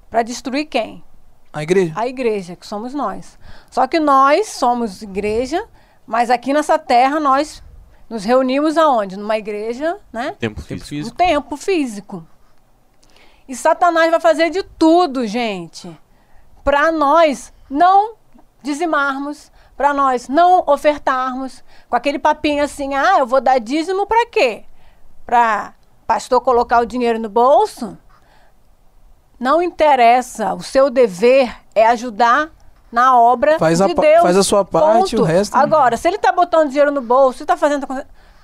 [0.09, 1.03] Para destruir quem?
[1.51, 1.93] A igreja?
[1.95, 3.37] A igreja, que somos nós.
[3.69, 5.67] Só que nós somos igreja,
[6.05, 7.63] mas aqui nessa terra nós
[8.09, 9.17] nos reunimos aonde?
[9.17, 10.35] Numa igreja, né?
[10.39, 10.85] Tempo Tempo físico.
[10.85, 11.17] No físico.
[11.17, 12.27] tempo físico.
[13.47, 15.97] E Satanás vai fazer de tudo, gente,
[16.63, 18.15] para nós não
[18.61, 24.25] dizimarmos, para nós não ofertarmos, com aquele papinho assim, ah, eu vou dar dízimo para
[24.25, 24.63] quê?
[25.25, 25.73] Para
[26.07, 27.95] pastor colocar o dinheiro no bolso?
[29.39, 32.49] Não interessa, o seu dever é ajudar
[32.91, 34.21] na obra Faz a de pa- Deus.
[34.23, 35.21] faz a sua parte, Ponto.
[35.21, 37.85] o resto- Agora, se ele tá botando dinheiro no bolso, se tá fazendo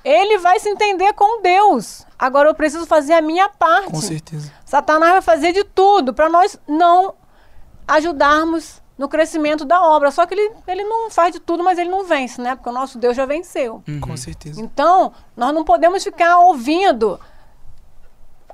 [0.04, 2.06] ele vai se entender com Deus.
[2.20, 3.90] Agora eu preciso fazer a minha parte.
[3.90, 4.52] Com certeza.
[4.66, 7.16] Satanás vai fazer de tudo para nós não
[7.88, 10.12] ajudarmos no crescimento da obra.
[10.12, 12.56] Só que ele, ele não faz de tudo, mas ele não vence, né?
[12.56, 13.84] Porque o nosso Deus já venceu.
[14.02, 14.62] Com certeza.
[14.62, 17.20] Então, nós não podemos ficar ouvindo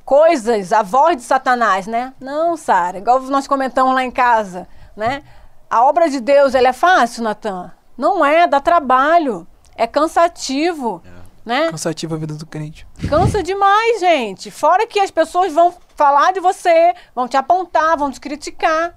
[0.10, 2.14] coisas, a voz de Satanás, né?
[2.20, 5.22] Não, Sara, igual nós comentamos lá em casa, né?
[5.70, 7.72] A obra de Deus, ela é fácil, Natan?
[7.96, 9.46] Não é, dá trabalho,
[9.76, 11.04] é cansativo,
[11.46, 11.70] né?
[11.70, 12.88] Cansativa a vida do crente.
[13.08, 14.50] Cansa demais, gente.
[14.50, 18.96] Fora que as pessoas vão falar de você, vão te apontar, vão te criticar.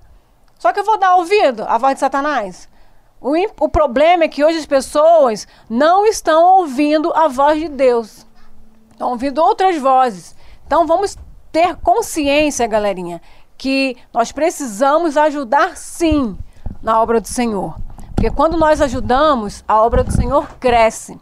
[0.63, 2.69] Só que eu vou dar ouvido à voz de Satanás.
[3.21, 8.25] O, o problema é que hoje as pessoas não estão ouvindo a voz de Deus.
[8.93, 10.37] Estão ouvindo outras vozes.
[10.65, 11.19] Então vamos
[11.51, 13.21] ter consciência, galerinha,
[13.59, 16.39] que nós precisamos ajudar sim
[16.81, 17.77] na obra do Senhor.
[18.15, 21.19] Porque quando nós ajudamos, a obra do Senhor cresce.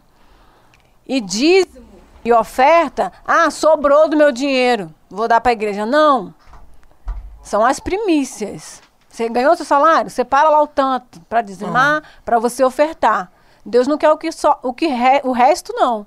[1.03, 1.87] E dízimo
[2.23, 5.83] e oferta, ah, sobrou do meu dinheiro, vou dar para a igreja.
[5.83, 6.31] Não.
[7.41, 8.83] São as primícias.
[9.21, 10.09] Você ganhou seu salário?
[10.09, 13.31] Separa lá o tanto para dizimar, para você ofertar.
[13.65, 16.05] Deus não quer o que só o que re- o resto não.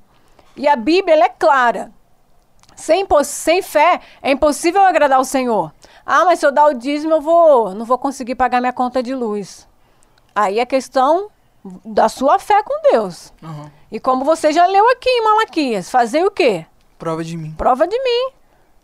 [0.56, 1.92] E a Bíblia ela é clara.
[2.74, 5.72] Sem, sem fé é impossível agradar o Senhor.
[6.04, 9.00] Ah, mas se eu dar o dízimo, eu vou, não vou conseguir pagar minha conta
[9.02, 9.68] de luz.
[10.34, 11.30] Aí é questão
[11.84, 13.32] da sua fé com Deus.
[13.42, 13.70] Aham.
[13.92, 16.66] E como você já leu aqui em Malaquias, fazer o quê?
[16.98, 17.54] Prova de mim.
[17.56, 18.32] Prova de mim.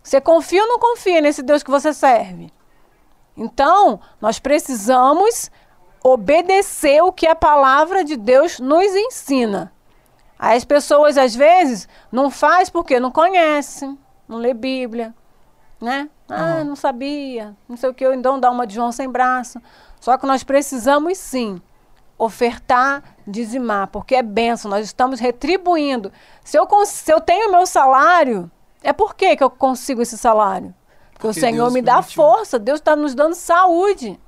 [0.02, 2.52] Você confia ou não confia nesse Deus que você serve?
[3.36, 5.50] Então, nós precisamos
[6.02, 9.72] obedecer o que a palavra de Deus nos ensina.
[10.38, 15.14] Aí as pessoas, às vezes, não faz porque não conhecem, não lê Bíblia,
[15.80, 16.08] né?
[16.28, 19.60] Ah, não sabia, não sei o que, então dá uma de João sem braço.
[20.00, 21.60] Só que nós precisamos sim
[22.16, 26.12] ofertar, dizimar, porque é benção, nós estamos retribuindo.
[26.44, 28.50] Se eu, se eu tenho meu salário,
[28.82, 30.74] é por que que eu consigo esse salário?
[31.20, 32.22] Porque, o Senhor Deus me dá permitiu.
[32.22, 34.18] força, Deus está nos dando saúde.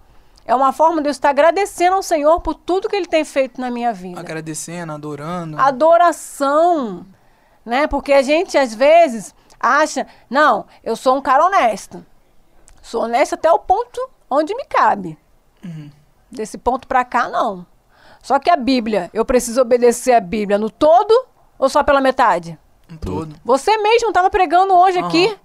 [0.44, 3.60] É uma forma de eu estar agradecendo ao Senhor por tudo que Ele tem feito
[3.60, 5.56] na minha vida Agradecendo, adorando.
[5.58, 7.06] adoração,
[7.64, 7.86] né?
[7.86, 12.04] Porque a gente às vezes acha, não, eu sou um cara honesto.
[12.82, 15.16] Sou honesto até o ponto onde me cabe.
[16.30, 17.64] Desse ponto pra cá, não.
[18.20, 21.26] Só que a Bíblia, eu preciso obedecer a Bíblia no todo
[21.58, 22.58] ou só pela metade?
[22.90, 23.36] Um todo.
[23.44, 25.06] Você mesmo estava pregando hoje Aham.
[25.06, 25.38] aqui.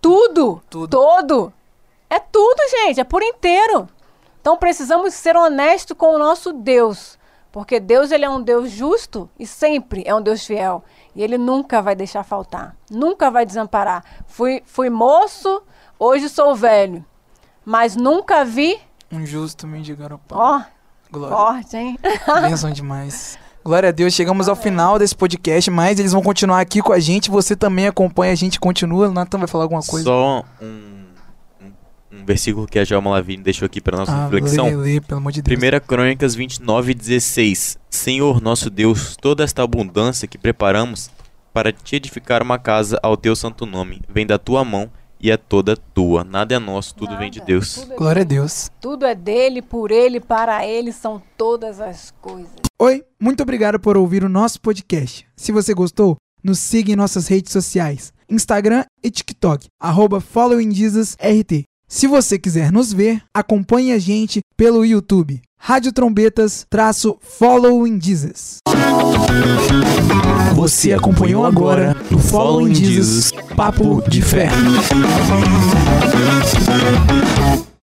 [0.00, 0.88] Tudo, Tudo.
[0.90, 1.52] todo.
[2.08, 3.88] É tudo, gente, é por inteiro.
[4.40, 7.18] Então precisamos ser honestos com o nosso Deus,
[7.50, 10.84] porque Deus ele é um Deus justo e sempre é um Deus fiel.
[11.16, 14.04] E ele nunca vai deixar faltar, nunca vai desamparar.
[14.26, 15.62] Fui, fui moço,
[15.98, 17.04] hoje sou velho,
[17.64, 18.78] mas nunca vi,
[19.10, 20.38] Um justo mendigar ao pão.
[20.38, 20.62] ó,
[21.10, 21.36] Glória.
[21.36, 21.98] forte, hein?
[22.42, 23.36] Bênção demais.
[23.66, 27.00] Glória a Deus, chegamos ao final desse podcast, mas eles vão continuar aqui com a
[27.00, 27.28] gente.
[27.28, 29.10] Você também acompanha a gente, continua.
[29.10, 30.04] Natan vai falar alguma coisa?
[30.04, 30.66] Só um,
[31.60, 31.72] um,
[32.12, 34.66] um versículo que a Jalma Lavini deixou aqui para nossa ah, reflexão.
[34.66, 35.60] lê, lê, pelo amor de Deus.
[35.60, 37.76] 1 Crônicas 29, 16.
[37.90, 41.10] Senhor nosso Deus, toda esta abundância que preparamos
[41.52, 44.88] para te edificar uma casa ao teu santo nome, vem da tua mão
[45.20, 46.24] e é toda tua.
[46.24, 47.74] Nada é nosso, tudo vem de Nada, Deus.
[47.74, 48.70] Tudo é, Glória a Deus.
[48.80, 52.50] tudo é dele, por ele, para ele são todas as coisas.
[52.78, 55.26] Oi, muito obrigado por ouvir o nosso podcast.
[55.36, 61.64] Se você gostou, nos siga em nossas redes sociais, Instagram e TikTok, arroba followingjesusrt.
[61.88, 66.64] Se você quiser nos ver, acompanhe a gente pelo YouTube, Rádio Trombetas,
[67.20, 68.58] Following Jesus.
[70.54, 74.48] Você acompanhou agora no Following Jesus, Papo de Fé.